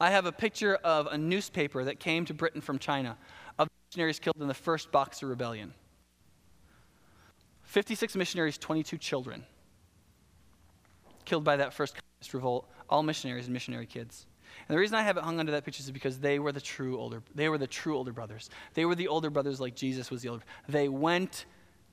I 0.00 0.10
have 0.10 0.26
a 0.26 0.32
picture 0.32 0.74
of 0.74 1.06
a 1.06 1.16
newspaper 1.16 1.84
that 1.84 2.00
came 2.00 2.24
to 2.24 2.34
Britain 2.34 2.60
from 2.60 2.80
China 2.80 3.16
of 3.60 3.68
missionaries 3.86 4.18
killed 4.18 4.40
in 4.40 4.48
the 4.48 4.54
first 4.54 4.90
Boxer 4.90 5.28
Rebellion. 5.28 5.72
56 7.62 8.16
missionaries, 8.16 8.58
22 8.58 8.98
children 8.98 9.44
killed 11.24 11.44
by 11.44 11.56
that 11.56 11.72
first 11.72 11.94
communist 11.94 12.34
revolt, 12.34 12.68
all 12.90 13.02
missionaries 13.02 13.46
and 13.46 13.54
missionary 13.54 13.86
kids. 13.86 14.26
And 14.68 14.74
the 14.74 14.78
reason 14.78 14.96
I 14.96 15.02
have 15.02 15.16
it 15.16 15.24
hung 15.24 15.40
under 15.40 15.52
that 15.52 15.64
picture 15.64 15.82
is 15.82 15.90
because 15.90 16.18
they 16.18 16.38
were 16.38 16.52
the 16.52 16.60
true 16.60 16.98
older 16.98 17.22
they 17.34 17.48
were 17.48 17.58
the 17.58 17.66
true 17.66 17.96
older 17.96 18.12
brothers. 18.12 18.50
They 18.74 18.84
were 18.84 18.94
the 18.94 19.08
older 19.08 19.30
brothers 19.30 19.60
like 19.60 19.74
Jesus 19.74 20.10
was 20.10 20.22
the 20.22 20.28
older. 20.28 20.44
They 20.68 20.88
went 20.88 21.46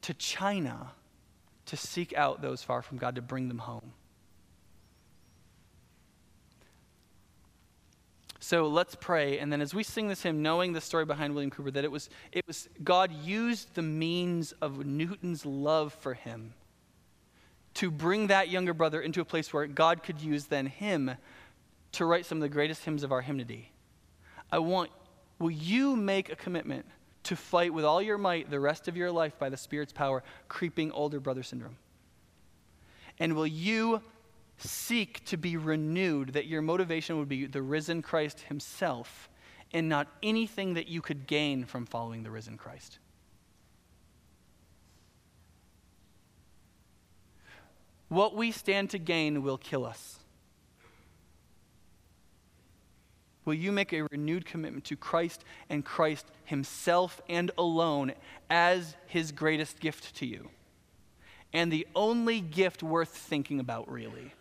to 0.03 0.14
China 0.14 0.91
to 1.68 1.78
seek 1.78 2.14
out 2.14 2.41
those 2.41 2.64
far 2.64 2.82
from 2.82 2.97
God 2.97 3.16
to 3.16 3.22
bring 3.22 3.47
them 3.47 3.59
home. 3.59 3.93
So 8.39 8.68
let's 8.68 8.95
pray. 8.95 9.38
And 9.38 9.53
then 9.53 9.62
as 9.62 9.74
we 9.74 9.84
sing 9.84 10.07
this 10.07 10.24
hymn, 10.24 10.41
knowing 10.41 10.74
the 10.74 10.82
story 10.82 11.05
behind 11.05 11.36
William 11.36 11.51
Cowper, 11.51 11.72
that 11.72 11.84
it 11.84 11.91
was, 11.91 12.09
it 12.32 12.45
was 12.47 12.68
God 12.84 13.12
used 13.24 13.76
the 13.76 13.84
means 13.84 14.51
of 14.53 14.84
Newton's 14.84 15.45
love 15.45 15.93
for 15.93 16.16
him 16.16 16.55
to 17.76 17.91
bring 17.91 18.28
that 18.28 18.49
younger 18.49 18.74
brother 18.74 18.99
into 18.99 19.22
a 19.22 19.26
place 19.26 19.53
where 19.53 19.68
God 19.68 20.03
could 20.03 20.20
use 20.20 20.45
then 20.45 20.66
him 20.66 21.12
to 21.94 22.06
write 22.06 22.26
some 22.26 22.38
of 22.38 22.42
the 22.42 22.50
greatest 22.50 22.84
hymns 22.84 23.04
of 23.04 23.12
our 23.12 23.22
hymnody. 23.22 23.72
I 24.52 24.60
want, 24.60 24.92
will 25.39 25.52
you 25.52 25.96
make 25.96 26.32
a 26.32 26.36
commitment 26.36 26.86
to 27.24 27.36
fight 27.36 27.74
with 27.74 27.86
all 27.86 28.02
your 28.02 28.18
might 28.18 28.50
the 28.50 28.60
rest 28.60 28.88
of 28.88 28.98
your 28.98 29.12
life 29.12 29.38
by 29.38 29.50
the 29.50 29.58
Spirit's 29.58 29.94
power, 29.94 30.24
creeping 30.48 30.92
older 30.92 31.20
brother 31.20 31.44
syndrome? 31.44 31.78
And 33.20 33.36
will 33.36 33.48
you 33.48 34.02
seek 34.58 35.24
to 35.26 35.38
be 35.38 35.58
renewed, 35.58 36.34
that 36.34 36.48
your 36.48 36.62
motivation 36.62 37.18
would 37.18 37.30
be 37.30 37.46
the 37.46 37.62
risen 37.62 38.02
Christ 38.02 38.42
himself 38.42 39.30
and 39.74 39.88
not 39.88 40.08
anything 40.22 40.74
that 40.76 40.88
you 40.88 41.02
could 41.02 41.28
gain 41.28 41.66
from 41.66 41.86
following 41.86 42.24
the 42.24 42.32
risen 42.32 42.58
Christ? 42.58 43.00
What 48.10 48.36
we 48.36 48.52
stand 48.52 48.89
to 48.89 48.98
gain 48.98 49.42
will 49.42 49.58
kill 49.58 49.86
us. 49.86 50.20
Will 53.44 53.54
you 53.56 53.72
make 53.72 53.92
a 53.92 54.04
renewed 54.04 54.46
commitment 54.46 54.86
to 54.86 54.96
Christ 54.96 55.44
and 55.70 55.84
Christ 55.84 56.28
Himself 56.46 57.22
and 57.28 57.50
alone 57.58 58.14
as 58.50 58.96
His 59.08 59.32
greatest 59.32 59.80
gift 59.80 60.16
to 60.18 60.26
you? 60.26 60.50
And 61.54 61.72
the 61.72 61.88
only 61.96 62.39
gift 62.39 62.84
worth 62.84 63.10
thinking 63.10 63.60
about, 63.60 63.92
really. 63.92 64.34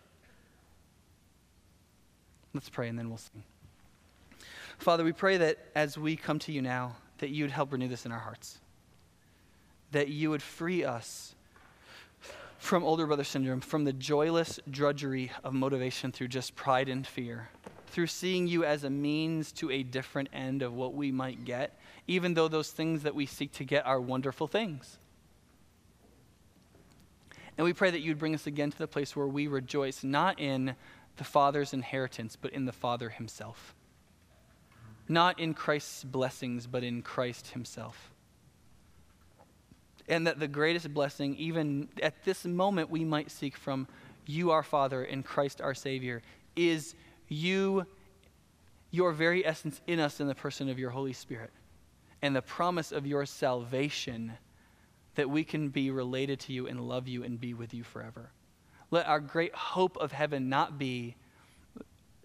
Let's 2.53 2.69
pray 2.69 2.89
and 2.89 2.97
then 2.97 3.09
we'll 3.09 3.17
sing. 3.17 3.43
Father, 4.77 5.03
we 5.03 5.11
pray 5.11 5.37
that 5.37 5.57
as 5.75 5.97
we 5.97 6.15
come 6.15 6.39
to 6.39 6.51
you 6.51 6.61
now, 6.61 6.95
that 7.17 7.29
you 7.29 7.43
would 7.43 7.51
help 7.51 7.71
renew 7.71 7.87
this 7.87 8.05
in 8.05 8.11
our 8.11 8.19
hearts. 8.19 8.59
That 9.91 10.09
you 10.09 10.29
would 10.29 10.41
free 10.41 10.83
us 10.83 11.35
from 12.57 12.83
older 12.83 13.07
brother 13.07 13.23
syndrome, 13.23 13.61
from 13.61 13.83
the 13.83 13.93
joyless 13.93 14.59
drudgery 14.69 15.31
of 15.43 15.53
motivation 15.53 16.11
through 16.11 16.27
just 16.27 16.55
pride 16.55 16.87
and 16.87 17.05
fear 17.05 17.49
through 17.91 18.07
seeing 18.07 18.47
you 18.47 18.63
as 18.63 18.83
a 18.83 18.89
means 18.89 19.51
to 19.51 19.69
a 19.69 19.83
different 19.83 20.29
end 20.33 20.61
of 20.61 20.73
what 20.73 20.93
we 20.93 21.11
might 21.11 21.43
get, 21.43 21.77
even 22.07 22.33
though 22.33 22.47
those 22.47 22.71
things 22.71 23.03
that 23.03 23.13
we 23.13 23.25
seek 23.25 23.51
to 23.53 23.63
get 23.65 23.85
are 23.85 23.99
wonderful 23.99 24.47
things. 24.47 24.97
And 27.57 27.65
we 27.65 27.73
pray 27.73 27.91
that 27.91 27.99
you'd 27.99 28.17
bring 28.17 28.33
us 28.33 28.47
again 28.47 28.71
to 28.71 28.77
the 28.77 28.87
place 28.87 29.15
where 29.15 29.27
we 29.27 29.47
rejoice 29.47 30.03
not 30.03 30.39
in 30.39 30.75
the 31.17 31.23
Father's 31.25 31.73
inheritance, 31.73 32.37
but 32.37 32.53
in 32.53 32.65
the 32.65 32.71
Father 32.71 33.09
himself. 33.09 33.75
Not 35.09 35.39
in 35.39 35.53
Christ's 35.53 36.05
blessings, 36.05 36.67
but 36.67 36.83
in 36.83 37.01
Christ 37.01 37.47
himself. 37.49 38.11
And 40.07 40.25
that 40.27 40.39
the 40.39 40.47
greatest 40.47 40.93
blessing, 40.93 41.35
even 41.35 41.89
at 42.01 42.23
this 42.23 42.45
moment, 42.45 42.89
we 42.89 43.03
might 43.03 43.29
seek 43.29 43.57
from 43.57 43.87
you, 44.25 44.51
our 44.51 44.63
Father, 44.63 45.03
and 45.03 45.25
Christ, 45.25 45.59
our 45.59 45.73
Savior, 45.73 46.21
is 46.55 46.95
you, 47.31 47.85
your 48.91 49.13
very 49.13 49.45
essence 49.45 49.81
in 49.87 49.99
us 49.99 50.19
in 50.19 50.27
the 50.27 50.35
person 50.35 50.69
of 50.69 50.77
your 50.77 50.89
Holy 50.89 51.13
Spirit, 51.13 51.51
and 52.21 52.35
the 52.35 52.41
promise 52.41 52.91
of 52.91 53.07
your 53.07 53.25
salvation 53.25 54.33
that 55.15 55.29
we 55.29 55.43
can 55.43 55.69
be 55.69 55.91
related 55.91 56.39
to 56.41 56.53
you 56.53 56.67
and 56.67 56.87
love 56.87 57.07
you 57.07 57.23
and 57.23 57.39
be 57.39 57.53
with 57.53 57.73
you 57.73 57.83
forever. 57.83 58.31
Let 58.91 59.07
our 59.07 59.19
great 59.19 59.55
hope 59.55 59.97
of 59.97 60.11
heaven 60.11 60.49
not 60.49 60.77
be 60.77 61.15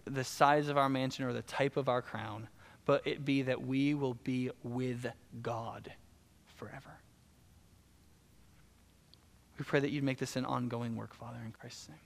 the 0.05 0.23
size 0.23 0.67
of 0.67 0.77
our 0.77 0.89
mansion 0.89 1.25
or 1.25 1.33
the 1.33 1.41
type 1.41 1.77
of 1.77 1.89
our 1.89 2.01
crown, 2.01 2.47
but 2.85 3.05
it 3.05 3.25
be 3.25 3.41
that 3.43 3.65
we 3.65 3.93
will 3.93 4.13
be 4.13 4.51
with 4.63 5.05
God 5.41 5.91
forever. 6.55 6.99
We 9.57 9.65
pray 9.65 9.79
that 9.79 9.89
you'd 9.89 10.03
make 10.03 10.19
this 10.19 10.35
an 10.35 10.45
ongoing 10.45 10.95
work, 10.95 11.13
Father, 11.13 11.39
in 11.43 11.51
Christ's 11.51 11.89
name. 11.89 11.97